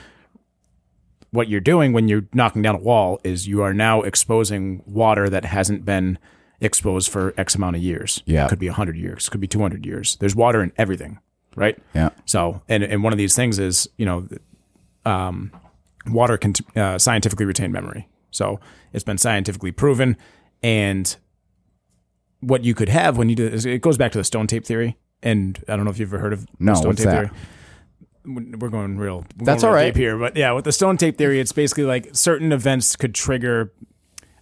[1.31, 5.29] What you're doing when you're knocking down a wall is you are now exposing water
[5.29, 6.17] that hasn't been
[6.61, 8.21] exposed for X amount of years.
[8.25, 8.45] Yeah.
[8.45, 10.15] It could be 100 years, could be 200 years.
[10.17, 11.19] There's water in everything,
[11.55, 11.77] right?
[11.93, 12.09] Yeah.
[12.25, 14.27] So, and and one of these things is, you know,
[15.03, 15.51] um,
[16.07, 18.07] water can uh, scientifically retain memory.
[18.31, 18.59] So
[18.93, 20.17] it's been scientifically proven.
[20.63, 21.15] And
[22.41, 24.65] what you could have when you do is it goes back to the stone tape
[24.65, 24.97] theory.
[25.23, 27.31] And I don't know if you've ever heard of No, stone what's tape that?
[27.31, 27.37] theory.
[28.57, 29.25] We're going real.
[29.37, 29.93] we're That's going all real right.
[29.93, 33.13] deep here, but yeah, with the stone tape theory, it's basically like certain events could
[33.13, 33.71] trigger.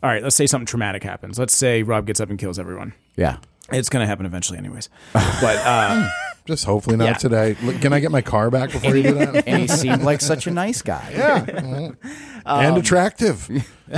[0.01, 1.37] All right, let's say something traumatic happens.
[1.37, 2.93] Let's say Rob gets up and kills everyone.
[3.17, 3.37] Yeah.
[3.71, 4.89] It's going to happen eventually, anyways.
[5.13, 6.09] But uh,
[6.45, 7.13] Just hopefully not Yeah.
[7.13, 7.55] today.
[7.63, 9.47] Look, Can I get my car back before you do that?
[9.47, 11.09] And he seemed like such a nice guy.
[11.13, 11.91] Yeah.
[12.45, 13.49] and attractive.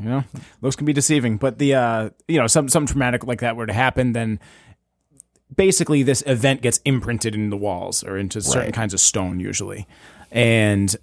[0.00, 0.22] you know
[0.62, 3.66] looks can be deceiving but the uh you know some some traumatic like that were
[3.66, 4.38] to happen then
[5.56, 9.88] basically this event gets imprinted in the walls or into certain kinds of stone usually
[10.30, 10.94] and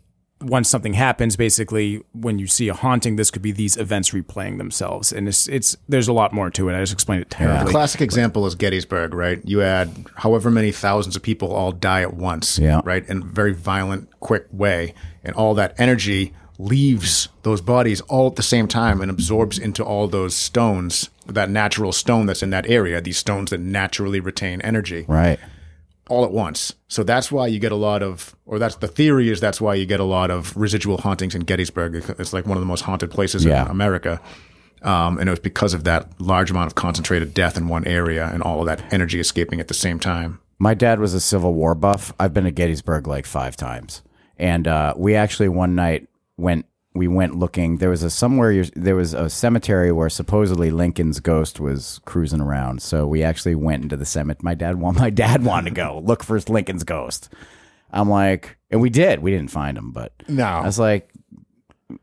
[0.42, 4.58] once something happens basically when you see a haunting this could be these events replaying
[4.58, 7.36] themselves and it's it's there's a lot more to it i just explained it The
[7.38, 9.40] terribly classic example is Gettysburg, right?
[9.46, 12.82] You had however many thousands of people all die at once, Yeah.
[12.84, 13.08] right?
[13.08, 14.94] In a very violent, quick way.
[15.24, 19.84] And all that energy leaves those bodies all at the same time and absorbs into
[19.84, 24.62] all those stones, that natural stone that's in that area, these stones that naturally retain
[24.62, 25.40] energy Right.
[26.10, 26.74] All at once.
[26.88, 29.74] So that's why you get a lot of, or that's the theory is that's why
[29.76, 31.96] you get a lot of residual hauntings in Gettysburg.
[32.20, 33.66] It's like one of the most haunted places Yeah.
[33.66, 34.22] in America.
[34.82, 38.30] Um, and it was because of that large amount of concentrated death in one area
[38.32, 40.40] and all of that energy escaping at the same time.
[40.60, 42.14] My dad was a Civil War buff.
[42.20, 44.04] I've been to Gettysburg like five times,
[44.38, 46.08] and uh, we actually one night
[46.38, 46.66] went.
[46.96, 47.78] We went looking.
[47.78, 48.64] There was a somewhere.
[48.76, 52.82] There was a cemetery where supposedly Lincoln's ghost was cruising around.
[52.82, 54.42] So we actually went into the cemetery.
[54.44, 54.98] My dad want.
[55.00, 57.30] My dad wanted to go look for Lincoln's ghost.
[57.92, 59.20] I'm like, and we did.
[59.20, 60.46] We didn't find him, but No.
[60.46, 61.10] I was like,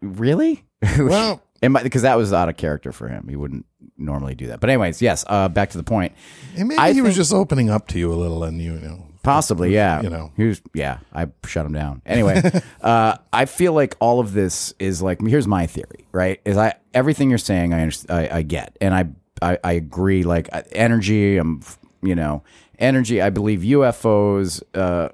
[0.01, 0.65] really?
[0.99, 1.43] Well-
[1.85, 3.29] because that was out of character for him.
[3.29, 3.67] He wouldn't
[3.97, 4.59] normally do that.
[4.59, 5.25] But anyways, yes.
[5.29, 6.13] Uh, back to the point.
[6.57, 9.07] And maybe I he was just opening up to you a little, and you know.
[9.23, 10.03] Possibly, yeah.
[10.03, 10.33] You know.
[10.37, 10.61] he was.
[10.75, 12.03] Yeah, I shut him down.
[12.05, 12.43] Anyway,
[12.81, 15.21] uh, I feel like all of this is like.
[15.25, 16.41] Here's my theory, right?
[16.45, 19.07] Is I everything you're saying, I I, I get, and I,
[19.41, 20.25] I I agree.
[20.25, 21.63] Like uh, energy, I'm,
[22.03, 22.43] you know,
[22.79, 23.23] energy.
[23.23, 25.11] I believe UFOs, uh,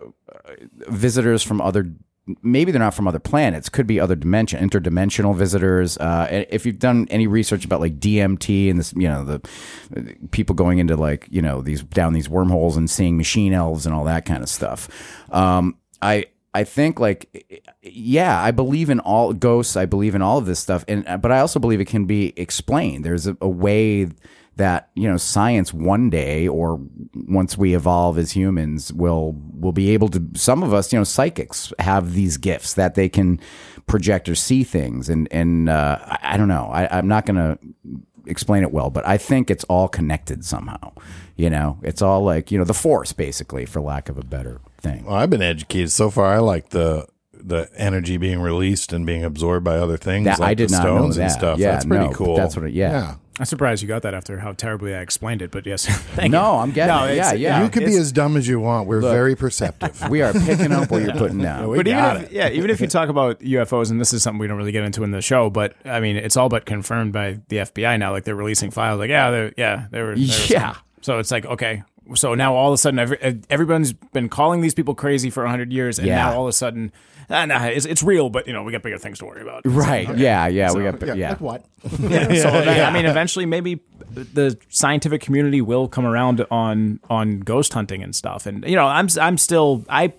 [0.89, 1.93] visitors from other.
[2.42, 3.68] Maybe they're not from other planets.
[3.68, 5.96] Could be other dimension, interdimensional visitors.
[5.98, 10.55] Uh, if you've done any research about like DMT and this, you know, the people
[10.55, 14.05] going into like you know these down these wormholes and seeing machine elves and all
[14.05, 14.88] that kind of stuff.
[15.32, 19.76] Um, I I think like yeah, I believe in all ghosts.
[19.76, 22.32] I believe in all of this stuff, and but I also believe it can be
[22.36, 23.05] explained.
[23.05, 24.09] There's a, a way
[24.59, 26.78] that you know science one day or
[27.26, 31.05] once we evolve as humans will will be able to some of us you know
[31.05, 33.40] psychics have these gifts that they can
[33.86, 37.59] project or see things and and uh, I, I don't know I, I'm not gonna
[38.26, 40.93] explain it well but I think it's all connected somehow
[41.36, 44.60] you know it's all like you know the force basically for lack of a better
[44.82, 46.26] thing Well, I've been educated so far.
[46.35, 50.24] I like the the energy being released and being absorbed by other things.
[50.26, 51.32] That- like I did the not know stones and that.
[51.39, 51.59] stuff.
[51.59, 52.36] Yeah, that's pretty no, cool.
[52.36, 53.14] that's what it- yeah.
[53.39, 55.86] I'm surprised you got that after how terribly I explained it, but yes.
[56.16, 56.59] Thank No, you.
[56.59, 57.16] I'm getting it.
[57.16, 57.62] Yeah, yeah.
[57.62, 58.89] You could be as dumb as you want.
[58.89, 60.09] We're very perceptive.
[60.10, 62.81] we are picking up what you're putting down but even got if, yeah, even if
[62.81, 65.23] you talk about UFOs, and this is something we don't really get into in the
[65.23, 68.10] show, but I mean, it's all but confirmed by the FBI now.
[68.12, 68.98] Like they're releasing files.
[68.98, 70.15] Like, yeah, yeah, they were.
[70.15, 70.73] Yeah.
[70.73, 71.85] some- So it's like, okay,
[72.15, 75.73] so now all of a sudden, every, everyone's been calling these people crazy for hundred
[75.73, 76.16] years, and Yeah.
[76.16, 76.90] now all of a sudden,
[77.30, 79.62] ah, nah, it's, it's real, but you know, we got bigger things to worry about.
[79.64, 81.64] right yeah yeah we got Yeah, yeah, like what?
[81.98, 82.34] Yeah.
[82.34, 83.80] So ev- I mean, eventually, maybe
[84.10, 88.46] the scientific community will come around on on ghost hunting and stuff.
[88.46, 90.12] And you know, I'm I'm still I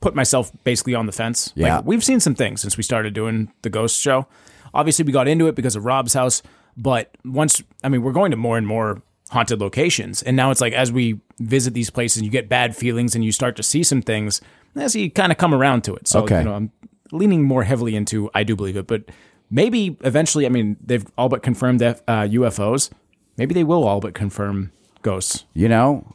[0.00, 1.52] put myself basically on the fence.
[1.54, 1.76] Yeah.
[1.76, 4.26] Like, we've seen some things since we started doing the ghost show.
[4.74, 6.42] Obviously, we got into it because of Rob's house,
[6.76, 10.60] but once I mean, we're going to more and more haunted locations, and now it's
[10.60, 13.82] like as we visit these places, you get bad feelings and you start to see
[13.82, 14.40] some things.
[14.76, 16.38] As you kind of come around to it, so Okay.
[16.38, 16.70] you know, I'm
[17.12, 19.04] leaning more heavily into I do believe it, but
[19.50, 22.90] maybe eventually, I mean, they've all but confirmed that uh, UFOs.
[23.36, 24.72] Maybe they will all but confirm
[25.02, 25.44] ghosts.
[25.54, 26.14] You know,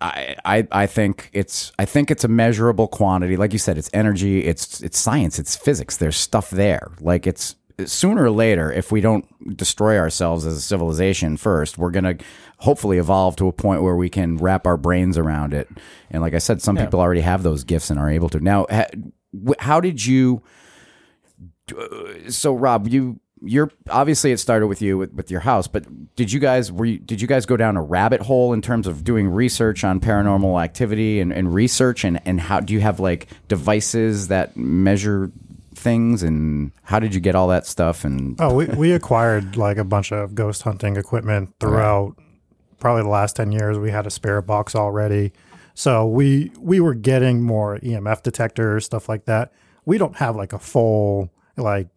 [0.00, 3.36] I, I I think it's I think it's a measurable quantity.
[3.36, 5.96] Like you said, it's energy, it's it's science, it's physics.
[5.98, 6.92] There's stuff there.
[7.00, 7.56] Like it's
[7.86, 12.16] sooner or later, if we don't destroy ourselves as a civilization first, we're gonna
[12.62, 15.68] hopefully evolve to a point where we can wrap our brains around it.
[16.10, 18.38] And like I said, some people already have those gifts and are able to.
[18.38, 18.66] Now,
[19.58, 20.42] how did you?
[21.76, 25.84] Uh, so Rob, you you're obviously it started with you with, with your house, but
[26.14, 28.86] did you guys were you, did you guys go down a rabbit hole in terms
[28.86, 33.00] of doing research on paranormal activity and, and research and, and how do you have
[33.00, 35.32] like devices that measure
[35.74, 39.78] things and how did you get all that stuff and Oh, we, we acquired like
[39.78, 42.14] a bunch of ghost hunting equipment throughout
[42.82, 43.78] probably the last 10 years.
[43.78, 45.32] We had a spirit box already.
[45.74, 49.52] So we we were getting more EMF detectors, stuff like that.
[49.86, 51.88] We don't have like a full like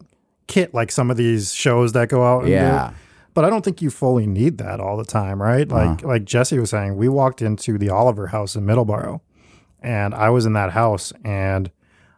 [0.47, 2.89] kit like some of these shows that go out and Yeah.
[2.89, 2.95] do.
[3.33, 5.67] But I don't think you fully need that all the time, right?
[5.67, 9.19] Like like Jesse was saying, we walked into the Oliver house in Middleborough
[9.81, 11.69] and I was in that house and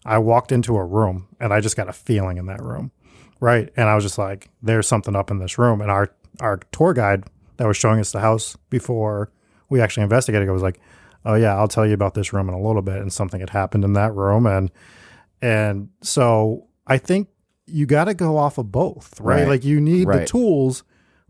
[0.06, 2.92] I walked into a room and I just got a feeling in that room.
[3.40, 3.70] Right.
[3.76, 5.82] And I was just like, there's something up in this room.
[5.82, 7.24] And our our tour guide
[7.58, 9.32] that was showing us the house before
[9.70, 10.80] we actually investigated it was like,
[11.26, 12.98] Oh yeah, I'll tell you about this room in a little bit.
[12.98, 14.46] And something had happened in that room.
[14.46, 14.72] And
[15.42, 17.28] and so I think
[17.66, 19.40] you gotta go off of both, right?
[19.42, 19.48] Right.
[19.48, 20.84] Like you need the tools,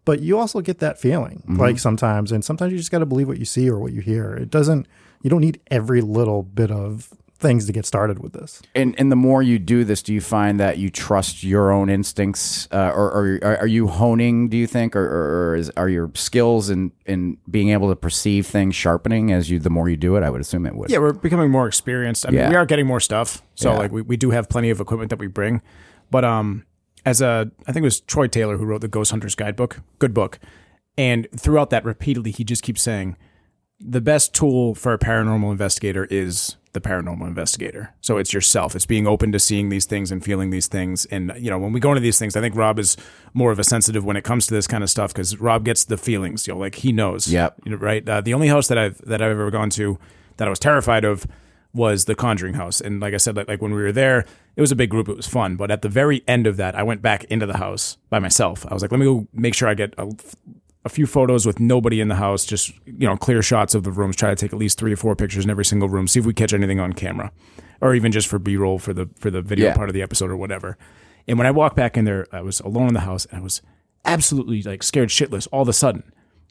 [0.06, 1.60] but you also get that feeling Mm-hmm.
[1.60, 4.34] like sometimes and sometimes you just gotta believe what you see or what you hear.
[4.36, 4.88] It doesn't
[5.24, 7.10] you don't need every little bit of
[7.40, 8.62] things to get started with this.
[8.74, 11.90] and and the more you do this, do you find that you trust your own
[11.90, 14.50] instincts, uh, or, or are, are you honing?
[14.50, 17.96] Do you think, or, or, or is, are your skills in in being able to
[17.96, 20.24] perceive things sharpening as you the more you do it?
[20.24, 20.90] I would assume it would.
[20.90, 22.26] Yeah, we're becoming more experienced.
[22.28, 22.50] I mean, Yeah.
[22.50, 23.44] we are getting more stuff.
[23.56, 23.78] So Yeah.
[23.78, 25.62] like we, we do have plenty of equipment that we bring.
[26.10, 26.66] But um
[27.06, 29.82] as a I think it was Troy Taylor who wrote the Ghost Hunters Guidebook.
[30.00, 30.40] Good book.
[30.98, 33.16] And throughout that repeatedly he just keeps saying
[33.80, 37.94] the best tool for a paranormal investigator is the paranormal investigator.
[38.02, 38.76] So it's yourself.
[38.76, 41.06] It's being open to seeing these things and feeling these things.
[41.06, 42.98] And you know, when we go into these things, I think Rob is
[43.34, 45.86] more of a sensitive when it comes to this kind of stuff because Rob gets
[45.86, 46.48] the feelings.
[46.48, 47.28] You know, like he knows.
[47.28, 47.56] Yep.
[47.66, 48.08] You know, right.
[48.08, 49.98] Uh, the only house that I've that I've ever gone to
[50.38, 51.26] that I was terrified of
[51.74, 52.82] was the Conjuring house.
[52.82, 54.26] And like I said, like, like when we were there,
[54.56, 55.10] it was a big group.
[55.10, 55.56] It was fun.
[55.56, 58.66] But at the very end of that, I went back into the house by myself.
[58.68, 60.12] I was like, let me go make sure I get a,
[60.88, 63.92] a few photos with nobody in the house, just you know, clear shots of the
[63.92, 64.16] rooms.
[64.16, 66.08] Try to take at least three or four pictures in every single room.
[66.08, 67.32] See if we catch anything on camera,
[67.82, 69.76] or even just for B roll for the for the video Yeah.
[69.76, 70.78] part of the episode or whatever.
[71.28, 73.44] And when I walked back in there, I was alone in the house, and I
[73.44, 73.62] was
[74.06, 76.04] absolutely like scared shitless all of a sudden.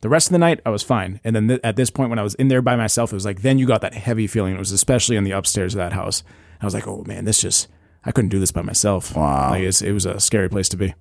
[0.02, 1.20] The rest of the night, I was fine.
[1.24, 3.24] And then th- at this point, when I was in there by myself, it was
[3.24, 4.54] like then you got that heavy feeling.
[4.54, 6.22] It was especially in the upstairs of that house.
[6.60, 7.68] I was like, oh man, this just
[8.04, 9.16] I couldn't do this by myself.
[9.16, 9.50] Wow.
[9.50, 10.94] like, it's, it was a scary place to be.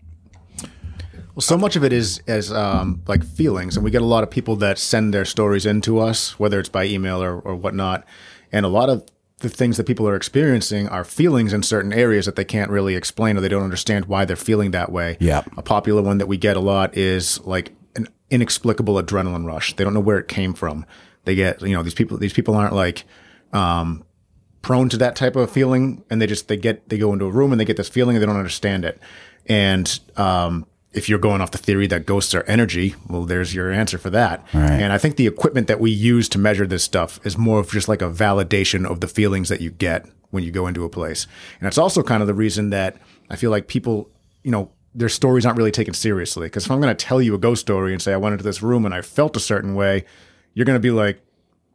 [1.35, 4.23] Well, so much of it is as um, like feelings, and we get a lot
[4.23, 7.55] of people that send their stories in to us, whether it's by email or, or
[7.55, 8.05] whatnot.
[8.53, 9.05] And a lot of
[9.39, 12.95] the things that people are experiencing are feelings in certain areas that they can't really
[12.95, 15.17] explain or they don't understand why they're feeling that way.
[15.19, 15.43] Yeah.
[15.57, 19.75] A popular one that we get a lot is like an inexplicable adrenaline rush.
[19.75, 20.85] They don't know where it came from.
[21.25, 23.03] They get, you know, these people, these people aren't like,
[23.51, 24.05] um,
[24.61, 27.29] prone to that type of feeling and they just they get they go into a
[27.29, 28.99] room and they get this feeling and they don't understand it
[29.45, 33.71] and um if you're going off the theory that ghosts are energy, well, there's your
[33.71, 34.43] answer for that.
[34.53, 37.69] And I think the equipment that we use to measure this stuff is more of
[37.69, 40.89] just like a validation of the feelings that you get when you go into a
[40.89, 41.27] place.
[41.59, 42.97] And it's also kind of the reason that
[43.29, 44.09] I feel like people,
[44.43, 46.47] you know, their stories aren't really taken seriously.
[46.47, 48.43] Because if I'm going to tell you a ghost story and say I went into
[48.43, 50.05] this room and I felt a certain way,
[50.53, 51.21] you're going to be like,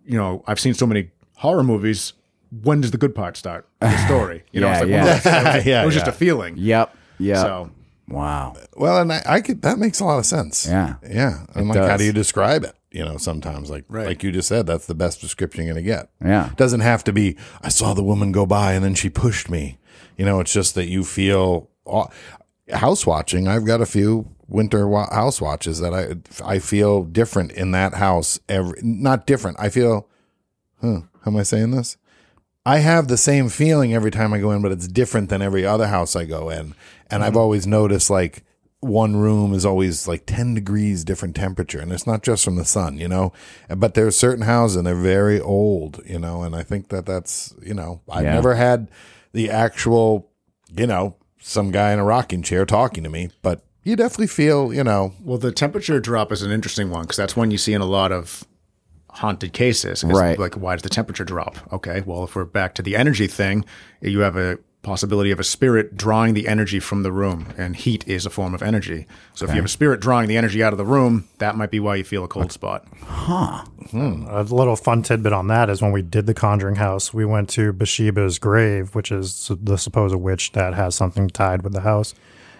[0.06, 2.14] you know, I've seen so many horror movies.
[2.62, 3.68] When does the good part start?
[3.80, 4.44] The story.
[4.52, 5.04] You know, Yeah, it's like, yeah.
[5.04, 6.56] well, it was, Yeah, it was just a feeling.
[6.56, 6.96] Yep.
[7.18, 7.42] Yeah.
[7.42, 7.70] So
[8.10, 8.56] wow.
[8.76, 10.66] Well, and I, I could that makes a lot of sense.
[10.66, 10.96] Yeah.
[11.08, 11.46] yeah.
[11.54, 12.74] And like, how do you describe it?
[12.90, 16.10] You know, sometimes like like you just said, that's the best description you're gonna get.
[16.24, 16.50] Yeah.
[16.50, 17.36] It doesn't have to be.
[17.62, 19.78] I saw the woman go by and then she pushed me.
[20.16, 22.08] You know, it's just that you feel aw-
[22.72, 23.48] house watching.
[23.48, 27.94] I've got a few winter wa- house watches that I I feel different in that
[27.94, 28.40] house.
[28.48, 29.58] Every not different.
[29.60, 30.08] I feel.
[30.80, 31.02] Huh?
[31.24, 31.96] How am I saying this?
[32.66, 35.64] I have the same feeling every time I go in, but it's different than every
[35.64, 36.74] other house I go in.
[37.10, 37.38] And I've mm-hmm.
[37.38, 38.44] always noticed like
[38.80, 41.80] one room is always like 10 degrees different temperature.
[41.80, 43.32] And it's not just from the sun, you know,
[43.74, 47.54] but there's certain houses and they're very old, you know, and I think that that's,
[47.62, 48.34] you know, I've Yeah.
[48.34, 48.88] never had
[49.32, 50.30] the actual,
[50.74, 54.72] you know, some guy in a rocking chair talking to me, but you definitely feel,
[54.72, 57.72] you know, Well, the temperature drop is an interesting one because that's one you see
[57.72, 58.44] in a lot of
[59.14, 60.04] haunted cases.
[60.04, 60.38] Right.
[60.38, 61.56] Like, why does the temperature drop?
[61.72, 62.02] Okay.
[62.06, 63.64] Well, if we're back to the energy thing,
[64.00, 68.06] you have a possibility of a spirit drawing the energy from the room, and heat
[68.08, 69.06] is a form of energy.
[69.34, 71.70] So if you have a spirit drawing the energy out of the room, that might
[71.70, 72.86] be why you feel a cold spot.
[73.02, 73.64] Huh.
[73.90, 74.24] Hmm.
[74.28, 77.50] A little fun tidbit on that is when we did the Conjuring House, we went
[77.50, 82.14] to Bathsheba's grave, which is the supposed witch that has something tied with the house,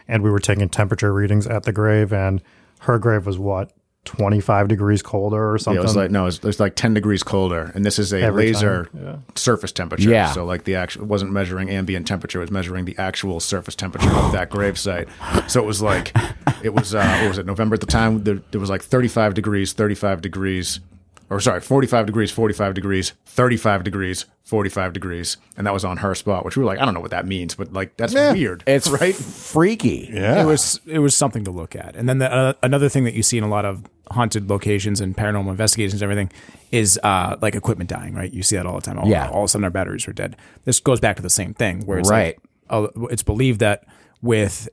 [0.06, 2.42] and we were taking temperature readings at the grave, and
[2.80, 3.72] her grave was what
[4.04, 5.80] twenty five degrees colder or Yeah, something.
[5.80, 8.12] it was like no, it was, it was like ten degrees colder, and this is
[8.12, 8.88] a Every laser
[9.34, 10.08] surface temperature.
[10.10, 10.32] Yeah.
[10.32, 13.74] So like the actual, it wasn't measuring ambient temperature; it was measuring the actual surface
[13.74, 15.08] temperature of that gravesite.
[15.50, 16.16] So it was like,
[16.62, 17.46] it was uh, what was it?
[17.46, 18.24] November at the time.
[18.24, 20.80] There, there was like thirty five degrees, thirty five degrees,
[21.30, 25.66] or sorry, forty five degrees, forty five degrees, thirty five degrees, forty five degrees, and
[25.66, 26.44] that was on her spot.
[26.44, 28.64] Which we were like, I don't know what that means, but like that's weird.
[28.66, 29.14] It's right.
[29.14, 30.10] freaky.
[30.12, 30.42] yeah.
[30.42, 31.96] It was it was something to look at.
[31.96, 35.00] And then the, uh, another thing that you see in a lot of haunted locations
[35.00, 36.32] and paranormal investigations and everything
[36.72, 38.12] is uh, like equipment dying.
[38.14, 38.98] Right, you see that all the time.
[38.98, 39.28] All, Yeah.
[39.30, 40.36] all of a sudden our batteries are dead.
[40.64, 42.36] This goes back to the same thing where it's Right.
[42.68, 43.84] Like, uh, it's believed that
[44.22, 44.68] with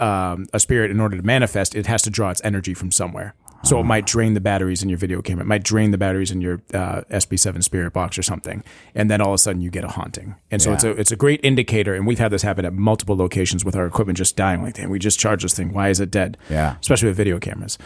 [0.00, 3.34] um, a spirit, in order to manifest, it has to draw its energy from somewhere.
[3.64, 5.42] So it might drain the batteries in your video camera.
[5.44, 8.62] It might drain the batteries in your uh, SB7 spirit box or something,
[8.94, 10.34] and then all of a sudden you get a haunting.
[10.50, 11.94] And so it's a it's a great indicator.
[11.94, 14.62] And we've had this happen at multiple locations with our equipment just dying.
[14.62, 15.72] Like, damn, we just charged this thing.
[15.72, 16.36] Why is it dead?
[16.50, 16.76] Yeah.
[16.80, 17.78] especially with video cameras.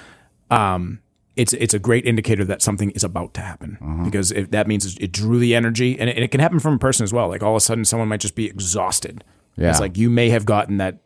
[0.50, 1.00] Um,
[1.36, 4.02] it's it's a great indicator that something is about to happen Uh-huh.
[4.04, 6.74] because if that means it drew the energy, and it, and it can happen from
[6.74, 7.28] a person as well.
[7.28, 9.22] Like all of a sudden, someone might just be exhausted.
[9.56, 9.70] Yeah.
[9.70, 10.98] It's like you may have gotten that,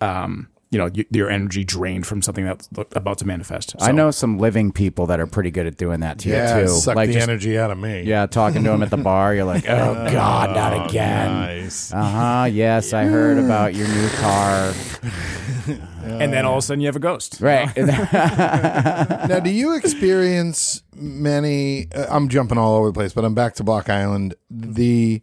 [0.00, 3.76] um, you know, y- your energy drained from something that's about to manifest.
[3.80, 6.64] I know some living people that are pretty good at doing that to yeah, you
[6.66, 6.68] too.
[6.72, 8.02] suck like the just- energy out of me.
[8.02, 11.32] Yeah, talking to him at the bar, you're like, oh god, not again.
[11.32, 11.92] Nice.
[11.92, 12.44] Uh huh.
[12.46, 14.74] Yes, I heard about your new car.
[16.02, 17.40] and then all of a sudden you have a ghost.
[17.40, 17.70] Right.
[17.76, 21.86] now, do you experience many?
[21.94, 24.34] Uh, I'm jumping all over the place, but I'm back to Block Island.
[24.50, 25.22] The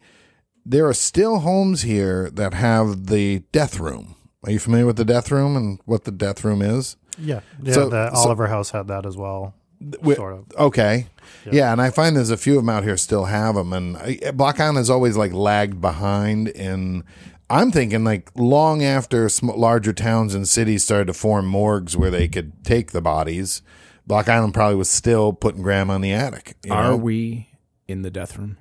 [0.66, 4.16] there are still homes here that have the death room.
[4.44, 6.96] Are you familiar with the death room and what the death room is?
[7.20, 7.74] yeah, yeah.
[7.74, 9.54] So- the so- Oliver House had that as well.
[9.82, 10.46] Wi- sort of.
[10.58, 11.08] Okay.
[11.52, 11.72] Yeah.
[11.72, 14.32] and I find there's a few of them out here still have them, and I,
[14.32, 16.50] Block Island has always like lagged behind.
[16.50, 17.04] In
[17.50, 22.12] I'm thinking like long after sm- larger towns and cities started to form morgues where
[22.12, 23.64] they could take the bodies,
[24.06, 26.56] Block Island probably was still putting Graham on the attic.
[26.64, 26.96] you Are know?
[26.98, 27.50] we
[27.88, 28.58] in the death room?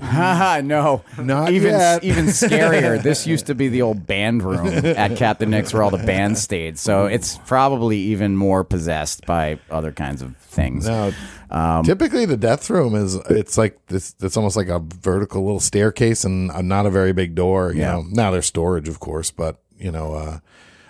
[0.00, 1.02] Haha, no.
[1.18, 2.04] Not even yet.
[2.04, 3.02] even scarier.
[3.08, 6.40] This used to be the old band room at Captain Nick's where all the bands
[6.42, 6.78] stayed.
[6.78, 10.86] So it's probably even more possessed by other kinds of things.
[10.86, 11.12] No.
[11.50, 14.14] Um, Typically, the death room is it's like this.
[14.20, 17.72] It's almost like a vertical little staircase and a, not a very big door.
[17.72, 17.92] You Yeah.
[17.92, 20.38] know, now there's storage, of course, but you know, uh,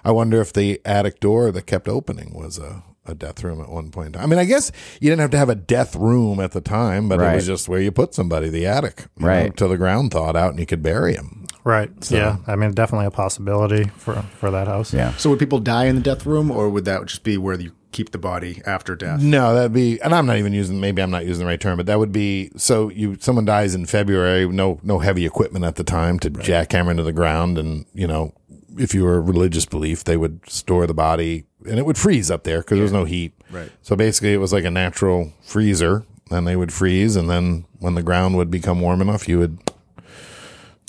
[0.05, 3.68] I wonder if the attic door that kept opening was a, a death room at
[3.68, 4.09] one point.
[4.09, 4.22] in time.
[4.22, 4.70] I mean, I guess
[5.01, 7.68] you didn't have to have a death room at the time, but it was just
[7.68, 10.66] where you put somebody, the attic, you know, till the ground thawed out and you
[10.66, 11.47] could bury him.
[11.64, 11.90] Right.
[12.10, 12.39] yeah.
[12.47, 14.94] I mean, definitely a possibility for for that house.
[14.94, 15.14] yeah.
[15.16, 17.72] So would people die in the death room, or would that just be where you
[17.93, 19.20] keep the body after death?
[19.20, 20.80] No, that'd be, and I'm not even using.
[20.80, 22.51] Maybe I'm not using the right term, but that would be.
[22.56, 26.90] So you, someone dies in February, no, no heavy equipment at the time to jackhammer
[26.90, 28.32] into the ground, and you know,
[28.76, 32.30] if you were a religious belief, they would store the body, and it would freeze
[32.30, 33.32] up there because there was no heat.
[33.50, 33.70] Right.
[33.82, 37.94] So basically, it was like a natural freezer, and they would freeze, and then when
[37.94, 39.58] the ground would become warm enough, you would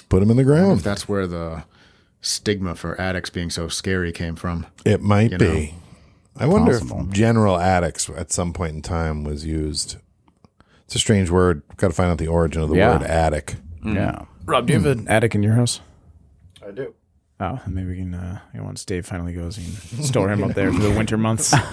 [0.09, 0.79] put them in the If ground.
[0.81, 1.63] that's where the
[2.21, 4.65] stigma for addicts being so scary came from.
[4.85, 5.75] It might You be.
[6.37, 7.05] I wonder Possible.
[7.07, 9.97] if general addicts at some point in time was used.
[10.85, 11.61] It's a strange word.
[11.77, 12.93] Got to find out the origin of the Yeah.
[12.97, 13.55] word attic.
[13.83, 13.95] Mm.
[13.95, 14.25] Yeah.
[14.45, 15.01] Rob, do you have hmm.
[15.01, 15.81] an attic in your house?
[16.65, 16.93] I do.
[17.41, 18.13] Oh, maybe we can.
[18.13, 21.53] Uh, once Dave finally goes, you can store him up there for the winter months.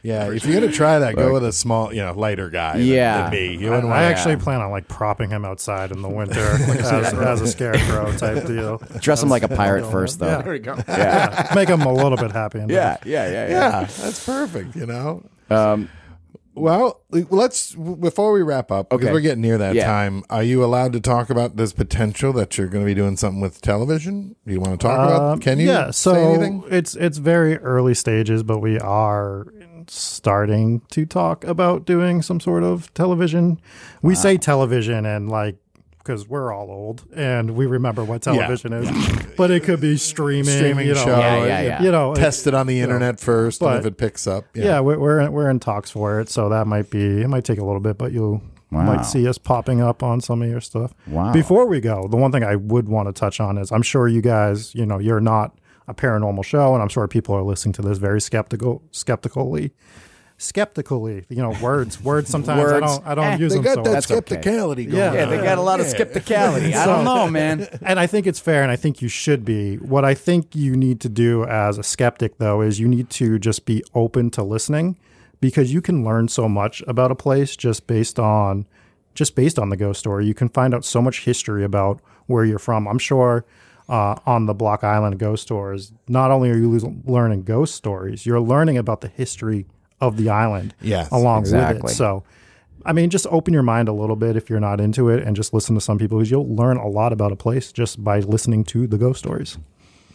[0.00, 2.74] Yeah, if you're gonna try that, go with a small, you know, lighter guy.
[2.78, 3.22] than- Yeah.
[3.22, 3.56] than me.
[3.56, 6.38] You I, wouldn't I want actually plan on like propping him outside in the winter
[6.40, 8.80] as, as a scarecrow type deal.
[9.00, 10.28] Dress him like a pirate first, though.
[10.28, 10.42] Yeah.
[10.42, 10.76] There we go.
[10.86, 11.50] Yeah.
[11.52, 12.60] Make him a little bit happy.
[12.60, 12.96] in Yeah.
[13.04, 13.28] Yeah.
[13.28, 13.48] Yeah.
[13.48, 14.76] Yeah, that's perfect.
[14.76, 15.24] You know.
[15.50, 15.90] Um,
[16.60, 19.12] Well, let's before we wrap up because Okay.
[19.12, 19.86] we're getting near that Yeah.
[19.86, 20.24] time.
[20.30, 23.40] Are you allowed to talk about this potential that you're going to be doing something
[23.40, 24.34] with television?
[24.46, 25.32] Do you want to talk about?
[25.34, 25.68] Um, Can you?
[25.68, 26.64] Yeah, so say anything?
[26.70, 29.46] it's it's very early stages, but we are
[29.86, 33.58] starting to talk about doing some sort of television.
[34.02, 35.56] We say television and like
[36.08, 38.88] because we're all old and we remember what television is,
[39.36, 41.18] but it could be streaming, Streaming you know, show.
[41.18, 41.82] Yeah, yeah, yeah.
[41.82, 44.98] You know, Test it on the internet first, and if it picks up, yeah, we're
[44.98, 47.28] we're in, we're in talks for it, so that might be it.
[47.28, 48.40] Might take a little bit, but you
[48.70, 48.82] Wow.
[48.84, 50.92] might see us popping up on some of your stuff.
[51.06, 51.32] Wow.
[51.32, 54.08] Before we go, the one thing I would want to touch on is I'm sure
[54.08, 57.72] you guys, you know, you're not a paranormal show, and I'm sure people are listening
[57.74, 59.72] to this very skeptical, skeptically,
[60.38, 61.26] skeptically.
[61.28, 62.30] You know, words, words.
[62.30, 63.64] Sometimes I don't, I don't Eh, use they them.
[63.64, 64.36] got so that That's okay.
[64.36, 64.96] skepticality going.
[64.96, 65.12] Yeah.
[65.12, 65.24] yeah.
[65.24, 65.30] on.
[65.30, 66.72] They got a lot of skepticality.
[66.74, 67.68] I don't know, man.
[67.82, 69.76] and I think it's fair, and I think you should be.
[69.76, 73.38] What I think you need to do as a skeptic, though, is you need to
[73.38, 74.96] just be open to listening,
[75.40, 78.66] because you can learn so much about a place just based on
[79.14, 80.26] just based on the ghost story.
[80.26, 82.86] You can find out so much history about where you're from.
[82.86, 83.44] I'm sure
[83.88, 88.40] uh, on the Block Island ghost tours, not only are you learning ghost stories, you're
[88.40, 89.66] learning about the history
[90.00, 91.88] of the island Yes, along with it.
[91.90, 92.24] So.
[92.84, 95.34] I mean, just open your mind a little bit if you're not into it, and
[95.34, 98.20] just listen to some people because you'll learn a lot about a place just by
[98.20, 99.58] listening to the ghost stories.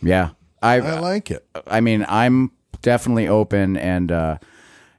[0.02, 0.30] Yeah.
[0.62, 1.46] I, I like it.
[1.68, 2.52] I mean, I'm
[2.82, 4.38] definitely open, and uh,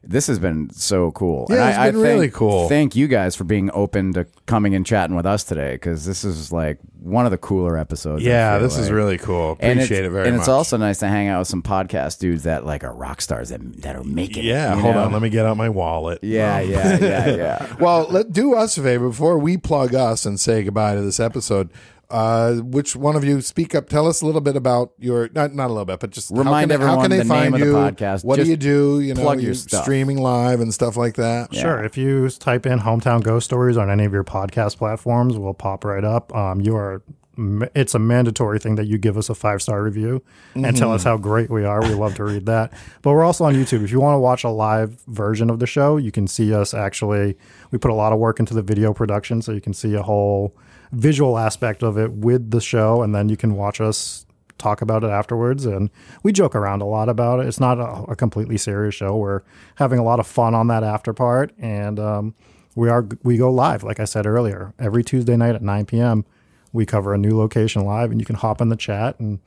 [0.07, 1.47] this has been so cool.
[1.51, 2.69] Yeah, and it's I, been I really thank- cool.
[2.69, 6.25] Thank you guys for being open to coming and chatting with us today, because this
[6.25, 8.23] is like one of the cooler episodes.
[8.23, 9.53] Yeah, this is really cool.
[9.53, 10.27] Appreciate it very much.
[10.29, 10.43] and much.
[10.43, 13.51] it's also nice to hang out with some podcast dudes that like are rock stars
[13.51, 14.49] that that are making it.
[14.49, 14.75] yeah.
[14.75, 15.05] you Hold know?
[15.05, 16.19] on, let me get out my wallet.
[16.23, 17.77] Yeah, yeah, um, yeah, yeah.
[17.81, 21.21] Well, let do us a favor before we plug us and say goodbye to this
[21.21, 21.71] episode.
[22.15, 23.89] Uh, which one of you speak up?
[23.89, 26.37] Tell us a little bit about your not not a little bit, but just how
[26.39, 27.73] Remind can, they- how everyone can they the name find of the you?
[27.73, 28.25] podcast.
[28.25, 29.01] What Just do you do?
[29.01, 29.83] You know, plug your you stuff.
[29.83, 31.53] streaming live and stuff like that.
[31.53, 31.83] Sure.
[31.83, 35.85] If you type in "hometown ghost stories" on any of your podcast platforms, we'll pop
[35.85, 36.33] right up.
[36.35, 37.03] Um, you are.
[37.37, 40.23] It's a mandatory thing that you give us a five star review
[40.55, 41.81] and tell us how great we are.
[41.83, 42.73] We love to read that.
[43.03, 43.83] But we're also on YouTube.
[43.83, 46.75] If you want to watch a live version of the show, you can see us
[46.75, 47.37] actually.
[47.71, 50.03] We put a lot of work into the video production, so you can see a
[50.03, 50.57] whole
[50.93, 54.27] visual aspect of it with the show, and then you can watch us
[54.59, 55.67] talk about it afterwards.
[55.67, 55.91] And
[56.23, 57.47] we joke around a lot about it.
[57.47, 59.17] It's not a, a completely serious show.
[59.17, 59.43] We're
[59.77, 62.35] having a lot of fun on that after part, and um,
[62.75, 63.83] we are we go live.
[63.83, 66.25] Like I said earlier, every Tuesday night at 9 p.m.
[66.75, 69.19] We cover a new location live, and you can hop in the chat.
[69.19, 69.39] And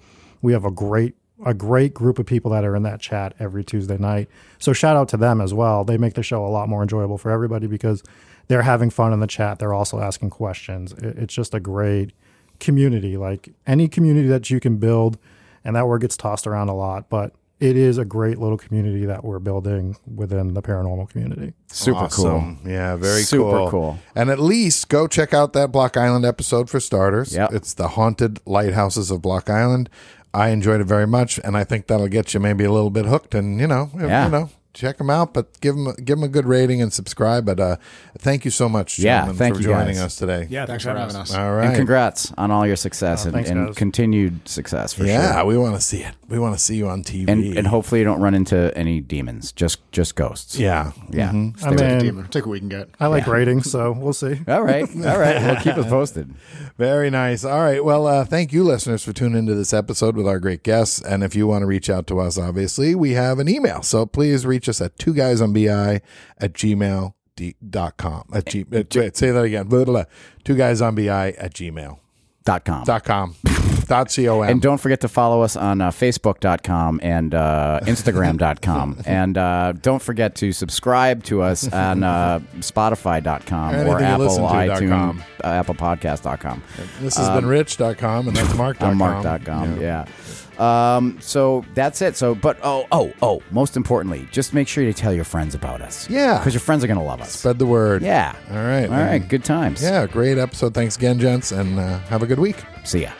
[0.41, 1.13] we have a great
[1.45, 4.27] a great group of people that are in that chat every Tuesday night.
[4.57, 5.83] So shout out to them as well.
[5.83, 8.01] They make the show a lot more enjoyable for everybody because
[8.47, 9.59] they're having fun in the chat.
[9.59, 10.93] They're also asking questions.
[10.93, 12.11] It's just a great
[12.59, 13.17] community.
[13.17, 15.19] Like any community that you can build,
[15.63, 19.05] and that word gets tossed around a lot, but it is a great little community
[19.05, 21.53] that we're building within the paranormal community.
[21.67, 22.57] Super Awesome.
[22.61, 22.71] cool.
[22.71, 23.69] Yeah, very Super cool.
[23.69, 23.99] cool.
[24.15, 27.33] And at least go check out that Block Island episode for starters.
[27.33, 27.53] Yep.
[27.53, 29.89] It's the haunted lighthouses of Block Island.
[30.33, 33.05] I enjoyed it very much, and I think that'll get you maybe a little bit
[33.05, 33.33] hooked.
[33.33, 34.25] And you know, Yeah.
[34.25, 37.45] you know, check them out, but give them give them a good rating and subscribe.
[37.45, 37.75] But uh,
[38.19, 40.01] thank you so much, Yeah, gentlemen, thank for you, joining guys.
[40.03, 40.47] us today.
[40.49, 41.33] Yeah, Thanks for having us.
[41.33, 41.67] All right.
[41.67, 45.07] And congrats on all your success Oh, and, thanks, and continued success for sure.
[45.07, 45.45] yeah, sure.
[45.45, 46.13] we want to see it.
[46.29, 47.27] We want to see you on TV.
[47.29, 50.57] And, and hopefully you don't run into any demons, just just ghosts.
[50.59, 51.29] yeah, Yeah.
[51.29, 52.27] I Take a mean, demon.
[52.27, 52.89] Take what we can get.
[52.99, 54.39] I like ratings, so we'll see.
[54.47, 54.83] All right.
[54.95, 55.41] All right.
[55.41, 56.33] Well, keep us posted.
[56.77, 57.43] Very nice.
[57.43, 57.83] All right.
[57.83, 61.01] Well, uh, thank you, listeners, for tuning into this episode with our great guests.
[61.01, 63.81] And if you want to reach out to us, obviously, we have an email.
[63.81, 66.01] So please reach us at two guys on bi
[66.39, 67.13] at gmail
[67.69, 68.29] dot com.
[68.33, 69.67] At G, uh, wait, say that again.
[69.67, 70.03] Blah, blah, blah.
[70.43, 71.99] Two guys on bi at gmail
[72.45, 72.85] Dot com.
[72.85, 73.35] dot com.
[73.87, 74.43] dot com.
[74.43, 79.01] And don't forget to follow us on uh, Facebook.com and uh, Instagram.com.
[79.05, 84.43] and uh, don't forget to subscribe to us on uh, Spotify.com Anything or Apple listen
[84.43, 86.63] to dot iTunes, uh, Apple Podcast.com.
[87.01, 88.89] this has been rich.com and that's mark.com.
[88.89, 89.81] I'm Mark.com.
[89.81, 90.05] Yeah.
[90.59, 92.15] Um, so that's it.
[92.15, 95.81] So, but oh, oh, oh, most importantly, just make sure you tell your friends about
[95.81, 96.09] us.
[96.09, 96.37] Yeah.
[96.39, 97.31] Because your friends are going to love us.
[97.31, 98.01] Spread the word.
[98.01, 98.35] Yeah.
[98.49, 98.85] All right.
[98.85, 99.27] All right.
[99.27, 99.81] Good times.
[99.81, 100.07] Yeah.
[100.07, 100.73] Great episode.
[100.73, 101.51] Thanks again, gents.
[101.51, 102.57] And uh, have a good week.
[102.83, 103.11] See ya.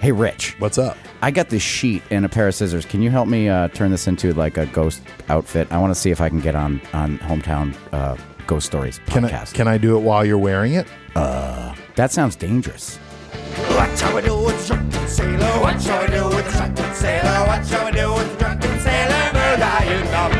[0.00, 0.56] Hey, Rich.
[0.58, 0.96] What's up?
[1.22, 2.84] I got this sheet and a pair of scissors.
[2.84, 5.72] Can you help me uh, turn this into like a ghost outfit?
[5.72, 8.16] I want to see if I can get on on hometown uh,
[8.46, 9.54] ghost stories podcast.
[9.54, 10.86] Can I, can I do it while you're wearing it?
[11.14, 12.98] Uh, that sounds dangerous.
[13.76, 15.60] What shall we do with the drunken sailor?
[15.60, 17.46] What shall we do with the drunken sailor?
[17.46, 19.30] What shall we do with the drunken sailor?
[19.34, 20.32] We're dying of